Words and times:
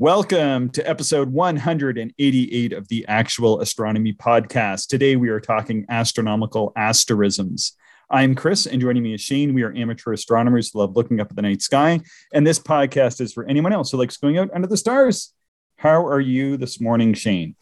Welcome 0.00 0.70
to 0.70 0.88
episode 0.88 1.30
188 1.30 2.72
of 2.72 2.88
the 2.88 3.04
Actual 3.06 3.60
Astronomy 3.60 4.14
Podcast. 4.14 4.86
Today 4.86 5.14
we 5.14 5.28
are 5.28 5.40
talking 5.40 5.84
astronomical 5.90 6.72
asterisms. 6.74 7.76
I'm 8.08 8.34
Chris, 8.34 8.64
and 8.64 8.80
joining 8.80 9.02
me 9.02 9.12
is 9.12 9.20
Shane. 9.20 9.52
We 9.52 9.62
are 9.62 9.76
amateur 9.76 10.14
astronomers 10.14 10.70
who 10.72 10.78
love 10.78 10.96
looking 10.96 11.20
up 11.20 11.28
at 11.28 11.36
the 11.36 11.42
night 11.42 11.60
sky. 11.60 12.00
And 12.32 12.46
this 12.46 12.58
podcast 12.58 13.20
is 13.20 13.34
for 13.34 13.44
anyone 13.44 13.74
else 13.74 13.90
who 13.90 13.98
likes 13.98 14.16
going 14.16 14.38
out 14.38 14.48
under 14.54 14.66
the 14.66 14.78
stars. 14.78 15.34
How 15.76 16.06
are 16.06 16.18
you 16.18 16.56
this 16.56 16.80
morning, 16.80 17.12
Shane? 17.12 17.54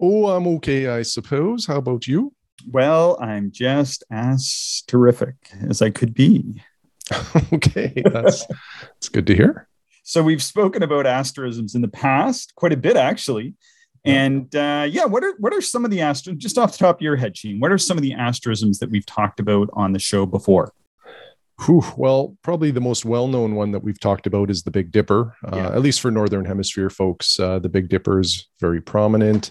Oh, 0.00 0.30
I'm 0.30 0.48
okay, 0.56 0.88
I 0.88 1.02
suppose. 1.02 1.66
How 1.66 1.76
about 1.76 2.08
you? 2.08 2.34
Well, 2.68 3.16
I'm 3.20 3.52
just 3.52 4.02
as 4.10 4.82
terrific 4.88 5.36
as 5.68 5.80
I 5.80 5.90
could 5.90 6.12
be. 6.12 6.60
okay, 7.52 8.02
that's, 8.04 8.44
that's 8.46 9.08
good 9.10 9.28
to 9.28 9.36
hear. 9.36 9.67
So 10.08 10.22
we've 10.22 10.42
spoken 10.42 10.82
about 10.82 11.06
asterisms 11.06 11.74
in 11.74 11.82
the 11.82 11.88
past, 11.88 12.54
quite 12.54 12.72
a 12.72 12.78
bit 12.78 12.96
actually. 12.96 13.52
And 14.06 14.54
uh, 14.56 14.86
yeah, 14.88 15.04
what 15.04 15.22
are 15.22 15.34
what 15.38 15.52
are 15.52 15.60
some 15.60 15.84
of 15.84 15.90
the 15.90 16.00
asterisms? 16.00 16.42
Just 16.42 16.56
off 16.56 16.72
the 16.72 16.78
top 16.78 16.96
of 16.96 17.02
your 17.02 17.16
head, 17.16 17.36
Shane, 17.36 17.60
what 17.60 17.70
are 17.70 17.76
some 17.76 17.98
of 17.98 18.02
the 18.02 18.14
asterisms 18.14 18.78
that 18.78 18.88
we've 18.88 19.04
talked 19.04 19.38
about 19.38 19.68
on 19.74 19.92
the 19.92 19.98
show 19.98 20.24
before? 20.24 20.72
Whew, 21.66 21.84
well, 21.98 22.38
probably 22.40 22.70
the 22.70 22.80
most 22.80 23.04
well-known 23.04 23.54
one 23.54 23.72
that 23.72 23.82
we've 23.82 24.00
talked 24.00 24.26
about 24.26 24.48
is 24.48 24.62
the 24.62 24.70
Big 24.70 24.92
Dipper. 24.92 25.36
Uh, 25.44 25.56
yeah. 25.56 25.66
At 25.72 25.82
least 25.82 26.00
for 26.00 26.10
Northern 26.10 26.46
Hemisphere 26.46 26.88
folks, 26.88 27.38
uh, 27.38 27.58
the 27.58 27.68
Big 27.68 27.90
Dipper 27.90 28.18
is 28.18 28.48
very 28.60 28.80
prominent. 28.80 29.50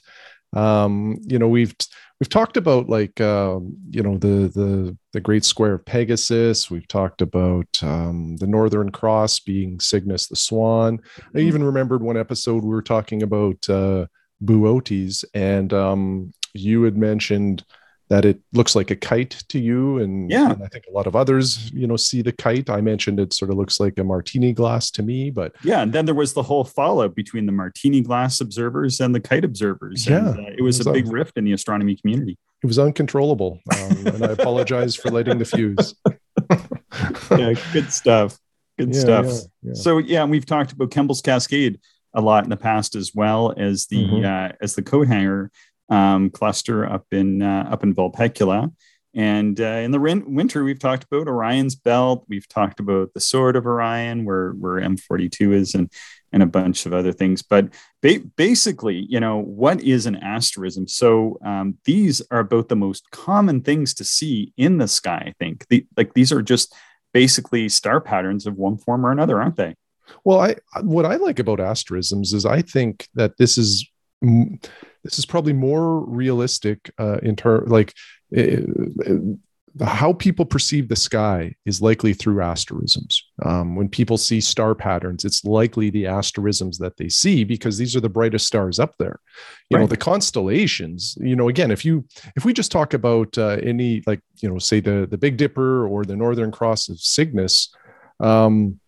Um, 0.54 1.20
you 1.28 1.38
know, 1.38 1.50
we've 1.50 1.76
we've 2.20 2.30
talked 2.30 2.58
about 2.58 2.90
like 2.90 3.20
um, 3.22 3.76
you 3.90 4.02
know 4.02 4.18
the 4.18 4.50
the 4.54 4.98
the 5.14 5.22
Great 5.22 5.46
Square 5.46 5.76
of 5.76 5.86
Pegasus. 5.86 6.70
We've 6.70 6.88
talked 6.88 7.22
about 7.22 7.68
um, 7.82 8.38
the 8.38 8.48
Northern 8.48 8.92
Cross 8.92 9.42
being 9.42 9.80
Cygnus 9.80 10.28
the 10.28 10.36
Swan. 10.36 11.00
I 11.36 11.40
even 11.40 11.64
remembered 11.64 12.02
one 12.02 12.18
episode 12.18 12.64
we 12.64 12.70
were 12.70 12.82
talking 12.82 13.24
about 13.24 13.70
uh, 13.70 14.08
Boötes, 14.44 15.24
and 15.34 15.74
um, 15.74 16.34
you 16.54 16.84
had 16.84 16.98
mentioned 16.98 17.64
that 18.10 18.26
it 18.26 18.40
looks 18.54 18.76
like 18.76 18.90
a 18.90 18.96
kite 18.96 19.44
to 19.50 19.60
you 19.60 19.98
and, 20.00 20.30
yeah. 20.32 20.52
and, 20.52 20.64
i 20.64 20.68
think 20.68 20.86
a 20.90 20.92
lot 20.92 21.08
of 21.08 21.16
others 21.16 21.72
you 21.74 21.88
know 21.88 21.96
see 21.96 22.22
the 22.22 22.32
kite 22.32 22.70
i 22.70 22.82
mentioned 22.82 23.20
it 23.20 23.34
sort 23.34 23.52
of 23.52 23.58
looks 23.58 23.80
like 23.80 23.98
a 23.98 24.04
martini 24.04 24.54
glass 24.54 24.90
to 24.92 25.04
me 25.04 25.30
but 25.30 25.54
yeah 25.64 25.82
and 25.82 25.94
then 25.94 26.06
there 26.06 26.16
was 26.16 26.34
the 26.34 26.44
whole 26.44 26.64
fallout 26.64 27.16
between 27.16 27.46
the 27.46 27.52
martini 27.52 28.02
glass 28.02 28.42
observers 28.42 29.00
and 29.00 29.14
the 29.14 29.20
kite 29.20 29.46
observers 29.46 30.08
yeah 30.08 30.30
and, 30.30 30.40
uh, 30.40 30.52
it, 30.58 30.62
was 30.62 30.80
it 30.80 30.82
was 30.82 30.88
a 30.88 30.92
big 30.92 31.08
un- 31.08 31.12
rift 31.12 31.38
in 31.38 31.44
the 31.44 31.54
astronomy 31.54 31.96
community 31.96 32.38
it 32.64 32.68
was 32.68 32.80
uncontrollable 32.80 33.60
um, 33.74 34.08
and 34.08 34.24
i 34.24 34.32
apologize 34.32 34.96
for 34.96 35.10
lighting 35.10 35.38
the 35.38 35.46
fuse 35.46 35.96
yeah 37.32 37.54
good 37.74 37.92
stuff 37.92 38.38
good 38.78 38.94
yeah, 38.94 39.00
stuff 39.00 39.26
yeah, 39.26 39.42
yeah. 39.64 39.74
so 39.74 39.98
yeah 39.98 40.24
we've 40.24 40.46
talked 40.46 40.72
about 40.72 40.90
Kemble's 40.90 41.22
cascade 41.22 41.80
a 42.14 42.22
lot 42.22 42.44
in 42.44 42.50
the 42.50 42.58
past 42.58 42.96
as 42.96 43.12
well 43.14 43.54
as 43.58 43.86
the 43.88 44.04
mm-hmm. 44.04 44.26
uh, 44.26 44.56
as 44.62 44.76
the 44.76 44.82
coat 44.82 45.08
hanger 45.08 45.52
um, 45.90 46.30
cluster 46.30 46.86
up 46.86 47.06
in 47.12 47.42
uh, 47.42 47.70
up 47.72 47.84
in 47.84 47.94
Vulpecula. 47.94 48.72
And 49.14 49.60
uh, 49.60 49.64
in 49.64 49.90
the 49.90 50.00
winter, 50.00 50.64
we've 50.64 50.78
talked 50.78 51.06
about 51.06 51.28
Orion's 51.28 51.74
belt. 51.74 52.26
We've 52.28 52.48
talked 52.48 52.80
about 52.80 53.14
the 53.14 53.20
sword 53.20 53.56
of 53.56 53.66
Orion, 53.66 54.26
where 54.26 54.52
where 54.52 54.80
M42 54.80 55.54
is, 55.54 55.74
and 55.74 55.92
and 56.32 56.44
a 56.44 56.48
bunch 56.48 56.86
of 56.86 56.94
other 56.94 57.12
things. 57.14 57.42
But 57.42 57.70
ba- 58.02 58.22
basically, 58.36 59.08
you 59.10 59.20
know, 59.20 59.38
what 59.38 59.82
is 59.82 60.06
an 60.06 60.18
asterism? 60.18 60.88
So 60.88 61.40
um, 61.44 61.78
these 61.86 62.22
are 62.30 62.40
about 62.40 62.70
the 62.70 62.76
most 62.76 63.10
common 63.12 63.62
things 63.62 63.94
to 63.96 64.04
see 64.04 64.54
in 64.58 64.78
the 64.78 64.88
sky. 64.88 65.24
I 65.28 65.34
think 65.40 65.66
the, 65.70 65.86
like 65.96 66.14
these 66.14 66.32
are 66.32 66.42
just 66.42 66.76
basically 67.14 67.70
star 67.70 68.00
patterns 68.00 68.46
of 68.46 68.56
one 68.56 68.78
form 68.78 69.06
or 69.06 69.12
another, 69.12 69.42
aren't 69.42 69.56
they? 69.56 69.76
Well, 70.24 70.40
I 70.40 70.56
what 70.82 71.06
I 71.06 71.16
like 71.16 71.40
about 71.40 71.60
asterisms 71.60 72.34
is 72.34 72.46
I 72.46 72.62
think 72.62 73.08
that 73.16 73.38
this 73.38 73.58
is 73.58 73.90
this 75.08 75.20
is 75.20 75.26
probably 75.26 75.54
more 75.54 76.02
realistic 76.06 76.92
uh, 77.00 77.18
in 77.24 77.36
terms 77.36 77.70
like 77.70 77.94
uh, 78.38 78.62
how 79.86 80.14
people 80.14 80.46
perceive 80.46 80.90
the 80.90 80.96
sky 80.96 81.54
is 81.66 81.82
likely 81.82 82.14
through 82.14 82.42
asterisms. 82.42 83.24
Um, 83.44 83.76
when 83.76 83.90
people 83.90 84.18
see 84.18 84.42
star 84.42 84.74
patterns, 84.76 85.24
it's 85.24 85.46
likely 85.46 85.90
the 85.90 86.08
asterisms 86.08 86.78
that 86.80 86.98
they 86.98 87.10
see 87.10 87.44
because 87.44 87.78
these 87.78 87.96
are 87.96 88.00
the 88.00 88.10
brightest 88.10 88.48
stars 88.48 88.80
up 88.80 88.96
there. 88.98 89.20
You 89.70 89.78
right. 89.78 89.82
know, 89.82 89.88
the 89.88 89.98
constellations. 89.98 91.18
You 91.22 91.36
know, 91.36 91.50
again, 91.50 91.72
if 91.72 91.86
you 91.86 92.06
if 92.36 92.46
we 92.46 92.54
just 92.54 92.72
talk 92.72 92.94
about 92.94 93.38
uh, 93.38 93.58
any 93.64 94.04
like 94.08 94.22
you 94.42 94.50
know, 94.50 94.58
say 94.58 94.80
the 94.80 95.08
the 95.10 95.18
Big 95.18 95.38
Dipper 95.38 95.88
or 95.88 96.04
the 96.04 96.16
Northern 96.16 96.52
Cross 96.52 96.90
of 96.90 97.00
Cygnus. 97.00 97.74
Um, 98.20 98.80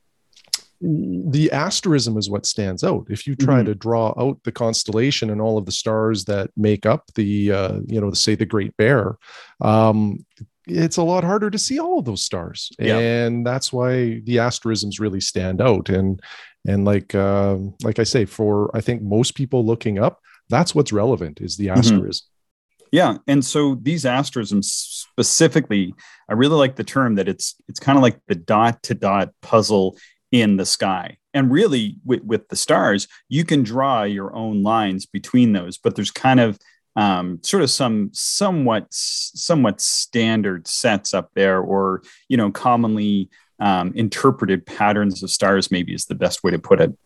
the 0.81 1.51
asterism 1.51 2.17
is 2.17 2.29
what 2.29 2.45
stands 2.45 2.84
out 2.84 3.06
if 3.09 3.28
you 3.28 3.35
try 3.35 3.57
mm-hmm. 3.57 3.66
to 3.66 3.75
draw 3.75 4.13
out 4.17 4.41
the 4.44 4.51
constellation 4.51 5.29
and 5.29 5.41
all 5.41 5.57
of 5.57 5.66
the 5.66 5.72
stars 5.72 6.23
that 6.25 6.50
make 6.56 6.85
up 6.85 7.06
the 7.16 7.51
uh, 7.51 7.79
you 7.85 8.00
know 8.00 8.12
say 8.13 8.35
the 8.35 8.45
great 8.45 8.75
bear 8.78 9.17
um, 9.59 10.25
it's 10.66 10.97
a 10.97 11.03
lot 11.03 11.23
harder 11.23 11.50
to 11.50 11.57
see 11.57 11.79
all 11.79 12.00
of 12.00 12.06
those 12.06 12.23
stars 12.23 12.72
yeah. 12.79 12.97
and 12.97 13.45
that's 13.45 13.73
why 13.73 14.19
the 14.22 14.40
asterisms 14.40 15.00
really 15.00 15.19
stand 15.19 15.62
out 15.62 15.90
and 15.90 16.22
and 16.66 16.85
like 16.85 17.13
uh, 17.13 17.57
like 17.84 18.00
i 18.00 18.03
say 18.03 18.23
for 18.23 18.75
i 18.75 18.79
think 18.79 19.01
most 19.01 19.35
people 19.35 19.66
looking 19.66 20.00
up 20.00 20.22
that's 20.50 20.73
what's 20.73 20.94
relevant 20.94 21.41
is 21.41 21.57
the 21.57 21.69
asterism 21.69 22.25
mm-hmm. 22.25 22.88
yeah 22.94 23.17
and 23.28 23.44
so 23.44 23.75
these 23.81 24.06
asterisms 24.06 24.72
specifically 25.11 25.94
i 26.29 26.34
really 26.34 26.56
like 26.56 26.78
the 26.78 26.84
term 26.85 27.16
that 27.16 27.28
it's 27.28 27.56
it's 27.67 27.81
kind 27.81 27.97
of 27.97 28.01
like 28.01 28.17
the 28.28 28.35
dot 28.35 28.81
to 28.84 28.94
dot 28.94 29.31
puzzle 29.41 29.97
in 30.31 30.57
the 30.57 30.66
sky. 30.66 31.17
And 31.34 31.51
really, 31.51 31.97
with, 32.06 32.23
with 32.23 32.47
the 32.50 32.56
stars, 32.56 33.07
you 33.28 33.45
can 33.45 33.63
draw 33.63 34.03
your 34.03 34.34
own 34.35 34.63
lines 34.63 35.06
between 35.06 35.53
those, 35.53 35.78
but 35.78 35.95
there's 35.95 36.12
kind 36.12 36.40
of 36.40 36.57
um, 36.95 37.40
sort 37.44 37.63
of 37.63 37.69
some 37.69 38.09
somewhat 38.13 38.88
somewhat 38.90 39.79
standard 39.79 40.67
sets 40.67 41.13
up 41.13 41.29
there, 41.35 41.59
or 41.59 42.01
you 42.28 42.38
know, 42.38 42.51
commonly 42.51 43.29
um, 43.59 43.94
interpreted 43.95 44.66
patterns 44.66 45.22
of 45.23 45.29
stars. 45.29 45.72
Maybe 45.72 45.94
is 45.94 46.06
the 46.06 46.16
best 46.16 46.44
way 46.44 46.51
to 46.51 46.59
put 46.59 46.81
it. 46.81 46.97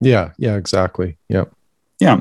Yeah. 0.00 0.32
Yeah. 0.38 0.56
Exactly. 0.56 1.18
Yep. 1.28 1.52
Yeah. 1.98 2.20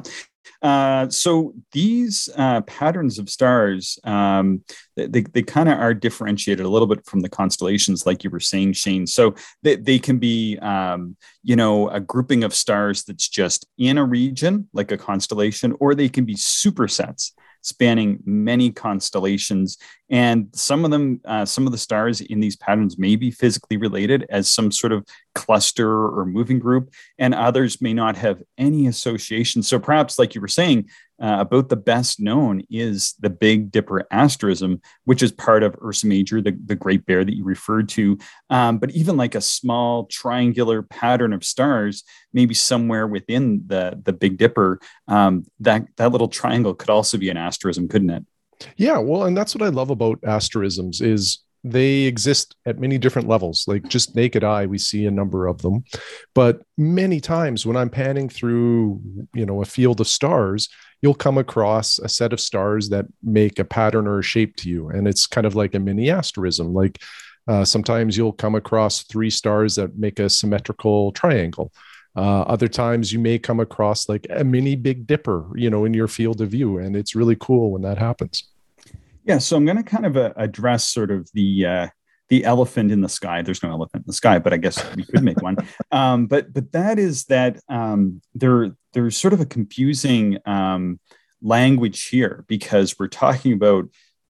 Uh, 0.61 1.09
so 1.09 1.53
these 1.71 2.29
uh, 2.35 2.61
patterns 2.61 3.19
of 3.19 3.29
stars, 3.29 3.99
um, 4.03 4.63
they, 4.95 5.21
they 5.21 5.43
kind 5.43 5.69
of 5.69 5.79
are 5.79 5.93
differentiated 5.93 6.65
a 6.65 6.69
little 6.69 6.87
bit 6.87 7.05
from 7.05 7.21
the 7.21 7.29
constellations, 7.29 8.05
like 8.05 8.23
you 8.23 8.29
were 8.29 8.39
saying, 8.39 8.73
Shane. 8.73 9.07
So 9.07 9.35
they, 9.63 9.75
they 9.75 9.99
can 9.99 10.17
be, 10.17 10.57
um, 10.59 11.15
you 11.43 11.55
know, 11.55 11.89
a 11.89 11.99
grouping 11.99 12.43
of 12.43 12.53
stars 12.53 13.03
that's 13.03 13.27
just 13.27 13.67
in 13.77 13.97
a 13.97 14.05
region, 14.05 14.67
like 14.73 14.91
a 14.91 14.97
constellation, 14.97 15.75
or 15.79 15.95
they 15.95 16.09
can 16.09 16.25
be 16.25 16.35
supersets 16.35 17.31
spanning 17.65 18.19
many 18.25 18.71
constellations. 18.71 19.77
And 20.09 20.49
some 20.53 20.85
of 20.85 20.91
them, 20.91 21.19
uh, 21.25 21.45
some 21.45 21.65
of 21.65 21.71
the 21.71 21.77
stars 21.77 22.21
in 22.21 22.39
these 22.39 22.55
patterns 22.55 22.97
may 22.97 23.15
be 23.15 23.31
physically 23.31 23.77
related 23.77 24.25
as 24.29 24.47
some 24.47 24.71
sort 24.71 24.91
of 24.91 25.05
cluster 25.33 25.89
or 25.89 26.25
moving 26.25 26.59
group, 26.59 26.91
and 27.17 27.33
others 27.33 27.81
may 27.81 27.93
not 27.93 28.15
have 28.15 28.41
any 28.57 28.87
association. 28.87 29.63
So 29.63 29.79
perhaps, 29.79 30.19
like 30.19 30.35
you 30.35 30.41
were 30.41 30.47
saying, 30.47 30.89
uh, 31.21 31.37
about 31.39 31.69
the 31.69 31.75
best 31.77 32.19
known 32.19 32.61
is 32.69 33.15
the 33.19 33.29
Big 33.29 33.71
Dipper 33.71 34.05
asterism, 34.11 34.81
which 35.05 35.23
is 35.23 35.31
part 35.31 35.63
of 35.63 35.75
Ursa 35.81 36.07
Major, 36.07 36.41
the, 36.41 36.57
the 36.65 36.75
Great 36.75 37.05
Bear 37.05 37.23
that 37.23 37.35
you 37.35 37.45
referred 37.45 37.87
to. 37.89 38.17
Um, 38.49 38.79
but 38.79 38.91
even 38.91 39.15
like 39.15 39.33
a 39.33 39.41
small 39.41 40.05
triangular 40.07 40.81
pattern 40.81 41.31
of 41.31 41.45
stars, 41.45 42.03
maybe 42.33 42.53
somewhere 42.53 43.07
within 43.07 43.63
the, 43.65 43.99
the 44.03 44.13
Big 44.13 44.37
Dipper, 44.37 44.79
um, 45.07 45.45
that, 45.61 45.85
that 45.95 46.11
little 46.11 46.27
triangle 46.27 46.73
could 46.73 46.89
also 46.89 47.17
be 47.17 47.29
an 47.29 47.37
asterism, 47.37 47.87
couldn't 47.87 48.09
it? 48.09 48.25
Yeah, 48.77 48.97
well, 48.97 49.23
and 49.23 49.35
that's 49.35 49.55
what 49.55 49.63
I 49.63 49.69
love 49.69 49.89
about 49.89 50.19
asterisms 50.23 51.01
is 51.01 51.39
they 51.63 52.01
exist 52.01 52.55
at 52.67 52.77
many 52.77 52.99
different 52.99 53.27
levels 53.27 53.65
like 53.67 53.87
just 53.87 54.15
naked 54.15 54.43
eye 54.43 54.67
we 54.67 54.77
see 54.77 55.07
a 55.07 55.11
number 55.11 55.47
of 55.47 55.63
them 55.63 55.83
but 56.35 56.61
many 56.77 57.19
times 57.19 57.65
when 57.65 57.75
i'm 57.75 57.89
panning 57.89 58.29
through 58.29 59.01
you 59.33 59.47
know 59.47 59.63
a 59.63 59.65
field 59.65 59.99
of 59.99 60.07
stars 60.07 60.69
you'll 61.05 61.13
come 61.13 61.37
across 61.37 61.99
a 61.99 62.09
set 62.09 62.33
of 62.33 62.39
stars 62.39 62.89
that 62.89 63.05
make 63.21 63.59
a 63.59 63.63
pattern 63.63 64.07
or 64.07 64.17
a 64.17 64.23
shape 64.23 64.55
to 64.57 64.69
you. 64.69 64.89
And 64.89 65.07
it's 65.07 65.27
kind 65.27 65.45
of 65.45 65.53
like 65.55 65.75
a 65.75 65.79
mini 65.79 66.09
asterism. 66.09 66.73
Like 66.73 66.99
uh, 67.47 67.63
sometimes 67.63 68.17
you'll 68.17 68.33
come 68.33 68.55
across 68.55 69.03
three 69.03 69.29
stars 69.29 69.75
that 69.75 69.99
make 69.99 70.17
a 70.17 70.31
symmetrical 70.31 71.11
triangle. 71.11 71.71
Uh, 72.15 72.41
other 72.41 72.67
times 72.67 73.11
you 73.11 73.19
may 73.19 73.37
come 73.37 73.59
across 73.59 74.07
like 74.07 74.25
a 74.29 74.43
mini 74.43 74.75
Big 74.75 75.05
Dipper, 75.05 75.49
you 75.55 75.69
know, 75.69 75.85
in 75.85 75.93
your 75.93 76.07
field 76.07 76.41
of 76.41 76.49
view. 76.49 76.77
And 76.77 76.95
it's 76.95 77.15
really 77.15 77.35
cool 77.39 77.71
when 77.71 77.81
that 77.81 77.97
happens. 77.97 78.49
Yeah. 79.25 79.39
So 79.39 79.57
I'm 79.57 79.65
going 79.65 79.77
to 79.77 79.83
kind 79.83 80.05
of 80.05 80.15
uh, 80.15 80.33
address 80.37 80.87
sort 80.87 81.11
of 81.11 81.29
the, 81.33 81.65
uh, 81.65 81.87
the 82.29 82.43
elephant 82.43 82.91
in 82.91 83.01
the 83.01 83.09
sky. 83.09 83.41
There's 83.41 83.61
no 83.63 83.69
elephant 83.69 84.03
in 84.03 84.07
the 84.07 84.13
sky, 84.13 84.39
but 84.39 84.53
I 84.53 84.57
guess 84.57 84.83
we 84.95 85.03
could 85.03 85.23
make 85.23 85.41
one. 85.41 85.57
Um, 85.91 86.25
but 86.25 86.51
but 86.51 86.71
that 86.73 86.99
is 86.99 87.25
that 87.25 87.59
um, 87.69 88.21
there 88.33 88.75
there's 88.93 89.17
sort 89.17 89.33
of 89.33 89.39
a 89.39 89.45
confusing 89.45 90.39
um, 90.45 90.99
language 91.41 92.07
here 92.07 92.43
because 92.47 92.97
we're 92.99 93.07
talking 93.07 93.53
about 93.53 93.85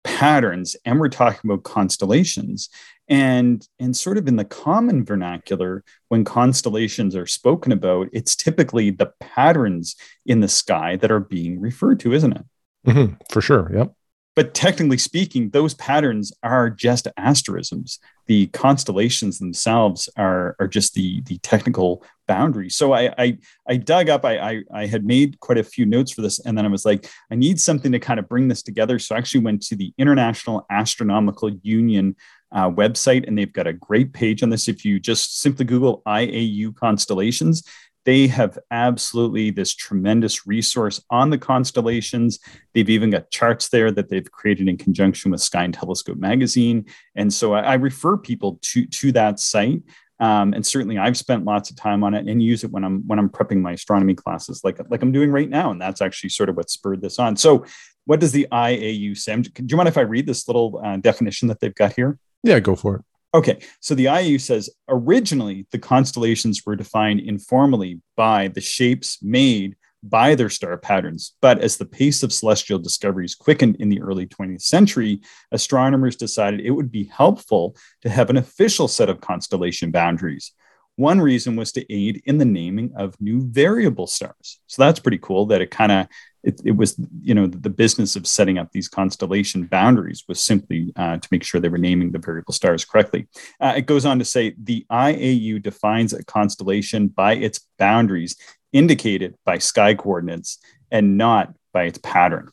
patterns 0.03 0.75
and 0.85 0.99
we're 0.99 1.09
talking 1.09 1.49
about 1.49 1.63
constellations 1.63 2.69
and 3.13 3.69
and 3.79 3.95
sort 3.95 4.17
of 4.17 4.27
in 4.27 4.37
the 4.37 4.45
common 4.45 5.05
vernacular 5.05 5.85
when 6.09 6.25
constellations 6.25 7.15
are 7.15 7.27
spoken 7.27 7.71
about 7.71 8.09
it's 8.13 8.35
typically 8.35 8.89
the 8.91 9.13
patterns 9.21 9.95
in 10.25 10.41
the 10.41 10.49
sky 10.49 10.97
that 10.97 11.13
are 11.13 11.21
being 11.21 11.61
referred 11.61 12.01
to 12.01 12.15
isn't 12.15 12.33
it 12.33 12.45
mm-hmm, 12.87 13.15
for 13.31 13.43
sure 13.43 13.71
yep 13.73 13.93
but 14.35 14.55
technically 14.55 14.97
speaking, 14.97 15.51
those 15.51 15.75
patterns 15.75 16.33
are 16.43 16.71
just 16.71 17.07
asterisms. 17.19 17.99
The 18.27 18.47
constellations 18.49 19.39
themselves 19.39 20.09
are, 20.17 20.57
are 20.59 20.69
just 20.69 20.95
the, 20.95 21.21
the 21.23 21.37
technical 21.39 22.03
boundaries. 22.27 22.77
So 22.77 22.93
I, 22.93 23.13
I, 23.19 23.39
I 23.69 23.77
dug 23.77 24.09
up, 24.09 24.25
I, 24.25 24.39
I, 24.39 24.63
I, 24.73 24.87
had 24.87 25.05
made 25.05 25.39
quite 25.41 25.59
a 25.59 25.65
few 25.65 25.85
notes 25.85 26.13
for 26.13 26.23
this, 26.23 26.39
and 26.39 26.57
then 26.57 26.65
I 26.65 26.69
was 26.69 26.87
like, 26.87 27.11
I 27.31 27.35
need 27.35 27.61
something 27.61 27.93
to 27.93 27.99
kind 27.99 28.19
of 28.19 28.29
bring 28.29 28.49
this 28.49 28.63
together. 28.63 28.99
So 28.99 29.15
I 29.15 29.19
actually 29.19 29.43
went 29.43 29.63
to 29.65 29.77
the 29.77 29.93
International 29.99 30.65
Astronomical 30.71 31.51
Union 31.63 32.17
uh, 32.53 32.71
website, 32.71 33.27
and 33.27 33.37
they've 33.37 33.53
got 33.53 33.67
a 33.67 33.73
great 33.73 34.13
page 34.13 34.43
on 34.43 34.51
this. 34.51 34.69
If 34.69 34.85
you 34.85 35.01
just 35.01 35.41
simply 35.41 35.65
Google 35.65 36.03
IAU 36.07 36.75
constellations, 36.75 37.63
they 38.05 38.27
have 38.27 38.59
absolutely 38.71 39.51
this 39.51 39.75
tremendous 39.75 40.47
resource 40.47 41.01
on 41.11 41.31
the 41.31 41.39
constellations. 41.39 42.41
They've 42.75 42.91
even 42.91 43.11
got 43.11 43.31
charts 43.31 43.69
there 43.69 43.93
that 43.93 44.09
they've 44.09 44.31
created 44.31 44.69
in 44.69 44.77
conjunction 44.77 45.31
with 45.31 45.41
Sky 45.41 45.65
and 45.65 45.75
Telescope 45.75 46.19
magazine. 46.19 46.87
And 47.15 47.33
so 47.33 47.55
I, 47.55 47.61
I 47.61 47.75
refer 47.75 48.17
people 48.17 48.59
to, 48.63 48.87
to 48.87 49.13
that 49.13 49.39
site. 49.39 49.83
Um, 50.19 50.53
and 50.53 50.65
certainly 50.65 50.99
I've 50.99 51.17
spent 51.17 51.45
lots 51.45 51.71
of 51.71 51.77
time 51.77 52.05
on 52.05 52.15
it 52.15 52.29
and 52.29 52.43
use 52.43 52.63
it 52.63 52.71
when 52.71 52.85
I'm 52.85 53.07
when 53.09 53.19
I'm 53.19 53.29
prepping 53.29 53.61
my 53.61 53.73
astronomy 53.73 54.15
classes, 54.15 54.63
like 54.63 54.79
like 54.89 55.03
I'm 55.03 55.11
doing 55.11 55.33
right 55.33 55.49
now. 55.49 55.73
And 55.73 55.81
that's 55.81 56.01
actually 56.01 56.31
sort 56.31 56.49
of 56.49 56.57
what 56.57 56.71
spurred 56.71 57.03
this 57.03 57.19
on. 57.19 57.37
So, 57.37 57.65
what 58.05 58.21
does 58.21 58.31
the 58.31 58.47
IAU 58.53 59.17
say? 59.19 59.35
Do 59.37 59.51
you 59.69 59.77
mind 59.77 59.89
if 59.89 59.99
I 59.99 60.03
read 60.03 60.27
this 60.27 60.47
little 60.47 60.81
uh, 60.85 60.97
definition 60.99 61.49
that 61.49 61.59
they've 61.59 61.75
got 61.75 61.95
here? 61.95 62.19
Yeah, 62.43 62.61
go 62.61 62.77
for 62.77 62.97
it. 62.97 63.03
Okay, 63.35 63.61
so 63.81 63.95
the 63.95 64.07
IAU 64.07 64.41
says 64.41 64.69
originally 64.89 65.67
the 65.71 65.79
constellations 65.79 66.67
were 66.67 66.77
defined 66.77 67.21
informally 67.21 68.03
by 68.15 68.49
the 68.49 68.61
shapes 68.61 69.23
made 69.23 69.77
by 70.03 70.35
their 70.35 70.51
star 70.51 70.77
patterns. 70.77 71.35
But 71.41 71.61
as 71.61 71.77
the 71.77 71.87
pace 71.87 72.23
of 72.23 72.33
celestial 72.33 72.79
discoveries 72.79 73.35
quickened 73.35 73.77
in 73.77 73.89
the 73.89 74.03
early 74.03 74.27
20th 74.27 74.63
century, 74.63 75.21
astronomers 75.51 76.17
decided 76.17 76.61
it 76.61 76.73
would 76.73 76.91
be 76.91 77.05
helpful 77.05 77.77
to 78.03 78.11
have 78.11 78.29
an 78.29 78.37
official 78.37 78.89
set 78.89 79.09
of 79.09 79.21
constellation 79.21 79.91
boundaries. 79.91 80.53
One 80.97 81.21
reason 81.21 81.57
was 81.57 81.73
to 81.73 81.93
aid 81.93 82.23
in 82.27 82.39
the 82.39 82.45
naming 82.45 82.93
of 82.97 83.21
new 83.21 83.41
variable 83.41 84.07
stars. 84.07 84.61
So 84.67 84.83
that's 84.83 85.01
pretty 85.01 85.19
cool 85.19 85.47
that 85.47 85.63
it 85.63 85.71
kind 85.71 85.93
of 85.93 86.07
it, 86.43 86.61
it, 86.65 86.73
was 86.73 86.99
you 87.21 87.35
know 87.35 87.47
the 87.47 87.71
business 87.71 88.17
of 88.17 88.27
setting 88.27 88.59
up 88.59 88.73
these 88.73 88.89
constellation 88.89 89.67
boundaries 89.67 90.25
was 90.29 90.45
simply 90.45 90.93
uh, 90.97 91.19
to 91.19 91.29
make 91.31 91.45
sure 91.45 91.61
they 91.61 91.69
were 91.69 91.79
naming 91.79 92.11
the 92.11 92.19
variable 92.19 92.53
stars 92.53 92.85
correctly 92.85 93.29
uh, 93.61 93.75
it 93.77 93.87
goes 93.87 94.05
on 94.05 94.19
to 94.19 94.25
say 94.25 94.55
the 94.63 94.85
iau 94.91 95.63
defines 95.63 96.13
a 96.13 96.25
constellation 96.25 97.09
by 97.09 97.35
its 97.35 97.61
boundaries 97.79 98.37
indicated 98.73 99.35
by 99.45 99.59
sky 99.59 99.95
coordinates 99.95 100.59
and 100.91 101.17
not 101.17 101.55
by 101.73 101.85
its 101.85 101.99
pattern 102.03 102.49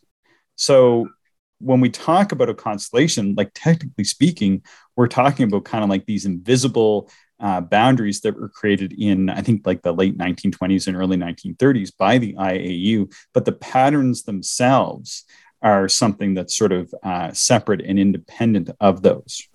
so 0.56 1.10
when 1.60 1.82
we 1.82 1.90
talk 1.90 2.32
about 2.32 2.50
a 2.50 2.54
constellation 2.54 3.34
like 3.36 3.52
technically 3.54 4.04
speaking 4.04 4.62
we're 4.96 5.08
talking 5.08 5.48
about 5.48 5.66
kind 5.66 5.84
of 5.84 5.90
like 5.90 6.06
these 6.06 6.26
invisible 6.26 7.10
uh, 7.40 7.62
boundaries 7.62 8.22
that 8.22 8.40
were 8.40 8.50
created 8.50 8.94
in, 8.94 9.30
I 9.30 9.42
think, 9.42 9.66
like 9.66 9.82
the 9.82 9.94
late 9.94 10.18
1920s 10.18 10.88
and 10.88 10.98
early 10.98 11.18
1930s 11.18 11.92
by 11.98 12.18
the 12.18 12.34
IAU, 12.34 13.14
but 13.34 13.46
the 13.46 13.54
patterns 13.54 14.24
themselves 14.24 15.26
are 15.62 15.90
something 15.90 16.34
that's 16.34 16.58
sort 16.58 16.72
of 16.72 16.94
uh, 17.04 17.32
separate 17.32 17.82
and 17.82 18.00
independent 18.00 18.70
of 18.80 19.02
those. 19.02 19.48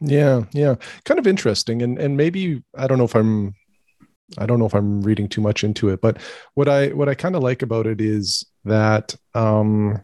Yeah, 0.00 0.44
yeah, 0.52 0.76
kind 1.04 1.20
of 1.20 1.26
interesting, 1.26 1.82
and 1.82 1.98
and 1.98 2.16
maybe 2.16 2.62
I 2.74 2.86
don't 2.86 2.96
know 2.96 3.04
if 3.04 3.14
I'm, 3.14 3.54
I 4.38 4.46
don't 4.46 4.58
know 4.58 4.64
if 4.64 4.74
I'm 4.74 5.02
reading 5.02 5.28
too 5.28 5.42
much 5.42 5.62
into 5.62 5.90
it, 5.90 6.00
but 6.00 6.18
what 6.54 6.68
I 6.68 6.88
what 6.88 7.08
I 7.08 7.14
kind 7.14 7.36
of 7.36 7.42
like 7.42 7.60
about 7.60 7.86
it 7.86 8.00
is 8.00 8.46
that 8.64 9.14
um, 9.34 10.00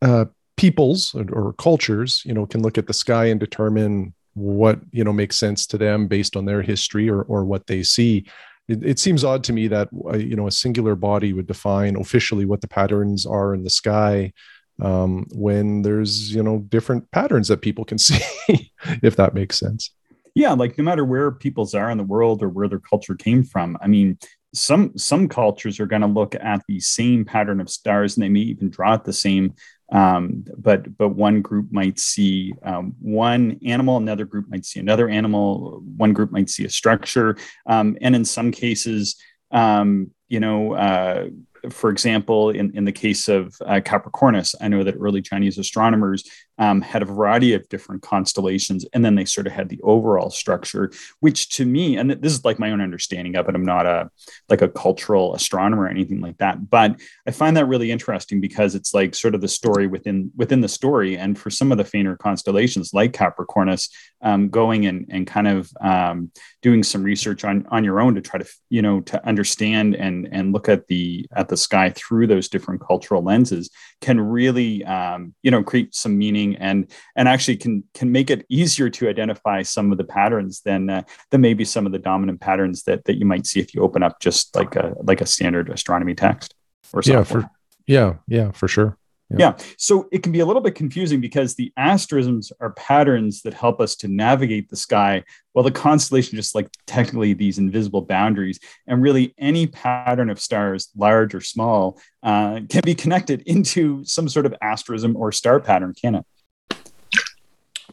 uh, 0.00 0.24
peoples 0.56 1.14
or, 1.14 1.26
or 1.30 1.52
cultures, 1.54 2.22
you 2.24 2.32
know, 2.32 2.46
can 2.46 2.62
look 2.62 2.78
at 2.78 2.86
the 2.86 2.94
sky 2.94 3.26
and 3.26 3.38
determine 3.38 4.14
what 4.34 4.80
you 4.90 5.04
know 5.04 5.12
makes 5.12 5.36
sense 5.36 5.66
to 5.66 5.78
them 5.78 6.06
based 6.06 6.36
on 6.36 6.44
their 6.44 6.62
history 6.62 7.08
or 7.08 7.22
or 7.22 7.44
what 7.44 7.66
they 7.66 7.82
see. 7.82 8.26
It, 8.68 8.84
it 8.84 8.98
seems 8.98 9.24
odd 9.24 9.44
to 9.44 9.52
me 9.52 9.68
that 9.68 9.88
uh, 10.06 10.16
you 10.16 10.36
know 10.36 10.46
a 10.46 10.52
singular 10.52 10.94
body 10.94 11.32
would 11.32 11.46
define 11.46 11.96
officially 11.96 12.44
what 12.44 12.60
the 12.60 12.68
patterns 12.68 13.26
are 13.26 13.54
in 13.54 13.64
the 13.64 13.70
sky 13.70 14.32
um, 14.80 15.26
when 15.32 15.82
there's 15.82 16.34
you 16.34 16.42
know 16.42 16.58
different 16.58 17.10
patterns 17.10 17.48
that 17.48 17.62
people 17.62 17.84
can 17.84 17.98
see 17.98 18.72
if 19.02 19.16
that 19.16 19.34
makes 19.34 19.58
sense. 19.58 19.90
Yeah 20.34 20.52
like 20.52 20.78
no 20.78 20.84
matter 20.84 21.04
where 21.04 21.30
peoples 21.30 21.74
are 21.74 21.90
in 21.90 21.98
the 21.98 22.04
world 22.04 22.42
or 22.42 22.48
where 22.48 22.68
their 22.68 22.78
culture 22.78 23.14
came 23.14 23.44
from 23.44 23.76
i 23.82 23.86
mean 23.86 24.16
some 24.54 24.96
some 24.96 25.28
cultures 25.28 25.80
are 25.80 25.86
going 25.86 26.02
to 26.02 26.08
look 26.08 26.34
at 26.34 26.62
the 26.68 26.78
same 26.80 27.24
pattern 27.24 27.60
of 27.60 27.70
stars 27.70 28.16
and 28.16 28.24
they 28.24 28.28
may 28.28 28.40
even 28.40 28.70
draw 28.70 28.94
it 28.94 29.04
the 29.04 29.12
same 29.12 29.54
um, 29.92 30.44
but 30.56 30.96
but 30.96 31.10
one 31.10 31.42
group 31.42 31.70
might 31.70 31.98
see 31.98 32.54
um, 32.64 32.94
one 33.00 33.60
animal, 33.64 33.98
another 33.98 34.24
group 34.24 34.48
might 34.48 34.64
see 34.64 34.80
another 34.80 35.08
animal, 35.08 35.82
one 35.96 36.12
group 36.12 36.32
might 36.32 36.50
see 36.50 36.64
a 36.64 36.70
structure, 36.70 37.36
um, 37.66 37.96
and 38.00 38.16
in 38.16 38.24
some 38.24 38.50
cases, 38.50 39.16
um, 39.50 40.10
you 40.28 40.40
know, 40.40 40.72
uh, 40.72 41.28
for 41.70 41.90
example, 41.90 42.50
in, 42.50 42.76
in 42.76 42.84
the 42.84 42.92
case 42.92 43.28
of 43.28 43.54
uh, 43.64 43.80
Capricornus, 43.84 44.54
I 44.60 44.68
know 44.68 44.82
that 44.82 44.96
early 44.98 45.22
Chinese 45.22 45.58
astronomers 45.58 46.24
um, 46.58 46.80
had 46.80 47.02
a 47.02 47.06
variety 47.06 47.54
of 47.54 47.68
different 47.68 48.02
constellations, 48.02 48.84
and 48.92 49.04
then 49.04 49.14
they 49.14 49.24
sort 49.24 49.46
of 49.46 49.52
had 49.52 49.68
the 49.68 49.80
overall 49.82 50.30
structure, 50.30 50.92
which 51.20 51.48
to 51.56 51.64
me, 51.64 51.96
and 51.96 52.10
this 52.10 52.32
is 52.32 52.44
like 52.44 52.58
my 52.58 52.70
own 52.70 52.80
understanding 52.80 53.36
of 53.36 53.48
it. 53.48 53.54
I'm 53.54 53.64
not 53.64 53.86
a 53.86 54.10
like 54.48 54.62
a 54.62 54.68
cultural 54.68 55.34
astronomer 55.34 55.84
or 55.84 55.88
anything 55.88 56.20
like 56.20 56.38
that, 56.38 56.68
but 56.70 57.00
I 57.26 57.30
find 57.30 57.56
that 57.56 57.66
really 57.66 57.90
interesting 57.90 58.40
because 58.40 58.74
it's 58.74 58.92
like 58.92 59.14
sort 59.14 59.34
of 59.34 59.40
the 59.40 59.48
story 59.48 59.86
within 59.86 60.30
within 60.36 60.60
the 60.60 60.68
story. 60.68 61.16
And 61.16 61.38
for 61.38 61.50
some 61.50 61.72
of 61.72 61.78
the 61.78 61.84
fainter 61.84 62.16
constellations, 62.16 62.92
like 62.92 63.12
Capricornus, 63.12 63.88
um, 64.20 64.48
going 64.48 64.86
and 64.86 65.06
and 65.10 65.26
kind 65.26 65.48
of 65.48 65.70
um, 65.80 66.30
doing 66.60 66.82
some 66.82 67.02
research 67.02 67.44
on 67.44 67.66
on 67.70 67.84
your 67.84 68.00
own 68.00 68.14
to 68.14 68.20
try 68.20 68.38
to 68.38 68.48
you 68.68 68.82
know 68.82 69.00
to 69.00 69.26
understand 69.26 69.96
and 69.96 70.28
and 70.30 70.52
look 70.52 70.68
at 70.68 70.86
the 70.86 71.26
at 71.34 71.48
the 71.48 71.56
sky 71.56 71.90
through 71.90 72.26
those 72.26 72.48
different 72.48 72.80
cultural 72.80 73.22
lenses 73.22 73.70
can 74.00 74.20
really 74.20 74.84
um, 74.84 75.34
you 75.42 75.50
know 75.50 75.62
create 75.62 75.94
some 75.94 76.18
meaning 76.18 76.41
and 76.58 76.90
and 77.16 77.28
actually 77.28 77.56
can 77.56 77.84
can 77.94 78.10
make 78.10 78.30
it 78.30 78.44
easier 78.48 78.90
to 78.90 79.08
identify 79.08 79.62
some 79.62 79.92
of 79.92 79.98
the 79.98 80.04
patterns 80.04 80.60
than 80.62 80.90
uh, 80.90 81.02
than 81.30 81.40
maybe 81.40 81.64
some 81.64 81.86
of 81.86 81.92
the 81.92 81.98
dominant 81.98 82.40
patterns 82.40 82.82
that 82.84 83.04
that 83.04 83.18
you 83.18 83.24
might 83.24 83.46
see 83.46 83.60
if 83.60 83.74
you 83.74 83.82
open 83.82 84.02
up 84.02 84.20
just 84.20 84.54
like 84.54 84.76
a 84.76 84.94
like 85.02 85.20
a 85.20 85.26
standard 85.26 85.70
astronomy 85.70 86.14
text 86.14 86.54
or 86.92 87.02
something. 87.02 87.18
Yeah, 87.18 87.24
for 87.24 87.50
yeah, 87.86 88.14
yeah, 88.28 88.50
for 88.52 88.68
sure. 88.68 88.98
Yeah. 89.38 89.54
yeah. 89.58 89.64
So 89.78 90.08
it 90.12 90.22
can 90.22 90.32
be 90.32 90.40
a 90.40 90.46
little 90.46 90.60
bit 90.60 90.74
confusing 90.74 91.20
because 91.20 91.54
the 91.54 91.72
asterisms 91.76 92.52
are 92.60 92.72
patterns 92.72 93.42
that 93.42 93.54
help 93.54 93.80
us 93.80 93.96
to 93.96 94.08
navigate 94.08 94.68
the 94.68 94.76
sky, 94.76 95.24
while 95.52 95.62
the 95.62 95.70
constellation 95.70 96.36
just 96.36 96.54
like 96.54 96.68
technically 96.86 97.32
these 97.32 97.58
invisible 97.58 98.02
boundaries. 98.02 98.60
And 98.86 99.02
really, 99.02 99.34
any 99.38 99.66
pattern 99.66 100.28
of 100.28 100.40
stars, 100.40 100.90
large 100.96 101.34
or 101.34 101.40
small, 101.40 101.98
uh, 102.22 102.60
can 102.68 102.82
be 102.84 102.94
connected 102.94 103.42
into 103.42 104.04
some 104.04 104.28
sort 104.28 104.46
of 104.46 104.54
asterism 104.60 105.16
or 105.16 105.32
star 105.32 105.60
pattern, 105.60 105.94
can 105.94 106.16
it? 106.16 106.26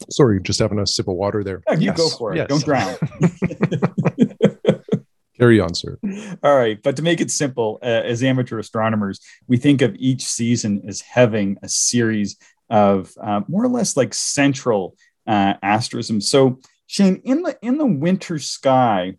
Sorry, 0.09 0.41
just 0.41 0.59
having 0.59 0.79
a 0.79 0.87
sip 0.87 1.07
of 1.07 1.15
water 1.15 1.43
there. 1.43 1.61
Yeah, 1.67 1.73
you 1.75 1.85
yes. 1.85 1.97
go 1.97 2.09
for 2.09 2.33
it. 2.33 2.37
Yes. 2.37 2.47
Don't 2.47 2.63
drown. 2.63 2.95
Carry 5.39 5.59
on, 5.61 5.73
sir. 5.73 5.97
All 6.43 6.55
right. 6.55 6.81
But 6.83 6.97
to 6.97 7.01
make 7.01 7.21
it 7.21 7.31
simple, 7.31 7.79
uh, 7.81 7.85
as 7.85 8.23
amateur 8.23 8.59
astronomers, 8.59 9.21
we 9.47 9.55
think 9.55 9.81
of 9.81 9.95
each 9.97 10.23
season 10.23 10.83
as 10.85 10.99
having 10.99 11.57
a 11.63 11.69
series 11.69 12.37
of 12.69 13.13
uh, 13.21 13.41
more 13.47 13.63
or 13.63 13.69
less 13.69 13.95
like 13.95 14.13
central 14.13 14.97
uh, 15.25 15.53
asterisms. 15.63 16.27
So, 16.29 16.59
Shane, 16.87 17.21
in 17.23 17.43
the 17.43 17.57
in 17.61 17.77
the 17.77 17.85
winter 17.85 18.37
sky, 18.37 19.15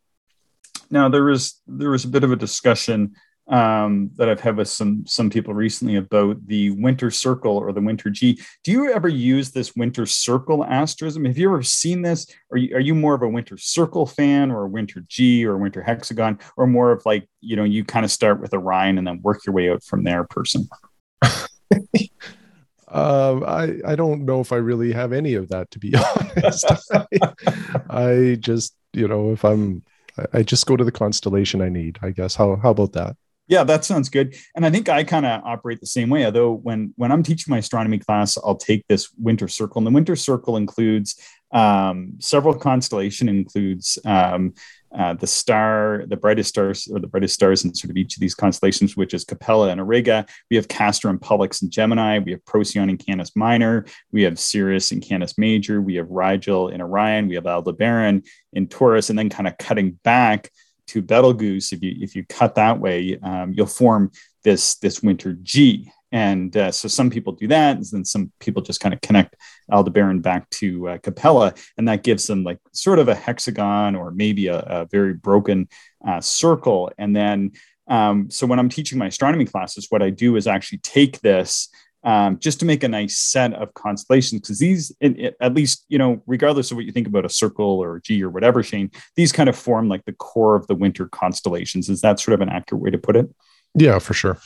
now 0.91 1.09
there 1.09 1.25
was 1.25 1.61
there 1.67 1.91
was 1.91 2.05
a 2.05 2.09
bit 2.09 2.25
of 2.25 2.33
a 2.33 2.37
discussion 2.37 3.15
um, 3.51 4.11
that 4.15 4.29
I've 4.29 4.41
had 4.41 4.57
with 4.57 4.69
some 4.69 5.05
some 5.07 5.29
people 5.29 5.53
recently 5.53 5.97
about 5.97 6.47
the 6.47 6.71
winter 6.71 7.11
circle 7.11 7.57
or 7.57 7.73
the 7.73 7.81
winter 7.81 8.09
G. 8.09 8.41
Do 8.63 8.71
you 8.71 8.93
ever 8.93 9.09
use 9.09 9.51
this 9.51 9.75
winter 9.75 10.07
circle 10.07 10.65
asterism? 10.65 11.25
Have 11.25 11.37
you 11.37 11.49
ever 11.49 11.63
seen 11.63 12.01
this? 12.03 12.29
Are 12.53 12.57
you 12.57 12.77
are 12.77 12.81
you 12.81 12.95
more 12.95 13.15
of 13.15 13.23
a 13.23 13.29
winter 13.29 13.59
circle 13.59 14.07
fan 14.07 14.53
or 14.53 14.65
a 14.65 14.69
winter 14.69 15.05
G 15.09 15.45
or 15.45 15.55
a 15.55 15.59
winter 15.59 15.83
hexagon, 15.83 16.39
or 16.57 16.69
more 16.69 16.93
of 16.93 17.05
like 17.05 17.29
you 17.41 17.57
know 17.57 17.65
you 17.65 17.85
kind 17.85 18.05
of 18.05 18.13
start 18.13 18.41
with 18.41 18.55
Orion 18.55 18.99
and 18.99 19.07
then 19.07 19.21
work 19.23 19.45
your 19.45 19.55
way 19.55 19.69
out 19.69 19.83
from 19.83 20.05
there, 20.05 20.25
person? 20.25 20.69
Uh, 22.89 23.41
I 23.47 23.81
I 23.85 23.97
don't 23.97 24.25
know 24.25 24.41
if 24.41 24.53
I 24.53 24.57
really 24.57 24.93
have 24.93 25.13
any 25.13 25.35
of 25.35 25.49
that 25.49 25.73
to 25.73 25.81
be 25.81 25.93
honest. 26.37 26.67
I, 26.93 27.07
I, 27.91 28.37
just 28.39 28.77
you 28.93 29.09
know 29.09 29.33
if 29.33 29.45
I'm 29.45 29.83
I 30.33 30.45
just 30.45 30.67
go 30.67 30.77
to 30.77 30.85
the 30.85 30.93
constellation 30.93 31.61
I 31.61 31.69
need. 31.69 31.99
I 32.01 32.11
guess 32.11 32.37
how 32.37 32.55
how 32.55 32.71
about 32.71 32.93
that? 32.93 33.17
Yeah, 33.51 33.65
that 33.65 33.85
sounds 33.85 34.09
good. 34.09 34.37
And 34.55 34.65
I 34.65 34.71
think 34.71 34.89
I 34.89 35.03
kind 35.03 35.27
of 35.27 35.43
operate 35.45 35.81
the 35.81 35.87
same 35.87 36.09
way. 36.09 36.25
Although 36.25 36.53
when 36.53 36.95
when 36.97 37.11
I'm 37.11 37.25
teaching 37.25 37.51
my 37.51 37.59
astronomy 37.59 37.99
class, 37.99 38.39
I'll 38.39 38.55
take 38.55 38.87
this 38.87 39.11
winter 39.19 39.49
circle, 39.49 39.81
and 39.81 39.87
the 39.89 39.91
winter 39.91 40.15
circle 40.15 40.57
includes 40.57 41.21
um, 41.51 42.13
several 42.21 42.55
constellation. 42.55 43.29
Includes 43.29 43.99
um, 44.05 44.55
uh, 44.97 45.15
the 45.15 45.27
star, 45.27 46.05
the 46.07 46.17
brightest 46.17 46.51
stars, 46.51 46.87
or 46.93 47.01
the 47.01 47.09
brightest 47.09 47.35
stars 47.35 47.65
in 47.65 47.75
sort 47.75 47.91
of 47.91 47.97
each 47.97 48.17
of 48.17 48.21
these 48.21 48.37
constellations, 48.37 48.97
which 48.97 49.15
is 49.15 49.25
Capella 49.25 49.71
and 49.71 49.81
Auriga. 49.81 50.29
We 50.49 50.55
have 50.55 50.69
Castor 50.69 51.09
and 51.09 51.21
Pollux 51.21 51.61
and 51.61 51.73
Gemini. 51.73 52.21
We 52.21 52.31
have 52.31 52.45
Procyon 52.47 52.89
and 52.89 53.05
Canis 53.05 53.35
Minor. 53.35 53.85
We 54.13 54.23
have 54.23 54.39
Sirius 54.39 54.93
and 54.93 55.03
Canis 55.03 55.37
Major. 55.39 55.83
We 55.83 55.97
have 55.97 56.09
Rigel 56.09 56.69
in 56.69 56.81
Orion. 56.81 57.27
We 57.27 57.35
have 57.35 57.49
Aldebaran 57.49 58.23
in 58.53 58.69
Taurus, 58.69 59.11
and 59.11 59.19
then 59.19 59.29
kind 59.29 59.49
of 59.49 59.59
cutting 59.59 59.99
back 60.05 60.53
to 60.91 61.03
Betelgeuse, 61.03 61.73
if 61.73 61.83
you 61.83 61.97
if 62.01 62.15
you 62.17 62.25
cut 62.29 62.55
that 62.55 62.79
way, 62.79 63.19
um, 63.23 63.53
you'll 63.55 63.67
form 63.67 64.11
this 64.45 64.77
this 64.77 65.03
winter 65.03 65.33
G. 65.43 65.91
And 66.13 66.57
uh, 66.57 66.73
so 66.73 66.89
some 66.89 67.09
people 67.09 67.35
do 67.35 67.47
that, 67.49 67.77
and 67.77 67.87
then 67.93 68.05
some 68.05 68.33
people 68.41 68.63
just 68.63 68.81
kind 68.81 68.93
of 68.93 69.01
connect 69.01 69.37
Aldebaran 69.71 70.21
back 70.21 70.51
to 70.51 70.89
uh, 70.89 70.99
Capella, 70.99 71.55
and 71.79 71.87
that 71.87 72.03
gives 72.03 72.27
them 72.27 72.43
like 72.43 72.59
sort 72.73 72.99
of 72.99 73.09
a 73.09 73.15
hexagon 73.15 73.95
or 73.95 74.11
maybe 74.11 74.49
a, 74.49 74.59
a 74.59 74.89
very 74.91 75.15
broken 75.15 75.69
uh, 76.07 76.21
circle. 76.21 76.91
And 76.99 77.15
then 77.15 77.53
um, 77.91 78.31
so 78.31 78.47
when 78.47 78.59
I'm 78.59 78.69
teaching 78.69 78.99
my 78.99 79.07
astronomy 79.07 79.45
classes, 79.45 79.87
what 79.91 80.03
I 80.03 80.11
do 80.11 80.37
is 80.37 80.47
actually 80.47 80.79
take 80.79 81.21
this 81.21 81.69
um, 82.03 82.39
just 82.39 82.61
to 82.61 82.67
make 82.67 82.83
a 82.83 82.89
nice 82.89 83.19
set 83.19 83.53
of 83.55 83.75
constellations 83.75 84.41
because 84.41 84.59
these 84.59 84.93
it, 85.01 85.19
it, 85.19 85.37
at 85.41 85.55
least 85.55 85.85
you 85.89 85.99
know 85.99 86.23
regardless 86.27 86.71
of 86.71 86.77
what 86.77 86.87
you 86.87 86.93
think 86.93 87.07
about 87.07 87.25
a 87.25 87.29
circle 87.29 87.79
or 87.83 87.97
a 87.97 88.03
g 88.03 88.23
or 88.23 88.31
whatever 88.31 88.63
shane 88.63 88.91
these 89.17 89.33
kind 89.33 89.49
of 89.49 89.57
form 89.57 89.89
like 89.89 90.05
the 90.05 90.13
core 90.13 90.57
of 90.57 90.67
the 90.67 90.75
winter 90.75 91.09
constellations. 91.09 91.89
Is 91.89 92.01
that 92.01 92.21
sort 92.21 92.35
of 92.35 92.41
an 92.41 92.49
accurate 92.49 92.83
way 92.83 92.91
to 92.91 92.99
put 92.99 93.17
it? 93.17 93.29
Yeah 93.75 93.99
for 93.99 94.15
sure. 94.15 94.39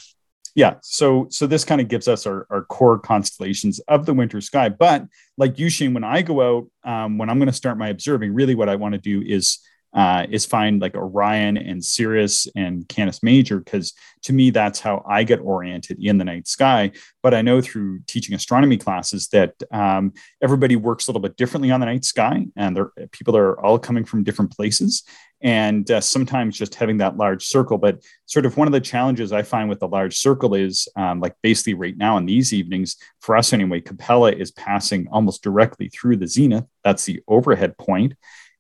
Yeah. 0.56 0.74
So 0.82 1.26
so 1.30 1.46
this 1.46 1.64
kind 1.64 1.80
of 1.80 1.88
gives 1.88 2.06
us 2.06 2.26
our, 2.26 2.46
our 2.50 2.62
core 2.62 2.98
constellations 2.98 3.80
of 3.80 4.06
the 4.06 4.14
winter 4.14 4.40
sky. 4.40 4.68
But 4.68 5.06
like 5.36 5.58
you 5.58 5.68
shane 5.68 5.94
when 5.94 6.04
i 6.04 6.22
go 6.22 6.40
out 6.58 6.66
um, 6.84 7.18
when 7.18 7.28
i'm 7.28 7.38
going 7.38 7.48
to 7.48 7.52
start 7.52 7.78
my 7.78 7.88
observing 7.88 8.32
really 8.32 8.54
what 8.54 8.68
i 8.68 8.76
want 8.76 8.92
to 8.92 9.00
do 9.00 9.22
is 9.22 9.58
uh, 9.94 10.26
is 10.28 10.44
find 10.44 10.80
like 10.80 10.94
Orion 10.94 11.56
and 11.56 11.84
Sirius 11.84 12.48
and 12.56 12.88
Canis 12.88 13.22
Major, 13.22 13.58
because 13.58 13.92
to 14.22 14.32
me, 14.32 14.50
that's 14.50 14.80
how 14.80 15.04
I 15.08 15.22
get 15.22 15.40
oriented 15.40 15.98
in 16.02 16.18
the 16.18 16.24
night 16.24 16.48
sky. 16.48 16.90
But 17.22 17.34
I 17.34 17.42
know 17.42 17.60
through 17.60 18.00
teaching 18.06 18.34
astronomy 18.34 18.76
classes 18.76 19.28
that 19.28 19.54
um, 19.70 20.12
everybody 20.42 20.76
works 20.76 21.06
a 21.06 21.10
little 21.10 21.22
bit 21.22 21.36
differently 21.36 21.70
on 21.70 21.80
the 21.80 21.86
night 21.86 22.04
sky, 22.04 22.46
and 22.56 22.78
people 23.12 23.36
are 23.36 23.60
all 23.64 23.78
coming 23.78 24.04
from 24.04 24.24
different 24.24 24.54
places. 24.54 25.04
And 25.40 25.88
uh, 25.90 26.00
sometimes 26.00 26.56
just 26.56 26.74
having 26.74 26.96
that 26.98 27.18
large 27.18 27.44
circle, 27.44 27.76
but 27.76 28.02
sort 28.24 28.46
of 28.46 28.56
one 28.56 28.66
of 28.66 28.72
the 28.72 28.80
challenges 28.80 29.30
I 29.30 29.42
find 29.42 29.68
with 29.68 29.78
the 29.78 29.86
large 29.86 30.16
circle 30.16 30.54
is 30.54 30.88
um, 30.96 31.20
like 31.20 31.34
basically 31.42 31.74
right 31.74 31.96
now 31.96 32.16
in 32.16 32.24
these 32.24 32.54
evenings, 32.54 32.96
for 33.20 33.36
us 33.36 33.52
anyway, 33.52 33.82
Capella 33.82 34.32
is 34.32 34.52
passing 34.52 35.06
almost 35.12 35.42
directly 35.42 35.90
through 35.90 36.16
the 36.16 36.26
zenith. 36.26 36.64
That's 36.82 37.04
the 37.04 37.20
overhead 37.28 37.76
point 37.76 38.14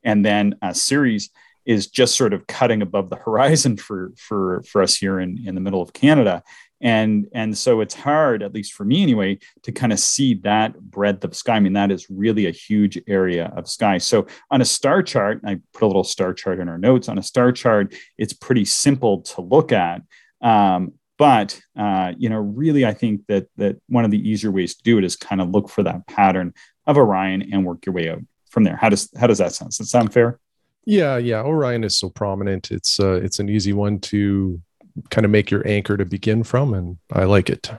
and 0.04 0.24
then 0.24 0.56
a 0.62 0.74
Sirius 0.74 1.30
is 1.64 1.86
just 1.86 2.16
sort 2.16 2.34
of 2.34 2.46
cutting 2.46 2.82
above 2.82 3.10
the 3.10 3.16
horizon 3.24 3.76
for 3.76 4.12
for 4.16 4.62
for 4.68 4.82
us 4.82 4.94
here 4.94 5.20
in 5.20 5.38
in 5.46 5.54
the 5.54 5.60
middle 5.60 5.82
of 5.82 5.92
Canada. 5.92 6.42
And, 6.84 7.28
and 7.32 7.56
so 7.56 7.80
it's 7.80 7.94
hard, 7.94 8.42
at 8.42 8.52
least 8.52 8.74
for 8.74 8.84
me 8.84 9.02
anyway, 9.02 9.38
to 9.62 9.72
kind 9.72 9.90
of 9.90 9.98
see 9.98 10.34
that 10.42 10.78
breadth 10.78 11.24
of 11.24 11.34
sky. 11.34 11.54
I 11.54 11.60
mean, 11.60 11.72
that 11.72 11.90
is 11.90 12.10
really 12.10 12.44
a 12.46 12.50
huge 12.50 13.00
area 13.08 13.50
of 13.56 13.70
sky. 13.70 13.96
So 13.96 14.26
on 14.50 14.60
a 14.60 14.66
star 14.66 15.02
chart, 15.02 15.40
I 15.46 15.60
put 15.72 15.84
a 15.84 15.86
little 15.86 16.04
star 16.04 16.34
chart 16.34 16.60
in 16.60 16.68
our 16.68 16.76
notes. 16.76 17.08
On 17.08 17.16
a 17.16 17.22
star 17.22 17.52
chart, 17.52 17.94
it's 18.18 18.34
pretty 18.34 18.66
simple 18.66 19.22
to 19.22 19.40
look 19.40 19.72
at. 19.72 20.02
Um, 20.42 20.92
but 21.16 21.58
uh, 21.74 22.12
you 22.18 22.28
know, 22.28 22.38
really, 22.38 22.84
I 22.84 22.92
think 22.92 23.22
that 23.28 23.46
that 23.56 23.76
one 23.88 24.04
of 24.04 24.10
the 24.10 24.28
easier 24.28 24.50
ways 24.50 24.74
to 24.74 24.82
do 24.82 24.98
it 24.98 25.04
is 25.04 25.16
kind 25.16 25.40
of 25.40 25.48
look 25.48 25.70
for 25.70 25.84
that 25.84 26.06
pattern 26.06 26.52
of 26.86 26.98
Orion 26.98 27.50
and 27.50 27.64
work 27.64 27.86
your 27.86 27.94
way 27.94 28.10
out 28.10 28.20
from 28.54 28.64
there. 28.64 28.76
How 28.76 28.88
does 28.88 29.10
how 29.18 29.26
does 29.26 29.38
that 29.38 29.52
sound? 29.52 29.72
Does 29.72 29.78
that 29.78 29.86
sound 29.86 30.14
fair? 30.14 30.38
Yeah, 30.86 31.18
yeah. 31.18 31.42
Orion 31.42 31.84
is 31.84 31.98
so 31.98 32.08
prominent. 32.08 32.70
It's 32.70 32.98
uh, 32.98 33.20
it's 33.22 33.40
an 33.40 33.50
easy 33.50 33.74
one 33.74 33.98
to 34.00 34.62
kind 35.10 35.24
of 35.24 35.30
make 35.30 35.50
your 35.50 35.66
anchor 35.66 35.96
to 35.96 36.04
begin 36.04 36.44
from, 36.44 36.72
and 36.72 36.96
I 37.12 37.24
like 37.24 37.50
it. 37.50 37.70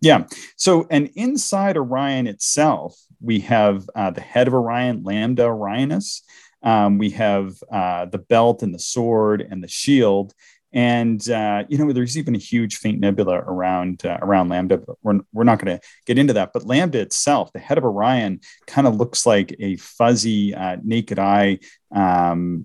Yeah. 0.00 0.24
So, 0.56 0.86
and 0.90 1.10
inside 1.14 1.76
Orion 1.76 2.26
itself, 2.26 2.98
we 3.20 3.40
have 3.40 3.90
uh, 3.94 4.10
the 4.12 4.20
head 4.22 4.48
of 4.48 4.54
Orion, 4.54 5.02
Lambda 5.02 5.42
Orionis. 5.42 6.22
Um, 6.62 6.96
we 6.98 7.10
have 7.10 7.54
uh, 7.72 8.06
the 8.06 8.18
belt 8.18 8.62
and 8.62 8.74
the 8.74 8.78
sword 8.78 9.46
and 9.50 9.62
the 9.62 9.68
shield, 9.68 10.32
and 10.72 11.28
uh, 11.28 11.64
you 11.68 11.78
know, 11.78 11.92
there's 11.92 12.16
even 12.16 12.34
a 12.34 12.38
huge 12.38 12.76
faint 12.76 13.00
nebula 13.00 13.36
around 13.36 14.04
uh, 14.06 14.18
around 14.22 14.48
Lambda. 14.48 14.78
But 14.78 14.96
we're 15.02 15.20
we're 15.32 15.44
not 15.44 15.58
going 15.58 15.78
to 15.78 15.84
get 16.06 16.18
into 16.18 16.32
that. 16.34 16.52
But 16.52 16.66
Lambda 16.66 17.00
itself, 17.00 17.52
the 17.52 17.58
head 17.58 17.78
of 17.78 17.84
Orion, 17.84 18.40
kind 18.66 18.86
of 18.86 18.96
looks 18.96 19.26
like 19.26 19.54
a 19.58 19.76
fuzzy, 19.76 20.54
uh, 20.54 20.76
naked 20.82 21.18
eye 21.18 21.58
um, 21.92 22.64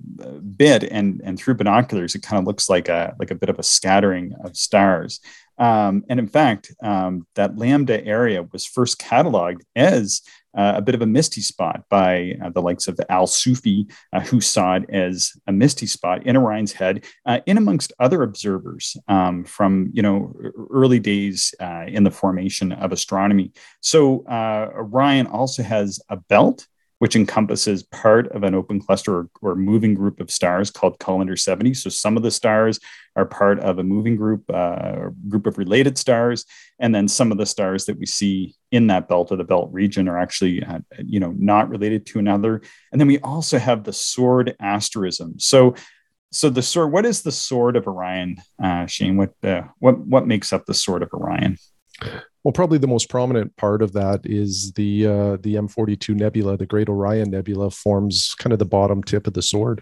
bit, 0.56 0.84
and 0.84 1.22
and 1.24 1.40
through 1.40 1.56
binoculars, 1.56 2.14
it 2.16 2.22
kind 2.22 2.40
of 2.40 2.46
looks 2.46 2.70
like 2.70 2.90
a 2.90 3.16
like 3.20 3.32
a 3.32 3.36
bit 3.36 3.50
of 3.50 3.60
a 3.60 3.64
scattering 3.64 4.34
of 4.44 4.56
stars. 4.56 5.20
Um, 5.58 6.04
and 6.10 6.20
in 6.20 6.28
fact, 6.28 6.74
um, 6.84 7.26
that 7.36 7.58
Lambda 7.58 8.06
area 8.06 8.44
was 8.44 8.66
first 8.66 9.00
cataloged 9.00 9.62
as 9.76 10.22
a 10.56 10.82
bit 10.82 10.96
of 10.96 11.02
a 11.02 11.06
misty 11.06 11.42
spot 11.42 11.84
by 11.90 12.34
uh, 12.44 12.50
the 12.50 12.62
likes 12.62 12.88
of 12.88 13.00
Al 13.10 13.28
Sufi, 13.28 13.88
uh, 14.14 14.22
who 14.22 14.42
saw 14.42 14.76
it 14.76 14.90
as 14.90 15.34
a 15.48 15.52
misty 15.52 15.86
spot 15.86 16.26
in 16.26 16.38
Orion's 16.38 16.74
head, 16.74 17.06
uh, 17.26 17.40
in 17.46 17.58
amongst 17.58 17.94
other 18.00 18.24
observers 18.24 18.98
um, 19.08 19.44
from 19.44 19.90
you 19.94 20.02
know 20.02 20.34
early 20.72 21.00
days 21.00 21.54
uh, 21.60 21.86
in 21.88 22.04
the 22.04 22.12
formation 22.12 22.72
of 22.72 22.92
astronomy. 22.92 23.52
So 23.82 24.26
uh, 24.28 24.70
Orion 24.74 25.28
also 25.28 25.64
has 25.64 26.00
a 26.10 26.18
belt 26.18 26.68
which 27.00 27.16
encompasses 27.16 27.84
part 27.84 28.28
of 28.32 28.44
an 28.44 28.56
open 28.56 28.80
cluster 28.80 29.18
or, 29.18 29.30
or, 29.42 29.56
moving 29.56 29.94
group 29.94 30.20
of 30.20 30.32
stars 30.32 30.72
called 30.72 30.98
Collinder 31.00 31.38
70. 31.38 31.74
So 31.74 31.90
some 31.90 32.16
of 32.16 32.24
the 32.24 32.32
stars 32.32 32.80
are 33.16 33.26
part 33.26 33.60
of 33.60 33.80
a 33.80 33.84
moving 33.84 34.16
group, 34.16 34.44
uh, 34.54 35.10
group 35.28 35.46
of 35.46 35.58
related 35.58 35.98
stars, 35.98 36.46
and 36.80 36.96
then 36.96 37.08
some 37.08 37.32
of 37.32 37.38
the 37.38 37.46
stars 37.46 37.86
that 37.86 38.00
we 38.00 38.06
see 38.06 38.56
in 38.72 38.88
that 38.88 39.08
belt 39.08 39.32
or 39.32 39.36
the 39.36 39.44
belt 39.44 39.70
region 39.74 40.08
are 40.08 40.18
actually, 40.18 40.64
uh, 40.64 40.80
you 40.98 41.20
know, 41.20 41.34
not 41.38 41.70
related 41.70 42.06
to 42.08 42.20
another. 42.20 42.62
And 42.92 43.00
then 43.00 43.08
we 43.08 43.20
also 43.20 43.60
have 43.60 43.84
the 43.84 43.94
sword 43.94 44.56
asterism. 44.60 45.40
So 45.40 45.76
so 46.32 46.50
the 46.50 46.62
sword, 46.62 46.92
what 46.92 47.06
is 47.06 47.22
the 47.22 47.32
sword 47.32 47.78
of 47.78 47.88
Orion, 47.88 48.42
uh, 48.62 48.88
Shane? 48.88 49.16
What 49.16 49.34
uh, 49.42 49.64
what 49.80 49.98
what 50.00 50.28
makes 50.28 50.52
up 50.52 50.66
the 50.66 50.74
sword 50.74 51.02
of 51.02 51.14
Orion? 51.14 51.58
Well, 52.46 52.52
probably 52.52 52.78
the 52.78 52.86
most 52.86 53.10
prominent 53.10 53.58
part 53.58 53.82
of 53.82 53.94
that 53.94 54.22
is 54.24 54.72
the 54.74 55.08
uh, 55.08 55.38
the 55.38 55.56
M42 55.56 56.14
Nebula, 56.14 56.58
the 56.58 56.68
Great 56.68 56.90
Orion 56.90 57.32
Nebula, 57.32 57.72
forms 57.72 58.36
kind 58.38 58.54
of 58.54 58.60
the 58.60 58.66
bottom 58.66 59.02
tip 59.02 59.26
of 59.26 59.34
the 59.34 59.42
sword. 59.42 59.82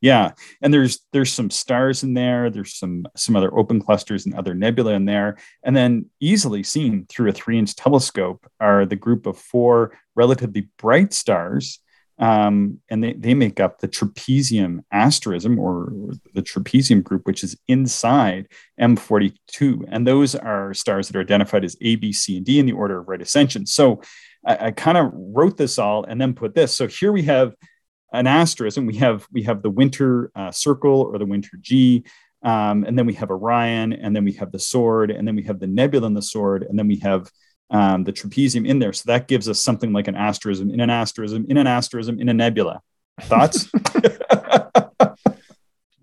Yeah, 0.00 0.30
and 0.62 0.72
there's 0.72 1.00
there's 1.12 1.32
some 1.32 1.50
stars 1.50 2.04
in 2.04 2.14
there. 2.14 2.50
There's 2.50 2.76
some 2.76 3.04
some 3.16 3.34
other 3.34 3.52
open 3.58 3.82
clusters 3.82 4.26
and 4.26 4.34
other 4.36 4.54
nebula 4.54 4.92
in 4.92 5.06
there, 5.06 5.38
and 5.64 5.76
then 5.76 6.06
easily 6.20 6.62
seen 6.62 7.04
through 7.08 7.30
a 7.30 7.32
three 7.32 7.58
inch 7.58 7.74
telescope 7.74 8.46
are 8.60 8.86
the 8.86 8.94
group 8.94 9.26
of 9.26 9.36
four 9.36 9.98
relatively 10.14 10.68
bright 10.78 11.12
stars 11.12 11.80
um, 12.18 12.80
and 12.88 13.02
they, 13.02 13.12
they 13.14 13.34
make 13.34 13.58
up 13.58 13.80
the 13.80 13.88
trapezium 13.88 14.84
asterism 14.92 15.58
or, 15.58 15.92
the 16.34 16.42
trapezium 16.42 17.02
group, 17.02 17.26
which 17.26 17.44
is 17.44 17.56
inside 17.68 18.48
M42. 18.80 19.84
And 19.88 20.06
those 20.06 20.34
are 20.34 20.74
stars 20.74 21.08
that 21.08 21.16
are 21.16 21.20
identified 21.20 21.64
as 21.64 21.76
A, 21.80 21.96
B, 21.96 22.12
C, 22.12 22.36
and 22.36 22.44
D 22.44 22.58
in 22.58 22.66
the 22.66 22.72
order 22.72 22.98
of 22.98 23.08
right 23.08 23.22
ascension. 23.22 23.66
So 23.66 24.02
I, 24.44 24.66
I 24.66 24.70
kind 24.72 24.98
of 24.98 25.12
wrote 25.14 25.56
this 25.56 25.78
all 25.78 26.04
and 26.04 26.20
then 26.20 26.34
put 26.34 26.54
this. 26.54 26.74
So 26.74 26.88
here 26.88 27.12
we 27.12 27.22
have 27.22 27.54
an 28.12 28.26
asterism. 28.26 28.86
We 28.86 28.96
have 28.96 29.26
we 29.32 29.42
have 29.44 29.62
the 29.62 29.70
winter 29.70 30.30
uh, 30.34 30.50
circle 30.50 31.02
or 31.02 31.18
the 31.18 31.26
winter 31.26 31.56
G. 31.60 32.04
Um, 32.42 32.84
and 32.84 32.98
then 32.98 33.06
we 33.06 33.14
have 33.14 33.30
Orion, 33.30 33.94
and 33.94 34.14
then 34.14 34.24
we 34.24 34.32
have 34.32 34.52
the 34.52 34.58
sword, 34.58 35.10
and 35.10 35.26
then 35.26 35.34
we 35.34 35.44
have 35.44 35.60
the 35.60 35.66
nebula 35.66 36.06
in 36.06 36.14
the 36.14 36.20
sword, 36.20 36.62
and 36.62 36.78
then 36.78 36.86
we 36.86 36.96
have 36.96 37.30
um, 37.74 38.04
the 38.04 38.12
trapezium 38.12 38.66
in 38.66 38.78
there. 38.78 38.92
So 38.92 39.08
that 39.08 39.26
gives 39.26 39.48
us 39.48 39.60
something 39.60 39.92
like 39.92 40.06
an 40.06 40.14
asterism 40.14 40.70
in 40.70 40.78
an 40.78 40.90
asterism 40.90 41.44
in 41.48 41.56
an 41.56 41.66
asterism 41.66 42.20
in 42.20 42.28
a 42.28 42.34
nebula. 42.34 42.80
Thoughts? 43.22 43.68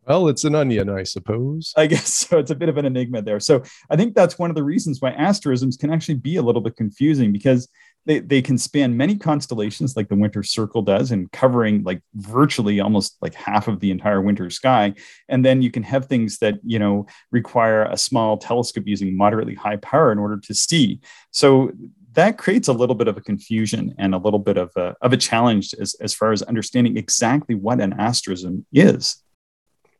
well, 0.05 0.27
it's 0.27 0.43
an 0.43 0.53
onion, 0.53 0.89
I 0.89 1.03
suppose. 1.03 1.73
I 1.77 1.87
guess 1.87 2.13
so. 2.13 2.39
It's 2.39 2.51
a 2.51 2.55
bit 2.55 2.67
of 2.67 2.77
an 2.77 2.85
enigma 2.85 3.21
there. 3.21 3.39
So 3.39 3.63
I 3.89 3.95
think 3.95 4.15
that's 4.15 4.37
one 4.37 4.49
of 4.49 4.57
the 4.57 4.63
reasons 4.63 4.99
why 4.99 5.11
asterisms 5.11 5.77
can 5.77 5.93
actually 5.93 6.15
be 6.15 6.35
a 6.35 6.41
little 6.41 6.61
bit 6.61 6.75
confusing 6.75 7.31
because 7.31 7.69
they, 8.05 8.19
they 8.19 8.41
can 8.41 8.57
span 8.57 8.97
many 8.97 9.15
constellations 9.15 9.95
like 9.95 10.09
the 10.09 10.15
winter 10.15 10.43
circle 10.43 10.81
does 10.81 11.11
and 11.11 11.31
covering 11.31 11.83
like 11.83 12.01
virtually 12.15 12.79
almost 12.79 13.17
like 13.21 13.35
half 13.35 13.67
of 13.67 13.79
the 13.79 13.91
entire 13.91 14.21
winter 14.21 14.49
sky. 14.49 14.93
And 15.29 15.45
then 15.45 15.61
you 15.61 15.69
can 15.69 15.83
have 15.83 16.05
things 16.05 16.39
that 16.39 16.55
you 16.63 16.79
know 16.79 17.05
require 17.31 17.83
a 17.83 17.97
small 17.97 18.37
telescope 18.37 18.87
using 18.87 19.15
moderately 19.15 19.55
high 19.55 19.77
power 19.77 20.11
in 20.11 20.17
order 20.17 20.37
to 20.37 20.53
see. 20.53 20.99
So 21.31 21.71
that 22.13 22.37
creates 22.37 22.67
a 22.67 22.73
little 22.73 22.95
bit 22.95 23.07
of 23.07 23.17
a 23.17 23.21
confusion 23.21 23.93
and 23.97 24.13
a 24.13 24.17
little 24.17 24.39
bit 24.39 24.57
of 24.57 24.71
a, 24.75 24.95
of 25.01 25.13
a 25.13 25.17
challenge 25.17 25.73
as, 25.79 25.95
as 26.01 26.13
far 26.13 26.31
as 26.31 26.41
understanding 26.41 26.97
exactly 26.97 27.55
what 27.55 27.79
an 27.79 27.93
asterism 27.93 28.65
is. 28.73 29.23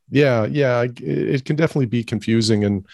Yeah, 0.10 0.46
yeah, 0.46 0.86
it 0.98 1.46
can 1.46 1.56
definitely 1.56 1.86
be 1.86 2.04
confusing. 2.04 2.66
And 2.66 2.86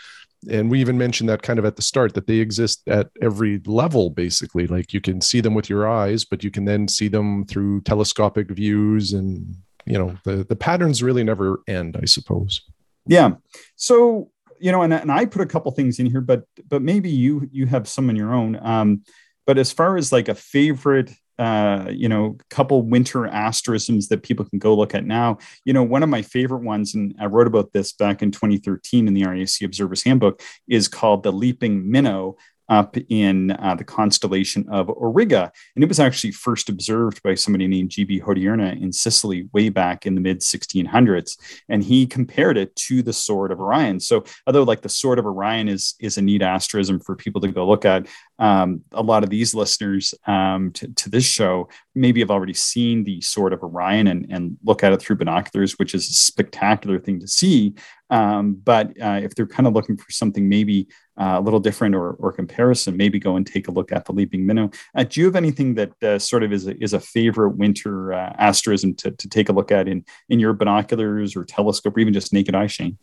and 0.49 0.69
we 0.69 0.79
even 0.79 0.97
mentioned 0.97 1.29
that 1.29 1.41
kind 1.41 1.59
of 1.59 1.65
at 1.65 1.75
the 1.75 1.81
start 1.81 2.13
that 2.13 2.27
they 2.27 2.37
exist 2.37 2.87
at 2.87 3.09
every 3.21 3.59
level 3.65 4.09
basically. 4.09 4.67
Like 4.67 4.93
you 4.93 5.01
can 5.01 5.21
see 5.21 5.41
them 5.41 5.53
with 5.53 5.69
your 5.69 5.87
eyes 5.87 6.25
but 6.25 6.43
you 6.43 6.51
can 6.51 6.65
then 6.65 6.87
see 6.87 7.07
them 7.07 7.45
through 7.45 7.81
telescopic 7.81 8.49
views 8.49 9.13
and 9.13 9.55
you 9.85 9.97
know 9.97 10.17
the 10.23 10.43
the 10.43 10.55
patterns 10.55 11.01
really 11.01 11.23
never 11.23 11.61
end 11.67 11.97
i 12.01 12.05
suppose. 12.05 12.61
Yeah. 13.07 13.31
So 13.75 14.31
you 14.59 14.71
know 14.71 14.81
and, 14.81 14.93
and 14.93 15.11
i 15.11 15.25
put 15.25 15.41
a 15.41 15.45
couple 15.45 15.71
things 15.71 15.99
in 15.99 16.05
here 16.05 16.21
but 16.21 16.43
but 16.67 16.81
maybe 16.81 17.09
you 17.09 17.47
you 17.51 17.65
have 17.65 17.87
some 17.87 18.09
in 18.09 18.15
your 18.15 18.33
own. 18.33 18.57
Um 18.61 19.03
but 19.45 19.57
as 19.57 19.71
far 19.71 19.97
as 19.97 20.11
like 20.11 20.27
a 20.27 20.35
favorite 20.35 21.11
uh, 21.39 21.85
you 21.89 22.09
know, 22.09 22.37
a 22.39 22.43
couple 22.53 22.81
winter 22.81 23.27
asterisms 23.27 24.07
that 24.07 24.23
people 24.23 24.45
can 24.45 24.59
go 24.59 24.75
look 24.75 24.95
at 24.95 25.05
now. 25.05 25.37
You 25.65 25.73
know, 25.73 25.83
one 25.83 26.03
of 26.03 26.09
my 26.09 26.21
favorite 26.21 26.63
ones, 26.63 26.95
and 26.95 27.15
I 27.19 27.25
wrote 27.25 27.47
about 27.47 27.73
this 27.73 27.93
back 27.93 28.21
in 28.21 28.31
2013 28.31 29.07
in 29.07 29.13
the 29.13 29.25
RAC 29.25 29.61
Observer's 29.61 30.03
Handbook, 30.03 30.41
is 30.67 30.87
called 30.87 31.23
the 31.23 31.31
Leaping 31.31 31.89
Minnow 31.89 32.37
up 32.69 32.97
in 33.09 33.51
uh, 33.51 33.75
the 33.75 33.83
constellation 33.83 34.65
of 34.69 34.87
Auriga. 34.87 35.51
And 35.75 35.83
it 35.83 35.87
was 35.87 35.99
actually 35.99 36.31
first 36.31 36.69
observed 36.69 37.23
by 37.23 37.35
somebody 37.35 37.67
named 37.67 37.91
G.B. 37.91 38.21
Hodierna 38.21 38.81
in 38.81 38.91
Sicily 38.91 39.47
way 39.53 39.69
back 39.69 40.05
in 40.05 40.15
the 40.15 40.21
mid 40.21 40.41
1600s. 40.41 41.37
And 41.69 41.83
he 41.83 42.05
compared 42.05 42.57
it 42.57 42.75
to 42.75 43.01
the 43.01 43.13
Sword 43.13 43.51
of 43.51 43.59
Orion. 43.59 43.99
So, 43.99 44.25
although 44.45 44.63
like 44.63 44.81
the 44.81 44.89
Sword 44.89 45.19
of 45.19 45.25
Orion 45.25 45.69
is, 45.69 45.95
is 45.99 46.17
a 46.17 46.21
neat 46.21 46.41
asterism 46.41 46.99
for 46.99 47.15
people 47.15 47.41
to 47.41 47.47
go 47.47 47.67
look 47.67 47.85
at, 47.85 48.07
um, 48.39 48.81
a 48.91 49.01
lot 49.01 49.23
of 49.23 49.29
these 49.29 49.55
listeners 49.55 50.13
um, 50.27 50.71
to, 50.73 50.87
to, 50.93 51.09
this 51.09 51.25
show 51.25 51.69
maybe 51.95 52.19
have 52.19 52.29
already 52.29 52.53
seen 52.53 53.03
the 53.03 53.19
Sword 53.21 53.51
of 53.51 53.63
Orion 53.63 54.07
and, 54.07 54.27
and 54.29 54.57
look 54.63 54.83
at 54.83 54.93
it 54.93 55.01
through 55.01 55.15
binoculars, 55.15 55.73
which 55.79 55.95
is 55.95 56.07
a 56.09 56.13
spectacular 56.13 56.99
thing 56.99 57.19
to 57.19 57.27
see. 57.27 57.73
Um, 58.09 58.53
but 58.53 58.89
uh, 59.01 59.19
if 59.23 59.33
they're 59.33 59.47
kind 59.47 59.65
of 59.65 59.73
looking 59.73 59.97
for 59.97 60.11
something 60.11 60.47
maybe 60.47 60.87
uh, 61.19 61.37
a 61.39 61.41
little 61.41 61.59
different 61.59 61.95
or, 61.95 62.11
or 62.13 62.31
comparison, 62.31 62.95
maybe 62.95 63.19
go 63.19 63.35
and 63.37 63.45
take 63.45 63.67
a 63.67 63.71
look 63.71 63.91
at 63.91 64.05
the 64.05 64.13
Leaping 64.13 64.45
Minnow. 64.45 64.69
Uh, 64.95 65.03
do 65.03 65.19
you 65.19 65.25
have 65.25 65.35
anything 65.35 65.73
that 65.75 66.03
uh, 66.03 66.19
sort 66.19 66.43
of 66.43 66.53
is 66.53 66.67
a, 66.67 66.81
is 66.81 66.93
a 66.93 66.99
favorite 66.99 67.57
winter 67.57 68.13
uh, 68.13 68.33
asterism 68.37 68.93
to, 68.95 69.11
to 69.11 69.27
take 69.27 69.49
a 69.49 69.53
look 69.53 69.71
at 69.71 69.87
in, 69.87 70.05
in 70.29 70.39
your 70.39 70.53
binoculars 70.53 71.35
or 71.35 71.43
telescope 71.43 71.97
or 71.97 71.99
even 71.99 72.13
just 72.13 72.33
naked 72.33 72.55
eye, 72.55 72.67
Shane? 72.67 72.97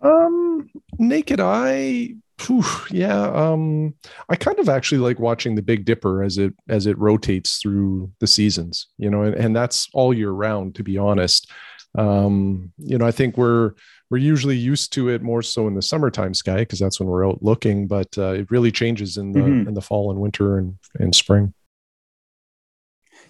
Um, 0.00 0.70
naked 0.96 1.40
eye, 1.40 2.14
whew, 2.46 2.64
yeah. 2.90 3.30
Um, 3.30 3.94
I 4.28 4.36
kind 4.36 4.58
of 4.58 4.68
actually 4.68 4.98
like 4.98 5.18
watching 5.18 5.54
the 5.54 5.62
Big 5.62 5.84
Dipper 5.84 6.22
as 6.22 6.38
it 6.38 6.54
as 6.68 6.86
it 6.86 6.98
rotates 6.98 7.58
through 7.58 8.10
the 8.20 8.26
seasons, 8.26 8.88
you 8.98 9.10
know, 9.10 9.22
and, 9.22 9.34
and 9.34 9.56
that's 9.56 9.88
all 9.92 10.14
year 10.14 10.30
round, 10.30 10.74
to 10.76 10.82
be 10.82 10.98
honest. 10.98 11.50
Um, 11.96 12.72
you 12.78 12.98
know, 12.98 13.06
I 13.06 13.10
think 13.10 13.36
we're 13.36 13.72
we're 14.10 14.18
usually 14.18 14.56
used 14.56 14.92
to 14.94 15.08
it 15.08 15.22
more 15.22 15.42
so 15.42 15.66
in 15.66 15.74
the 15.74 15.82
summertime 15.82 16.34
sky 16.34 16.58
because 16.58 16.78
that's 16.78 16.98
when 16.98 17.08
we're 17.08 17.26
out 17.28 17.42
looking 17.42 17.86
but 17.86 18.16
uh, 18.16 18.32
it 18.32 18.50
really 18.50 18.72
changes 18.72 19.16
in 19.16 19.32
the 19.32 19.40
mm-hmm. 19.40 19.68
in 19.68 19.74
the 19.74 19.82
fall 19.82 20.10
and 20.10 20.20
winter 20.20 20.58
and, 20.58 20.78
and 20.98 21.14
spring 21.14 21.52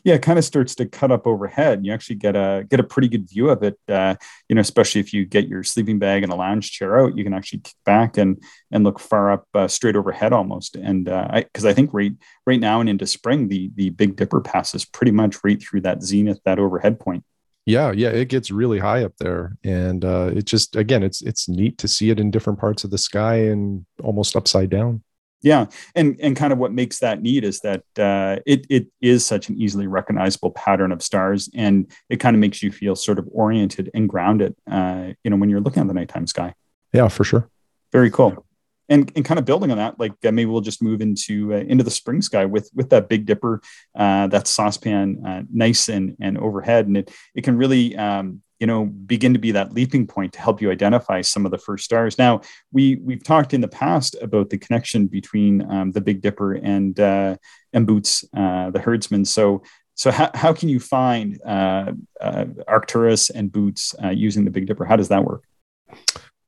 yeah 0.05 0.15
it 0.15 0.23
kind 0.23 0.39
of 0.39 0.45
starts 0.45 0.75
to 0.75 0.87
cut 0.87 1.11
up 1.11 1.27
overhead 1.27 1.85
you 1.85 1.93
actually 1.93 2.17
get 2.17 2.37
a 2.37 2.67
get 2.69 2.81
a 2.81 2.85
pretty 2.85 3.09
good 3.09 3.29
view 3.29 3.51
of 3.51 3.63
it 3.63 3.79
uh, 3.89 4.15
you 4.49 4.55
know 4.55 4.61
especially 4.61 5.01
if 5.01 5.13
you 5.13 5.25
get 5.25 5.49
your 5.49 5.63
sleeping 5.63 5.99
bag 5.99 6.23
and 6.23 6.33
a 6.33 6.37
lounge 6.37 6.73
chair 6.73 6.99
out 6.99 7.17
you 7.17 7.25
can 7.25 7.35
actually 7.35 7.61
kick 7.61 7.75
back 7.85 8.17
and 8.17 8.43
and 8.71 8.85
look 8.85 9.01
far 9.01 9.31
up 9.31 9.47
uh, 9.55 9.69
straight 9.69 9.97
overhead 9.97 10.33
almost. 10.33 10.77
And 10.77 11.05
because 11.05 11.65
uh, 11.65 11.69
I, 11.69 11.71
I 11.71 11.75
think 11.75 11.93
right 11.93 12.13
right 12.47 12.61
now 12.61 12.81
and 12.81 12.89
into 12.89 13.07
spring 13.07 13.49
the 13.49 13.71
the 13.75 13.91
big 13.91 14.17
dipper 14.17 14.41
passes 14.41 14.85
pretty 14.85 15.13
much 15.13 15.37
right 15.45 15.61
through 15.61 15.83
that 15.83 16.03
zenith 16.03 16.41
that 16.45 16.59
overhead 16.59 17.01
point. 17.01 17.25
Yeah 17.67 17.93
yeah 17.93 18.09
it 18.09 18.29
gets 18.29 18.51
really 18.51 18.79
high 18.79 19.05
up 19.05 19.17
there. 19.19 19.57
And 19.65 20.05
uh, 20.05 20.31
it 20.35 20.45
just 20.45 20.77
again 20.77 21.03
it's 21.03 21.23
it's 21.23 21.49
neat 21.49 21.79
to 21.79 21.89
see 21.89 22.11
it 22.11 22.21
in 22.21 22.31
different 22.31 22.59
parts 22.59 22.85
of 22.85 22.91
the 22.91 22.99
sky 22.99 23.37
and 23.37 23.85
almost 24.03 24.37
upside 24.37 24.71
down 24.71 25.03
yeah 25.43 25.67
and 25.95 26.17
and 26.21 26.37
kind 26.37 26.53
of 26.53 26.59
what 26.59 26.73
makes 26.73 26.99
that 26.99 27.23
neat 27.23 27.45
is 27.45 27.61
that 27.61 27.83
uh, 27.99 28.37
it 28.47 28.67
it 28.69 28.89
is 29.01 29.25
such 29.25 29.49
an 29.49 29.57
easily 29.57 29.87
recognizable 29.87 30.51
pattern 30.51 30.93
of 30.93 31.03
stars 31.03 31.49
and 31.55 31.91
it 32.09 32.17
kind 32.17 32.35
of 32.35 32.41
makes 32.41 32.63
you 32.63 32.73
feel 32.73 32.97
sort 32.97 33.19
of 33.19 33.29
oriented 33.33 33.91
and 33.95 34.09
grounded 34.09 34.55
uh, 34.71 35.09
you 35.23 35.31
know 35.31 35.37
when 35.37 35.49
you're 35.49 35.61
looking 35.61 35.81
at 35.81 35.89
the 35.89 35.95
nighttime 35.95 36.27
sky. 36.27 36.55
Yeah 36.93 37.09
for 37.09 37.25
sure. 37.25 37.49
Very 37.93 38.11
cool. 38.11 38.45
And, 38.91 39.13
and 39.15 39.25
kind 39.25 39.39
of 39.39 39.45
building 39.45 39.71
on 39.71 39.77
that, 39.77 40.01
like 40.01 40.13
uh, 40.25 40.33
maybe 40.33 40.47
we'll 40.47 40.63
just 40.63 40.83
move 40.83 41.03
into 41.03 41.53
uh, 41.53 41.59
into 41.59 41.85
the 41.85 41.91
spring 41.91 42.23
sky 42.23 42.47
with 42.47 42.71
with 42.75 42.89
that 42.89 43.07
Big 43.07 43.27
Dipper, 43.27 43.61
uh, 43.95 44.29
that 44.29 44.47
saucepan, 44.47 45.27
uh, 45.27 45.43
nice 45.53 45.91
and 45.91 46.17
and 46.21 46.39
overhead, 46.39 46.87
and 46.87 46.97
it 46.97 47.11
it 47.35 47.45
can 47.45 47.59
really 47.59 47.95
um, 47.97 48.41
you 48.61 48.67
know 48.67 48.87
begin 48.87 49.33
to 49.33 49.39
be 49.39 49.53
that 49.53 49.73
leaping 49.73 50.07
point 50.07 50.33
to 50.33 50.41
help 50.41 50.61
you 50.61 50.71
identify 50.71 51.21
some 51.21 51.45
of 51.45 51.51
the 51.51 51.59
first 51.59 51.85
stars. 51.85 52.19
Now 52.19 52.41
we 52.73 52.97
we've 52.97 53.23
talked 53.23 53.55
in 53.55 53.61
the 53.61 53.69
past 53.69 54.17
about 54.21 54.51
the 54.51 54.59
connection 54.59 55.07
between 55.07 55.71
um, 55.71 55.93
the 55.93 56.01
Big 56.01 56.21
Dipper 56.21 56.55
and 56.55 56.99
uh, 56.99 57.37
and 57.73 57.87
Boots, 57.87 58.25
uh, 58.37 58.71
the 58.71 58.81
herdsman. 58.81 59.25
So 59.25 59.63
so 59.95 60.11
how, 60.11 60.31
how 60.35 60.53
can 60.53 60.69
you 60.69 60.79
find 60.79 61.41
Arcturus 61.45 63.31
and 63.31 63.51
Boots 63.51 63.95
using 64.13 64.45
the 64.45 64.51
Big 64.51 64.67
Dipper? 64.67 64.85
How 64.85 64.97
does 64.97 65.09
that 65.09 65.25
work? 65.25 65.43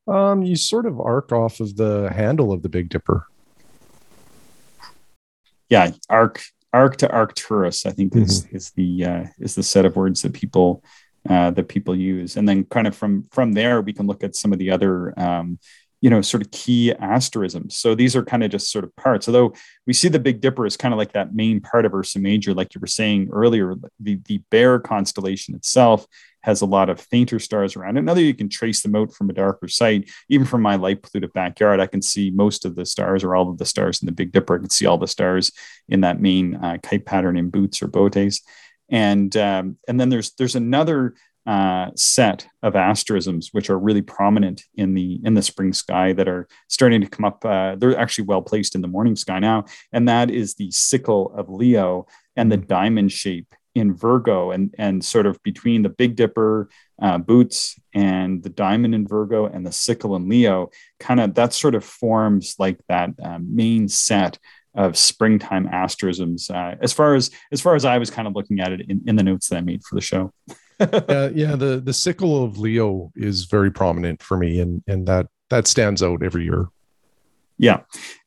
Um, 0.06 0.42
you 0.42 0.56
sort 0.56 0.86
of 0.86 1.00
arc 1.00 1.32
off 1.32 1.60
of 1.60 1.76
the 1.76 2.10
handle 2.12 2.52
of 2.52 2.62
the 2.62 2.68
Big 2.68 2.88
Dipper. 2.88 3.26
Yeah, 5.68 5.92
arc 6.08 6.42
arc 6.72 6.96
to 6.98 7.10
Arcturus, 7.10 7.86
I 7.86 7.92
think 7.92 8.16
is 8.16 8.44
mm-hmm. 8.44 8.56
is 8.56 8.70
the 8.72 9.04
uh, 9.04 9.24
is 9.38 9.54
the 9.54 9.62
set 9.62 9.84
of 9.84 9.96
words 9.96 10.22
that 10.22 10.32
people 10.32 10.82
uh, 11.28 11.50
that 11.50 11.68
people 11.68 11.94
use, 11.94 12.36
and 12.36 12.48
then 12.48 12.64
kind 12.64 12.86
of 12.86 12.96
from 12.96 13.26
from 13.30 13.52
there 13.52 13.80
we 13.80 13.92
can 13.92 14.06
look 14.06 14.24
at 14.24 14.36
some 14.36 14.52
of 14.52 14.58
the 14.58 14.70
other 14.70 15.18
um, 15.18 15.58
you 16.00 16.08
know 16.08 16.22
sort 16.22 16.42
of 16.42 16.50
key 16.50 16.92
asterisms. 16.92 17.76
So 17.76 17.94
these 17.94 18.16
are 18.16 18.24
kind 18.24 18.42
of 18.42 18.50
just 18.50 18.70
sort 18.70 18.84
of 18.84 18.94
parts. 18.96 19.28
Although 19.28 19.52
we 19.86 19.92
see 19.92 20.08
the 20.08 20.18
Big 20.18 20.40
Dipper 20.40 20.66
as 20.66 20.76
kind 20.76 20.94
of 20.94 20.98
like 20.98 21.12
that 21.12 21.34
main 21.34 21.60
part 21.60 21.84
of 21.84 21.94
Ursa 21.94 22.18
Major, 22.18 22.54
like 22.54 22.74
you 22.74 22.80
were 22.80 22.86
saying 22.86 23.28
earlier, 23.32 23.74
the 23.98 24.20
the 24.26 24.38
Bear 24.50 24.78
constellation 24.78 25.54
itself 25.54 26.06
has 26.42 26.62
a 26.62 26.66
lot 26.66 26.88
of 26.88 27.00
fainter 27.00 27.38
stars 27.38 27.76
around 27.76 27.96
it. 27.96 28.00
Another, 28.00 28.22
you 28.22 28.34
can 28.34 28.48
trace 28.48 28.82
them 28.82 28.96
out 28.96 29.12
from 29.12 29.28
a 29.28 29.34
darker 29.34 29.68
site. 29.68 30.10
Even 30.28 30.46
from 30.46 30.62
my 30.62 30.76
light 30.76 31.02
polluted 31.02 31.32
backyard, 31.32 31.80
I 31.80 31.86
can 31.86 32.00
see 32.02 32.30
most 32.30 32.64
of 32.64 32.74
the 32.76 32.86
stars 32.86 33.22
or 33.22 33.36
all 33.36 33.50
of 33.50 33.58
the 33.58 33.66
stars 33.66 34.00
in 34.00 34.06
the 34.06 34.12
Big 34.12 34.32
Dipper. 34.32 34.56
I 34.56 34.60
can 34.60 34.70
see 34.70 34.86
all 34.86 34.98
the 34.98 35.06
stars 35.06 35.52
in 35.88 36.00
that 36.00 36.20
main 36.20 36.54
uh, 36.54 36.78
kite 36.82 37.04
pattern 37.04 37.36
in 37.36 37.50
Boots 37.50 37.82
or 37.82 37.88
Boötes. 37.88 38.40
And 38.90 39.36
um, 39.36 39.78
and 39.88 40.00
then 40.00 40.08
there's 40.08 40.32
there's 40.32 40.56
another 40.56 41.14
uh, 41.46 41.90
set 41.96 42.46
of 42.62 42.76
asterisms 42.76 43.48
which 43.52 43.70
are 43.70 43.78
really 43.78 44.02
prominent 44.02 44.64
in 44.74 44.94
the 44.94 45.20
in 45.24 45.34
the 45.34 45.42
spring 45.42 45.72
sky 45.72 46.12
that 46.12 46.28
are 46.28 46.46
starting 46.68 47.00
to 47.00 47.08
come 47.08 47.24
up. 47.24 47.44
Uh, 47.44 47.76
they're 47.76 47.98
actually 47.98 48.24
well 48.24 48.42
placed 48.42 48.74
in 48.74 48.82
the 48.82 48.88
morning 48.88 49.16
sky 49.16 49.38
now, 49.38 49.64
and 49.92 50.08
that 50.08 50.30
is 50.30 50.54
the 50.54 50.70
sickle 50.70 51.32
of 51.34 51.48
Leo 51.48 52.06
and 52.36 52.52
the 52.52 52.56
diamond 52.56 53.10
shape 53.10 53.54
in 53.74 53.94
Virgo 53.94 54.50
and 54.50 54.74
and 54.78 55.04
sort 55.04 55.26
of 55.26 55.42
between 55.42 55.82
the 55.82 55.88
Big 55.88 56.16
Dipper 56.16 56.68
uh, 57.00 57.18
boots 57.18 57.78
and 57.94 58.42
the 58.42 58.50
diamond 58.50 58.94
in 58.94 59.06
Virgo 59.06 59.46
and 59.46 59.66
the 59.66 59.72
sickle 59.72 60.16
in 60.16 60.28
Leo, 60.28 60.70
kind 60.98 61.20
of 61.20 61.34
that 61.34 61.54
sort 61.54 61.74
of 61.74 61.84
forms 61.84 62.56
like 62.58 62.78
that 62.88 63.10
uh, 63.22 63.38
main 63.40 63.88
set 63.88 64.38
of 64.74 64.96
springtime 64.96 65.68
asterisms. 65.68 66.50
Uh, 66.50 66.76
as 66.80 66.92
far 66.92 67.14
as 67.14 67.30
as 67.52 67.60
far 67.60 67.74
as 67.74 67.84
I 67.84 67.98
was 67.98 68.10
kind 68.10 68.28
of 68.28 68.34
looking 68.34 68.60
at 68.60 68.72
it 68.72 68.82
in, 68.88 69.02
in 69.06 69.16
the 69.16 69.22
notes 69.22 69.48
that 69.48 69.56
I 69.56 69.60
made 69.60 69.82
for 69.84 69.94
the 69.94 70.00
show. 70.00 70.32
yeah, 70.80 71.28
yeah. 71.34 71.56
The 71.56 71.80
the 71.84 71.92
sickle 71.92 72.42
of 72.42 72.58
Leo 72.58 73.12
is 73.16 73.44
very 73.44 73.70
prominent 73.70 74.22
for 74.22 74.36
me, 74.36 74.60
and 74.60 74.82
and 74.86 75.06
that 75.06 75.26
that 75.50 75.66
stands 75.66 76.02
out 76.02 76.22
every 76.22 76.44
year. 76.44 76.68
Yeah. 77.60 77.80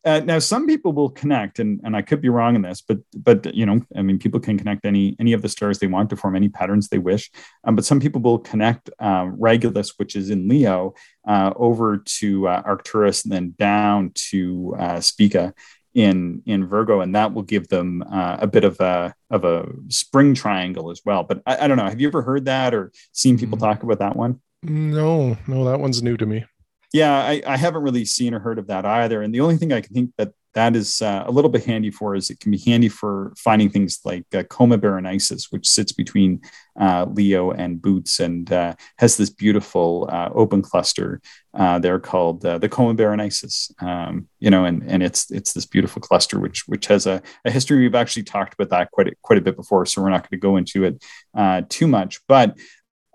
Uh, 0.05 0.19
now, 0.19 0.37
some 0.37 0.67
people 0.67 0.93
will 0.93 1.09
connect, 1.09 1.57
and, 1.57 1.81
and 1.83 1.95
I 1.95 2.03
could 2.03 2.21
be 2.21 2.29
wrong 2.29 2.55
in 2.55 2.61
this, 2.61 2.81
but 2.81 2.99
but 3.17 3.51
you 3.55 3.65
know, 3.65 3.81
I 3.95 4.03
mean, 4.03 4.19
people 4.19 4.39
can 4.39 4.59
connect 4.59 4.85
any 4.85 5.15
any 5.19 5.33
of 5.33 5.41
the 5.41 5.49
stars 5.49 5.79
they 5.79 5.87
want 5.87 6.11
to 6.11 6.15
form 6.15 6.35
any 6.35 6.49
patterns 6.49 6.89
they 6.89 6.99
wish. 6.99 7.31
Um, 7.63 7.75
but 7.75 7.83
some 7.83 7.99
people 7.99 8.21
will 8.21 8.37
connect 8.37 8.91
uh, 8.99 9.25
Regulus, 9.31 9.97
which 9.97 10.15
is 10.15 10.29
in 10.29 10.47
Leo, 10.47 10.93
uh, 11.27 11.51
over 11.55 11.97
to 12.19 12.47
uh, 12.47 12.61
Arcturus, 12.63 13.23
and 13.23 13.33
then 13.33 13.55
down 13.57 14.11
to 14.29 14.75
uh, 14.77 14.99
Spica 14.99 15.55
in 15.93 16.41
in 16.45 16.67
Virgo, 16.67 17.01
and 17.01 17.15
that 17.15 17.33
will 17.33 17.43
give 17.43 17.67
them 17.67 18.03
uh, 18.11 18.37
a 18.39 18.47
bit 18.47 18.63
of 18.63 18.79
a 18.79 19.13
of 19.29 19.45
a 19.45 19.67
spring 19.89 20.33
triangle 20.33 20.91
as 20.91 21.01
well. 21.05 21.23
But 21.23 21.41
I, 21.45 21.65
I 21.65 21.67
don't 21.67 21.77
know. 21.77 21.85
Have 21.85 22.01
you 22.01 22.07
ever 22.07 22.21
heard 22.21 22.45
that 22.45 22.73
or 22.73 22.91
seen 23.11 23.37
people 23.37 23.57
mm-hmm. 23.57 23.67
talk 23.67 23.83
about 23.83 23.99
that 23.99 24.15
one? 24.15 24.41
No, 24.63 25.37
no, 25.47 25.65
that 25.65 25.79
one's 25.79 26.01
new 26.01 26.17
to 26.17 26.25
me 26.25 26.45
yeah, 26.93 27.11
I, 27.11 27.41
I, 27.45 27.57
haven't 27.57 27.81
really 27.81 28.05
seen 28.05 28.35
or 28.35 28.39
heard 28.39 28.59
of 28.59 28.67
that 28.67 28.85
either. 28.85 29.23
And 29.23 29.33
the 29.33 29.41
only 29.41 29.57
thing 29.57 29.73
I 29.73 29.81
can 29.81 29.95
think 29.95 30.11
that 30.17 30.31
that 30.53 30.75
is 30.75 31.01
uh, 31.01 31.23
a 31.25 31.31
little 31.31 31.49
bit 31.49 31.65
handy 31.65 31.89
for 31.89 32.15
is 32.15 32.29
it 32.29 32.39
can 32.39 32.51
be 32.51 32.59
handy 32.59 32.89
for 32.89 33.33
finding 33.37 33.69
things 33.69 33.99
like 34.05 34.25
uh, 34.33 34.43
Coma 34.43 34.77
Berenices, 34.77 35.51
which 35.51 35.67
sits 35.67 35.91
between 35.91 36.41
uh, 36.79 37.05
Leo 37.09 37.51
and 37.51 37.81
Boots 37.81 38.19
and 38.19 38.51
uh, 38.51 38.75
has 38.97 39.17
this 39.17 39.29
beautiful 39.29 40.07
uh, 40.11 40.29
open 40.33 40.61
cluster. 40.61 41.21
Uh, 41.53 41.79
they're 41.79 41.99
called 41.99 42.41
the 42.41 42.69
Coma 42.69 42.95
Berenices, 42.95 43.71
um, 43.81 44.27
you 44.39 44.49
know, 44.49 44.65
and 44.65 44.83
and 44.89 45.03
it's 45.03 45.29
it's 45.31 45.53
this 45.53 45.65
beautiful 45.65 46.01
cluster 46.01 46.39
which 46.39 46.67
which 46.67 46.87
has 46.87 47.05
a, 47.07 47.21
a 47.45 47.51
history. 47.51 47.79
We've 47.79 47.95
actually 47.95 48.23
talked 48.23 48.53
about 48.53 48.69
that 48.69 48.91
quite 48.91 49.07
a, 49.07 49.13
quite 49.21 49.39
a 49.39 49.41
bit 49.41 49.55
before, 49.55 49.85
so 49.85 50.01
we're 50.01 50.09
not 50.09 50.21
going 50.21 50.39
to 50.39 50.47
go 50.47 50.57
into 50.57 50.83
it 50.83 51.69
too 51.69 51.87
much, 51.87 52.19
but. 52.27 52.57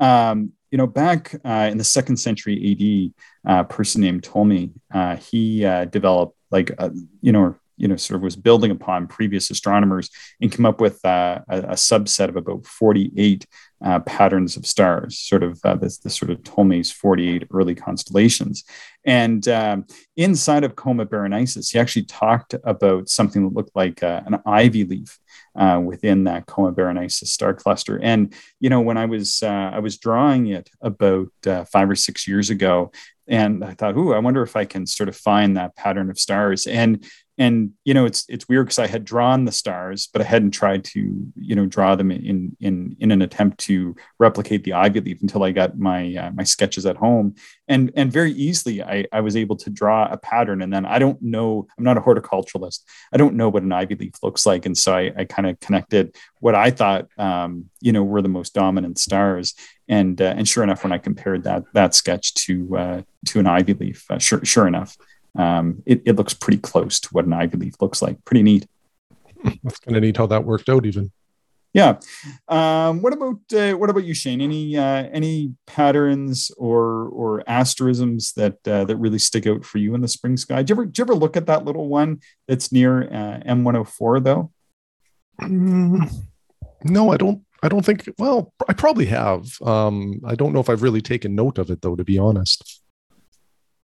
Um, 0.00 0.52
you 0.70 0.76
know, 0.76 0.86
back 0.86 1.34
uh, 1.44 1.68
in 1.70 1.78
the 1.78 1.84
second 1.84 2.18
century 2.18 3.14
AD, 3.46 3.50
uh, 3.50 3.60
a 3.60 3.64
person 3.64 4.02
named 4.02 4.22
Ptolemy, 4.22 4.70
uh, 4.92 5.16
he 5.16 5.64
uh, 5.64 5.86
developed 5.86 6.37
like, 6.50 6.70
a, 6.78 6.92
you 7.20 7.32
know, 7.32 7.56
you 7.78 7.86
know, 7.86 7.96
sort 7.96 8.16
of 8.16 8.22
was 8.22 8.36
building 8.36 8.72
upon 8.72 9.06
previous 9.06 9.50
astronomers 9.50 10.10
and 10.40 10.50
came 10.50 10.66
up 10.66 10.80
with 10.80 11.02
uh, 11.04 11.40
a, 11.48 11.58
a, 11.58 11.74
subset 11.74 12.28
of 12.28 12.34
about 12.34 12.66
48 12.66 13.46
uh, 13.84 14.00
patterns 14.00 14.56
of 14.56 14.66
stars, 14.66 15.16
sort 15.16 15.44
of 15.44 15.60
this, 15.80 15.98
this 15.98 16.16
sort 16.16 16.32
of 16.32 16.42
Ptolemy's 16.42 16.90
48 16.90 17.46
early 17.52 17.76
constellations. 17.76 18.64
And 19.04 19.46
um, 19.46 19.86
inside 20.16 20.64
of 20.64 20.74
Coma 20.74 21.06
Berenices, 21.06 21.70
he 21.70 21.78
actually 21.78 22.04
talked 22.06 22.54
about 22.64 23.08
something 23.08 23.44
that 23.44 23.54
looked 23.54 23.76
like 23.76 24.02
an 24.02 24.40
ivy 24.44 24.82
leaf 24.82 25.18
uh, 25.54 25.80
within 25.82 26.24
that 26.24 26.46
Coma 26.46 26.72
Berenices 26.72 27.28
star 27.28 27.54
cluster. 27.54 27.98
And 28.02 28.34
you 28.60 28.70
know, 28.70 28.80
when 28.80 28.96
I 28.96 29.06
was 29.06 29.42
uh, 29.42 29.70
I 29.72 29.78
was 29.78 29.98
drawing 29.98 30.48
it 30.48 30.68
about 30.80 31.28
uh, 31.46 31.64
five 31.64 31.88
or 31.90 31.96
six 31.96 32.26
years 32.26 32.50
ago, 32.50 32.92
and 33.28 33.64
I 33.64 33.74
thought, 33.74 33.96
"Ooh, 33.96 34.14
I 34.14 34.18
wonder 34.18 34.42
if 34.42 34.56
I 34.56 34.64
can 34.64 34.86
sort 34.86 35.08
of 35.08 35.16
find 35.16 35.56
that 35.56 35.76
pattern 35.76 36.10
of 36.10 36.18
stars." 36.18 36.66
And 36.66 37.04
and 37.38 37.70
you 37.84 37.94
know 37.94 38.04
it's 38.04 38.24
it's 38.28 38.48
weird 38.48 38.66
because 38.66 38.78
i 38.78 38.86
had 38.86 39.04
drawn 39.04 39.44
the 39.44 39.52
stars 39.52 40.08
but 40.12 40.20
i 40.20 40.24
hadn't 40.24 40.50
tried 40.50 40.84
to 40.84 41.00
you 41.36 41.54
know 41.54 41.66
draw 41.66 41.94
them 41.94 42.10
in 42.10 42.56
in 42.60 42.96
in 42.98 43.10
an 43.10 43.22
attempt 43.22 43.58
to 43.58 43.94
replicate 44.18 44.64
the 44.64 44.72
ivy 44.72 45.00
leaf 45.00 45.22
until 45.22 45.44
i 45.44 45.52
got 45.52 45.78
my 45.78 46.14
uh, 46.14 46.30
my 46.32 46.44
sketches 46.44 46.86
at 46.86 46.96
home. 46.96 47.34
And 47.68 47.92
and 47.96 48.12
very 48.12 48.32
easily 48.32 48.82
I, 48.82 49.06
I 49.12 49.20
was 49.20 49.36
able 49.36 49.56
to 49.56 49.70
draw 49.70 50.08
a 50.10 50.16
pattern. 50.16 50.62
And 50.62 50.72
then 50.72 50.86
i 50.86 50.98
don't 50.98 51.20
know 51.22 51.66
i'm 51.76 51.84
not 51.84 51.96
a 51.96 52.00
horticulturalist. 52.00 52.80
I 53.12 53.16
don't 53.16 53.34
know 53.34 53.48
what 53.48 53.62
an 53.62 53.72
ivy 53.72 53.94
leaf 53.94 54.14
looks 54.22 54.46
like. 54.46 54.66
And 54.66 54.76
so 54.76 54.94
i, 54.94 55.12
I 55.16 55.24
kind 55.24 55.48
of 55.48 55.60
connected 55.60 56.16
what 56.40 56.54
i 56.54 56.70
thought 56.70 57.08
um, 57.18 57.66
you 57.80 57.92
know 57.92 58.02
were 58.02 58.22
the 58.22 58.28
most 58.28 58.54
dominant 58.54 58.98
stars. 58.98 59.54
And 59.88 60.20
uh, 60.20 60.34
and 60.36 60.46
sure 60.46 60.64
enough 60.64 60.82
when 60.84 60.92
i 60.92 60.98
compared 60.98 61.44
that 61.44 61.64
that 61.74 61.94
sketch 61.94 62.34
to 62.34 62.76
uh, 62.76 63.02
to 63.26 63.40
an 63.40 63.46
ivy 63.46 63.74
leaf 63.74 64.10
uh, 64.10 64.18
sure 64.18 64.44
sure 64.44 64.66
enough 64.66 64.96
um, 65.36 65.82
it, 65.86 66.02
it 66.04 66.16
looks 66.16 66.34
pretty 66.34 66.58
close 66.58 67.00
to 67.00 67.08
what 67.12 67.24
an 67.24 67.32
ivy 67.32 67.56
leaf 67.56 67.74
looks 67.80 68.02
like. 68.02 68.24
Pretty 68.24 68.42
neat. 68.42 68.66
That's 69.62 69.78
kind 69.78 69.96
of 69.96 70.02
neat 70.02 70.16
how 70.16 70.26
that 70.26 70.44
worked 70.44 70.68
out, 70.68 70.86
even. 70.86 71.12
Yeah. 71.74 71.98
Um, 72.48 73.02
what 73.02 73.12
about 73.12 73.40
uh, 73.52 73.76
what 73.76 73.90
about 73.90 74.04
you, 74.04 74.14
Shane? 74.14 74.40
Any 74.40 74.76
uh, 74.76 75.08
any 75.12 75.54
patterns 75.66 76.50
or 76.56 77.08
or 77.08 77.44
asterisms 77.46 78.32
that 78.32 78.66
uh, 78.66 78.84
that 78.84 78.96
really 78.96 79.18
stick 79.18 79.46
out 79.46 79.64
for 79.64 79.78
you 79.78 79.94
in 79.94 80.00
the 80.00 80.08
spring 80.08 80.36
sky? 80.36 80.62
Do 80.62 80.72
you 80.72 80.74
ever 80.74 80.86
do 80.86 81.00
you 81.00 81.04
ever 81.04 81.14
look 81.14 81.36
at 81.36 81.46
that 81.46 81.64
little 81.64 81.88
one 81.88 82.20
that's 82.46 82.72
near 82.72 83.02
uh, 83.04 83.40
M104 83.46 84.24
though? 84.24 84.50
Mm, 85.40 86.10
no, 86.84 87.12
I 87.12 87.16
don't. 87.16 87.42
I 87.62 87.68
don't 87.68 87.84
think. 87.84 88.08
Well, 88.18 88.52
I 88.68 88.72
probably 88.72 89.06
have. 89.06 89.60
Um, 89.62 90.20
I 90.24 90.34
don't 90.36 90.52
know 90.52 90.60
if 90.60 90.70
I've 90.70 90.82
really 90.82 91.02
taken 91.02 91.34
note 91.34 91.58
of 91.58 91.70
it 91.70 91.82
though, 91.82 91.96
to 91.96 92.04
be 92.04 92.18
honest. 92.18 92.82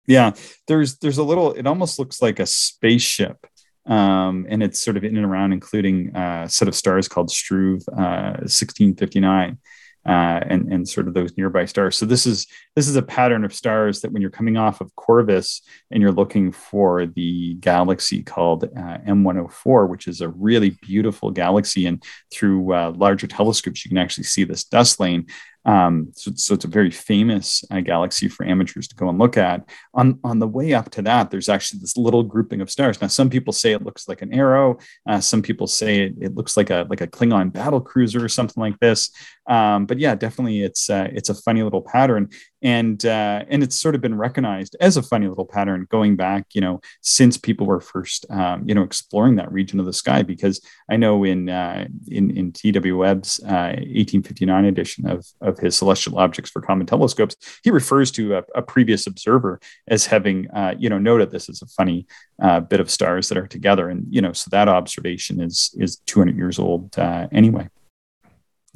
Yeah, 0.07 0.33
there's 0.69 0.99
there's 0.99 1.19
a 1.19 1.25
little. 1.25 1.53
It 1.53 1.66
almost 1.66 1.99
looks 1.99 2.23
like 2.23 2.38
a 2.38 2.47
spaceship, 2.47 3.47
um, 3.87 4.47
and 4.49 4.62
it's 4.62 4.81
sort 4.81 4.97
of 4.97 5.05
in 5.05 5.16
and 5.16 5.27
around, 5.27 5.53
including 5.53 6.14
a 6.14 6.49
set 6.49 6.69
of 6.69 6.75
stars 6.75 7.09
called 7.09 7.31
Struve 7.31 7.83
uh, 7.88 8.38
1659. 8.42 9.59
Uh, 10.07 10.38
and 10.47 10.73
and 10.73 10.88
sort 10.88 11.09
of 11.09 11.14
those 11.14 11.37
nearby 11.37 11.64
stars. 11.64 11.97
So 11.97 12.07
this 12.07 12.27
is 12.29 12.47
this 12.77 12.87
is 12.87 12.95
a 12.95 13.03
pattern 13.03 13.45
of 13.45 13.53
stars 13.53 14.03
that 14.03 14.12
when 14.12 14.23
you're 14.23 14.31
coming 14.31 14.57
off 14.57 14.81
of 14.81 14.95
Corvus 14.95 15.62
and 15.90 16.01
you're 16.01 16.12
looking 16.12 16.53
for 16.53 17.07
the 17.07 17.55
galaxy 17.55 18.23
called 18.23 18.62
uh, 18.62 18.99
M104, 18.99 19.88
which 19.88 20.07
is 20.07 20.21
a 20.21 20.29
really 20.29 20.79
beautiful 20.81 21.33
galaxy, 21.33 21.87
and 21.87 22.05
through 22.33 22.73
uh, 22.73 22.92
larger 22.95 23.27
telescopes 23.27 23.85
you 23.85 23.88
can 23.88 23.99
actually 23.99 24.23
see 24.23 24.45
this 24.45 24.62
dust 24.62 25.01
lane. 25.01 25.27
Um, 25.66 26.12
so, 26.14 26.31
so, 26.37 26.55
it's 26.55 26.64
a 26.64 26.68
very 26.68 26.92
famous 26.92 27.64
uh, 27.72 27.81
galaxy 27.81 28.29
for 28.29 28.46
amateurs 28.46 28.87
to 28.88 28.94
go 28.94 29.09
and 29.09 29.18
look 29.18 29.37
at. 29.37 29.68
On, 29.94 30.18
on 30.22 30.38
the 30.38 30.46
way 30.46 30.72
up 30.74 30.90
to 30.90 31.02
that, 31.02 31.31
there's 31.31 31.48
actually 31.48 31.81
this 31.81 31.96
little 31.96 32.22
grouping 32.22 32.61
of 32.61 32.70
stars. 32.70 33.00
Now, 33.02 33.09
some 33.09 33.29
people 33.29 33.52
say 33.52 33.72
it 33.72 33.83
looks 33.83 34.07
like 34.07 34.22
an 34.22 34.33
arrow. 34.33 34.79
Uh, 35.09 35.20
some 35.20 35.42
people 35.42 35.66
say 35.66 36.02
it, 36.02 36.14
it, 36.20 36.35
looks 36.37 36.57
like 36.57 36.70
a 36.70 36.87
like 36.88 37.00
a 37.00 37.09
Klingon 37.09 37.52
battle 37.52 37.81
cruiser 37.81 38.24
or 38.24 38.29
something 38.29 38.61
like 38.61 38.79
this. 38.79 39.11
Um, 39.48 39.87
but 39.87 39.98
yeah, 39.98 40.14
definitely, 40.14 40.62
it's 40.62 40.90
uh, 40.90 41.09
it's 41.12 41.28
a 41.28 41.35
funny 41.35 41.62
little 41.62 41.82
pattern 41.82 42.30
and 42.66 43.06
uh, 43.06 43.44
and 43.48 43.62
it's 43.62 43.78
sort 43.78 43.94
of 43.94 44.00
been 44.00 44.16
recognized 44.16 44.74
as 44.80 44.96
a 44.96 45.02
funny 45.02 45.28
little 45.28 45.44
pattern 45.44 45.87
going 45.88 46.16
back, 46.16 46.46
you 46.52 46.61
know, 46.61 46.80
since 47.00 47.37
people 47.37 47.64
were 47.64 47.80
first, 47.80 48.26
um, 48.28 48.64
you 48.66 48.74
know, 48.74 48.82
exploring 48.82 49.37
that 49.37 49.52
region 49.52 49.78
of 49.78 49.87
the 49.87 49.92
sky. 49.92 50.22
Because 50.22 50.61
I 50.90 50.96
know 50.96 51.22
in 51.22 51.48
uh, 51.48 51.87
in 52.09 52.37
in 52.37 52.50
T.W. 52.50 52.96
Webb's 52.96 53.40
uh, 53.44 53.76
1859 53.76 54.64
edition 54.64 55.06
of 55.09 55.24
of 55.40 55.59
his 55.61 55.76
Celestial 55.76 56.18
Objects 56.18 56.50
for 56.50 56.61
Common 56.61 56.87
Telescopes, 56.87 57.37
he 57.62 57.70
refers 57.70 58.11
to 58.12 58.38
a, 58.38 58.42
a 58.56 58.62
previous 58.62 59.06
observer 59.06 59.61
as 59.87 60.06
having, 60.06 60.50
uh, 60.50 60.74
you 60.76 60.88
know, 60.88 60.98
noted 60.98 61.30
this 61.30 61.48
as 61.48 61.62
a 61.62 61.66
funny 61.66 62.09
uh, 62.42 62.59
bit 62.59 62.80
of 62.80 62.90
stars 62.90 63.28
that 63.28 63.38
are 63.38 63.46
together, 63.46 63.88
and 63.90 64.06
you 64.11 64.20
know, 64.20 64.32
so 64.32 64.48
that 64.50 64.68
observation 64.68 65.40
is 65.40 65.72
is 65.78 65.98
200 66.06 66.37
years 66.37 66.59
old 66.59 66.98
uh, 66.98 67.28
anyway. 67.30 67.68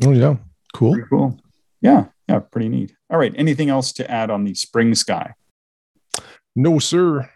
Oh 0.04 0.12
yeah, 0.12 0.36
cool. 0.74 0.92
Pretty 0.92 1.08
cool. 1.08 1.38
Yeah, 1.80 2.06
yeah, 2.28 2.40
pretty 2.40 2.68
neat. 2.68 2.94
All 3.08 3.18
right. 3.18 3.32
Anything 3.36 3.70
else 3.70 3.92
to 3.92 4.10
add 4.10 4.30
on 4.30 4.44
the 4.44 4.54
spring 4.54 4.94
sky? 4.94 5.34
No, 6.54 6.78
sir. 6.78 7.30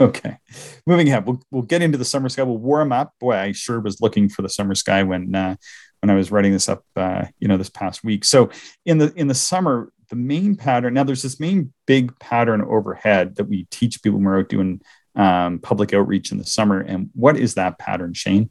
Okay. 0.00 0.38
Moving 0.86 1.08
ahead, 1.08 1.26
we'll, 1.26 1.42
we'll 1.50 1.62
get 1.62 1.82
into 1.82 1.98
the 1.98 2.04
summer 2.04 2.28
sky. 2.28 2.42
We'll 2.42 2.58
warm 2.58 2.92
up. 2.92 3.14
Boy, 3.20 3.34
I 3.34 3.52
sure 3.52 3.80
was 3.80 4.00
looking 4.00 4.28
for 4.28 4.42
the 4.42 4.48
summer 4.48 4.74
sky 4.74 5.02
when 5.02 5.34
uh, 5.34 5.56
when 6.00 6.10
I 6.10 6.14
was 6.14 6.30
writing 6.30 6.52
this 6.52 6.68
up, 6.68 6.84
uh, 6.96 7.26
you 7.38 7.48
know, 7.48 7.58
this 7.58 7.68
past 7.68 8.02
week. 8.02 8.24
So 8.24 8.50
in 8.86 8.98
the 8.98 9.12
in 9.14 9.28
the 9.28 9.34
summer, 9.34 9.92
the 10.10 10.16
main 10.16 10.56
pattern. 10.56 10.94
Now, 10.94 11.04
there's 11.04 11.22
this 11.22 11.40
main 11.40 11.72
big 11.86 12.18
pattern 12.18 12.62
overhead 12.62 13.36
that 13.36 13.44
we 13.44 13.66
teach 13.70 14.02
people 14.02 14.18
when 14.18 14.26
we're 14.26 14.40
out 14.40 14.48
doing 14.48 14.80
um, 15.14 15.58
public 15.60 15.94
outreach 15.94 16.32
in 16.32 16.38
the 16.38 16.44
summer. 16.44 16.80
And 16.80 17.10
what 17.14 17.36
is 17.36 17.54
that 17.54 17.78
pattern, 17.78 18.12
Shane? 18.12 18.50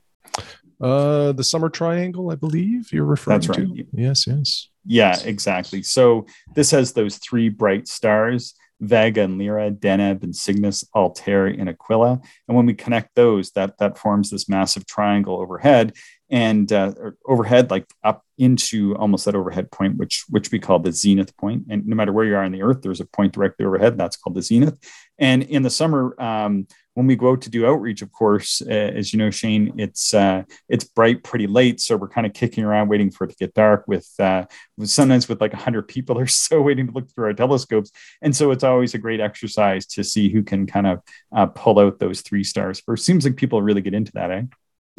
Uh, 0.81 1.31
the 1.33 1.43
summer 1.43 1.69
triangle, 1.69 2.31
I 2.31 2.35
believe 2.35 2.91
you're 2.93 3.05
referring 3.05 3.41
That's 3.41 3.59
right. 3.59 3.75
to. 3.75 3.85
Yes, 3.93 4.27
yes. 4.27 4.69
Yeah, 4.85 5.19
exactly. 5.23 5.83
So 5.83 6.25
this 6.55 6.71
has 6.71 6.93
those 6.93 7.17
three 7.17 7.49
bright 7.49 7.87
stars. 7.87 8.55
Vega 8.81 9.23
and 9.23 9.37
Lyra, 9.37 9.71
Deneb 9.71 10.23
and 10.23 10.33
Cygnus, 10.33 10.85
Altair 10.95 11.47
and 11.47 11.67
Aquila. 11.67 12.21
And 12.47 12.55
when 12.55 12.65
we 12.65 12.73
connect 12.73 13.13
those, 13.15 13.51
that 13.51 13.77
that 13.79 13.97
forms 13.97 14.29
this 14.29 14.47
massive 14.47 14.85
triangle 14.85 15.37
overhead 15.37 15.97
and 16.29 16.71
uh, 16.71 16.93
overhead, 17.25 17.71
like 17.71 17.85
up 18.03 18.23
into 18.37 18.95
almost 18.97 19.25
that 19.25 19.35
overhead 19.35 19.71
point, 19.71 19.97
which 19.97 20.25
which 20.29 20.51
we 20.51 20.59
call 20.59 20.79
the 20.79 20.91
zenith 20.91 21.35
point. 21.37 21.65
And 21.69 21.87
no 21.87 21.95
matter 21.95 22.13
where 22.13 22.25
you 22.25 22.35
are 22.35 22.43
on 22.43 22.51
the 22.51 22.61
Earth, 22.61 22.81
there's 22.81 23.01
a 23.01 23.05
point 23.05 23.33
directly 23.33 23.65
overhead. 23.65 23.97
That's 23.97 24.15
called 24.15 24.35
the 24.35 24.41
zenith. 24.41 24.77
And 25.17 25.43
in 25.43 25.63
the 25.63 25.69
summer, 25.69 26.15
um, 26.21 26.67
when 26.93 27.07
we 27.07 27.15
go 27.15 27.31
out 27.31 27.41
to 27.41 27.49
do 27.49 27.65
outreach, 27.65 28.01
of 28.01 28.11
course, 28.11 28.61
uh, 28.61 28.69
as 28.69 29.13
you 29.13 29.19
know, 29.19 29.29
Shane, 29.31 29.73
it's 29.77 30.13
uh, 30.13 30.43
it's 30.67 30.83
bright 30.83 31.23
pretty 31.23 31.47
late, 31.47 31.79
so 31.79 31.97
we're 31.97 32.09
kind 32.09 32.27
of 32.27 32.33
kicking 32.33 32.63
around 32.63 32.89
waiting 32.89 33.09
for 33.09 33.23
it 33.23 33.31
to 33.31 33.35
get 33.35 33.53
dark. 33.53 33.85
With, 33.87 34.09
uh, 34.19 34.45
with 34.77 34.89
sometimes 34.89 35.27
with 35.27 35.41
like 35.41 35.53
hundred 35.53 35.87
people 35.87 36.19
or 36.19 36.27
so 36.27 36.61
waiting 36.61 36.87
to 36.87 36.93
look 36.93 37.09
through 37.09 37.25
our 37.25 37.33
telescopes, 37.33 37.91
and 38.21 38.35
so 38.35 38.51
it's 38.51 38.63
always 38.63 38.93
a 38.93 38.99
great 38.99 39.19
exercise 39.19 39.85
to 39.87 40.03
see 40.03 40.29
who 40.29 40.43
can 40.43 40.67
kind 40.67 40.87
of 40.87 40.99
uh, 41.33 41.47
pull 41.47 41.79
out 41.79 41.99
those 41.99 42.21
three 42.21 42.43
stars 42.43 42.79
first. 42.81 43.05
Seems 43.05 43.25
like 43.25 43.35
people 43.35 43.61
really 43.61 43.81
get 43.81 43.93
into 43.93 44.11
that, 44.13 44.31
eh? 44.31 44.43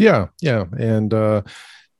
Yeah, 0.00 0.28
yeah, 0.40 0.64
and 0.78 1.12
uh, 1.12 1.42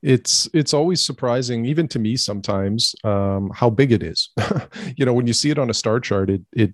it's 0.01 0.49
it's 0.55 0.73
always 0.73 1.01
surprising, 1.01 1.65
even 1.65 1.87
to 1.89 1.99
me 1.99 2.17
sometimes, 2.17 2.95
um, 3.03 3.51
how 3.53 3.69
big 3.69 3.91
it 3.91 4.01
is. 4.01 4.29
you 4.97 5.05
know, 5.05 5.13
when 5.13 5.27
you 5.27 5.33
see 5.33 5.51
it 5.51 5.59
on 5.59 5.69
a 5.69 5.73
star 5.73 5.99
chart, 5.99 6.31
it 6.31 6.41
it 6.51 6.73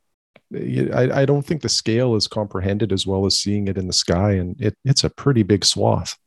I, 0.94 1.22
I 1.22 1.26
don't 1.26 1.46
think 1.46 1.62
the 1.62 1.70
scale 1.70 2.16
is 2.16 2.28
comprehended 2.28 2.94
as 2.94 3.06
well 3.06 3.26
as 3.26 3.38
seeing 3.38 3.68
it 3.68 3.78
in 3.78 3.88
the 3.88 3.94
sky, 3.94 4.32
and 4.32 4.56
it, 4.62 4.78
it's 4.86 5.04
a 5.04 5.10
pretty 5.10 5.44
big 5.44 5.66
swath. 5.66 6.18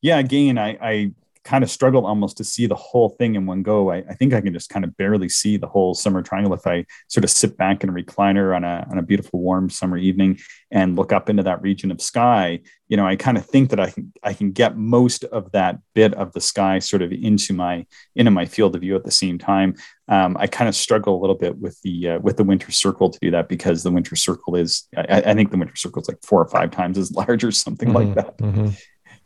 Yeah, 0.00 0.20
again, 0.20 0.58
I, 0.58 0.78
I 0.80 1.12
kind 1.44 1.64
of 1.64 1.70
struggle 1.70 2.06
almost 2.06 2.36
to 2.36 2.44
see 2.44 2.66
the 2.66 2.74
whole 2.74 3.08
thing 3.08 3.34
in 3.34 3.46
one 3.46 3.62
go. 3.62 3.90
I, 3.90 3.98
I, 4.08 4.14
think 4.14 4.34
I 4.34 4.40
can 4.40 4.52
just 4.52 4.68
kind 4.68 4.84
of 4.84 4.96
barely 4.96 5.28
see 5.28 5.56
the 5.56 5.66
whole 5.66 5.94
summer 5.94 6.22
triangle 6.22 6.52
if 6.52 6.66
I 6.66 6.84
sort 7.08 7.24
of 7.24 7.30
sit 7.30 7.56
back 7.56 7.82
in 7.82 7.88
a 7.88 7.92
recliner 7.92 8.54
on 8.54 8.62
a, 8.62 8.86
on 8.90 8.98
a 8.98 9.02
beautiful 9.02 9.40
warm 9.40 9.70
summer 9.70 9.96
evening 9.96 10.38
and 10.70 10.96
look 10.96 11.12
up 11.12 11.30
into 11.30 11.42
that 11.44 11.62
region 11.62 11.90
of 11.90 12.00
sky. 12.00 12.60
You 12.88 12.96
know, 12.96 13.06
I 13.06 13.16
kind 13.16 13.38
of 13.38 13.46
think 13.46 13.70
that 13.70 13.80
I 13.80 13.90
can 13.90 14.12
I 14.22 14.34
can 14.34 14.52
get 14.52 14.76
most 14.76 15.24
of 15.24 15.50
that 15.52 15.78
bit 15.94 16.12
of 16.14 16.32
the 16.32 16.40
sky 16.40 16.78
sort 16.78 17.02
of 17.02 17.12
into 17.12 17.52
my 17.54 17.86
into 18.14 18.30
my 18.30 18.44
field 18.44 18.74
of 18.74 18.82
view 18.82 18.96
at 18.96 19.04
the 19.04 19.10
same 19.10 19.38
time. 19.38 19.76
Um, 20.08 20.36
I 20.38 20.48
kind 20.48 20.68
of 20.68 20.74
struggle 20.74 21.16
a 21.16 21.20
little 21.20 21.36
bit 21.36 21.58
with 21.58 21.80
the 21.82 22.10
uh, 22.10 22.18
with 22.18 22.36
the 22.36 22.44
winter 22.44 22.72
circle 22.72 23.08
to 23.10 23.18
do 23.20 23.30
that 23.30 23.48
because 23.48 23.82
the 23.82 23.92
winter 23.92 24.16
circle 24.16 24.56
is 24.56 24.88
I, 24.96 25.22
I, 25.26 25.34
think 25.34 25.52
the 25.52 25.56
winter 25.56 25.76
circle 25.76 26.02
is 26.02 26.08
like 26.08 26.18
four 26.22 26.42
or 26.42 26.48
five 26.48 26.72
times 26.72 26.98
as 26.98 27.12
large 27.12 27.44
or 27.44 27.52
something 27.52 27.90
mm-hmm, 27.90 28.08
like 28.08 28.14
that. 28.16 28.38
Mm-hmm. 28.38 28.70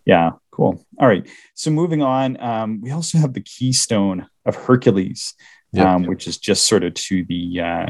Yeah, 0.05 0.33
cool. 0.51 0.85
All 0.99 1.09
right. 1.09 1.27
So 1.55 1.71
moving 1.71 2.03
on, 2.03 2.41
um, 2.41 2.81
we 2.81 2.91
also 2.91 3.19
have 3.19 3.33
the 3.33 3.41
keystone 3.41 4.27
of 4.45 4.55
Hercules, 4.55 5.35
yep, 5.73 5.87
um, 5.87 6.03
yep. 6.03 6.11
which 6.11 6.27
is 6.29 6.37
just 6.39 6.67
sort 6.67 6.85
of 6.85 6.95
to 6.95 7.25
the 7.25 7.61
uh, 7.61 7.87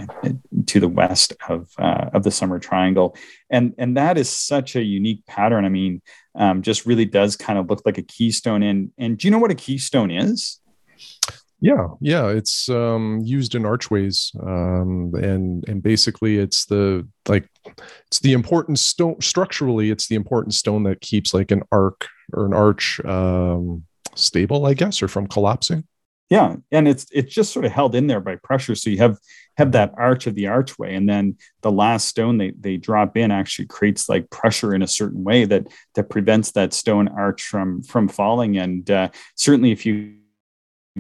to 0.66 0.81
the 0.81 0.88
west 0.88 1.33
of 1.48 1.68
uh, 1.79 2.11
of 2.12 2.22
the 2.22 2.31
Summer 2.31 2.59
Triangle, 2.59 3.16
and 3.50 3.74
and 3.79 3.96
that 3.96 4.16
is 4.16 4.29
such 4.29 4.77
a 4.77 4.83
unique 4.83 5.27
pattern. 5.27 5.64
I 5.64 5.68
mean, 5.68 6.03
um, 6.35 6.62
just 6.62 6.87
really 6.87 7.05
does 7.05 7.37
kind 7.37 7.59
of 7.59 7.68
look 7.68 7.83
like 7.85 7.98
a 7.98 8.03
keystone. 8.03 8.62
And 8.62 8.92
and 8.98 9.18
do 9.18 9.27
you 9.27 9.33
know 9.33 9.38
what 9.38 9.50
a 9.50 9.57
keystone 9.57 10.11
is? 10.11 10.61
Yeah, 11.61 11.88
yeah, 12.01 12.29
it's 12.29 12.69
um, 12.69 13.21
used 13.25 13.55
in 13.55 13.64
archways, 13.64 14.33
um, 14.43 15.12
and 15.14 15.67
and 15.67 15.83
basically 15.83 16.37
it's 16.38 16.67
the 16.67 17.09
like 17.27 17.49
it's 18.07 18.19
the 18.21 18.33
important 18.33 18.79
stone 18.79 19.21
structurally. 19.21 19.90
It's 19.90 20.09
the 20.09 20.17
important 20.17 20.55
stone 20.55 20.83
that 20.83 21.01
keeps 21.01 21.33
like 21.33 21.51
an 21.51 21.62
arc 21.73 22.07
or 22.35 22.45
an 22.45 22.53
arch 22.53 23.01
um, 23.05 23.85
stable, 24.14 24.67
I 24.67 24.75
guess, 24.75 25.03
or 25.03 25.09
from 25.09 25.27
collapsing. 25.27 25.85
Yeah, 26.29 26.57
and 26.71 26.88
it's 26.88 27.07
it's 27.12 27.33
just 27.33 27.53
sort 27.53 27.64
of 27.64 27.73
held 27.73 27.95
in 27.95 28.09
there 28.09 28.21
by 28.21 28.37
pressure, 28.37 28.75
so 28.75 28.90
you 28.90 28.99
have 28.99 29.19
have 29.57 29.73
that 29.73 29.93
arch 29.97 30.27
of 30.27 30.35
the 30.35 30.49
archway, 30.49 30.95
and 30.95 31.09
then 31.09 31.37
the 31.62 31.73
last 31.73 32.09
stone 32.09 32.38
they 32.38 32.53
they 32.59 32.77
drop 32.77 33.17
in 33.17 33.31
actually 33.31 33.67
creates 33.67 34.09
like 34.09 34.29
pressure 34.31 34.75
in 34.75 34.83
a 34.83 34.87
certain 34.87 35.23
way 35.23 35.45
that 35.45 35.67
that 35.95 36.11
prevents 36.11 36.53
that 36.53 36.75
stone 36.75 37.09
arch 37.09 37.43
from 37.43 37.83
from 37.83 38.09
falling. 38.09 38.59
And 38.59 38.90
uh, 38.90 39.11
certainly, 39.37 39.71
if 39.71 39.87
you 39.87 40.17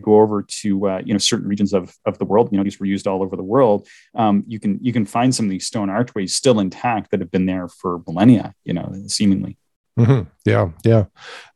go 0.00 0.20
over 0.20 0.42
to 0.42 0.88
uh, 0.88 1.02
you 1.04 1.12
know 1.12 1.18
certain 1.18 1.48
regions 1.48 1.72
of, 1.72 1.94
of 2.04 2.18
the 2.18 2.24
world 2.24 2.48
you 2.50 2.58
know 2.58 2.64
these 2.64 2.80
were 2.80 2.86
used 2.86 3.06
all 3.06 3.22
over 3.22 3.36
the 3.36 3.42
world 3.42 3.86
um, 4.14 4.44
you 4.46 4.58
can 4.58 4.78
you 4.82 4.92
can 4.92 5.04
find 5.04 5.34
some 5.34 5.46
of 5.46 5.50
these 5.50 5.66
stone 5.66 5.90
archways 5.90 6.34
still 6.34 6.60
intact 6.60 7.10
that 7.10 7.20
have 7.20 7.30
been 7.30 7.46
there 7.46 7.68
for 7.68 8.02
millennia 8.06 8.54
you 8.64 8.72
know 8.72 8.92
seemingly. 9.06 9.56
Mm-hmm. 9.98 10.28
yeah 10.44 10.70
yeah. 10.84 11.04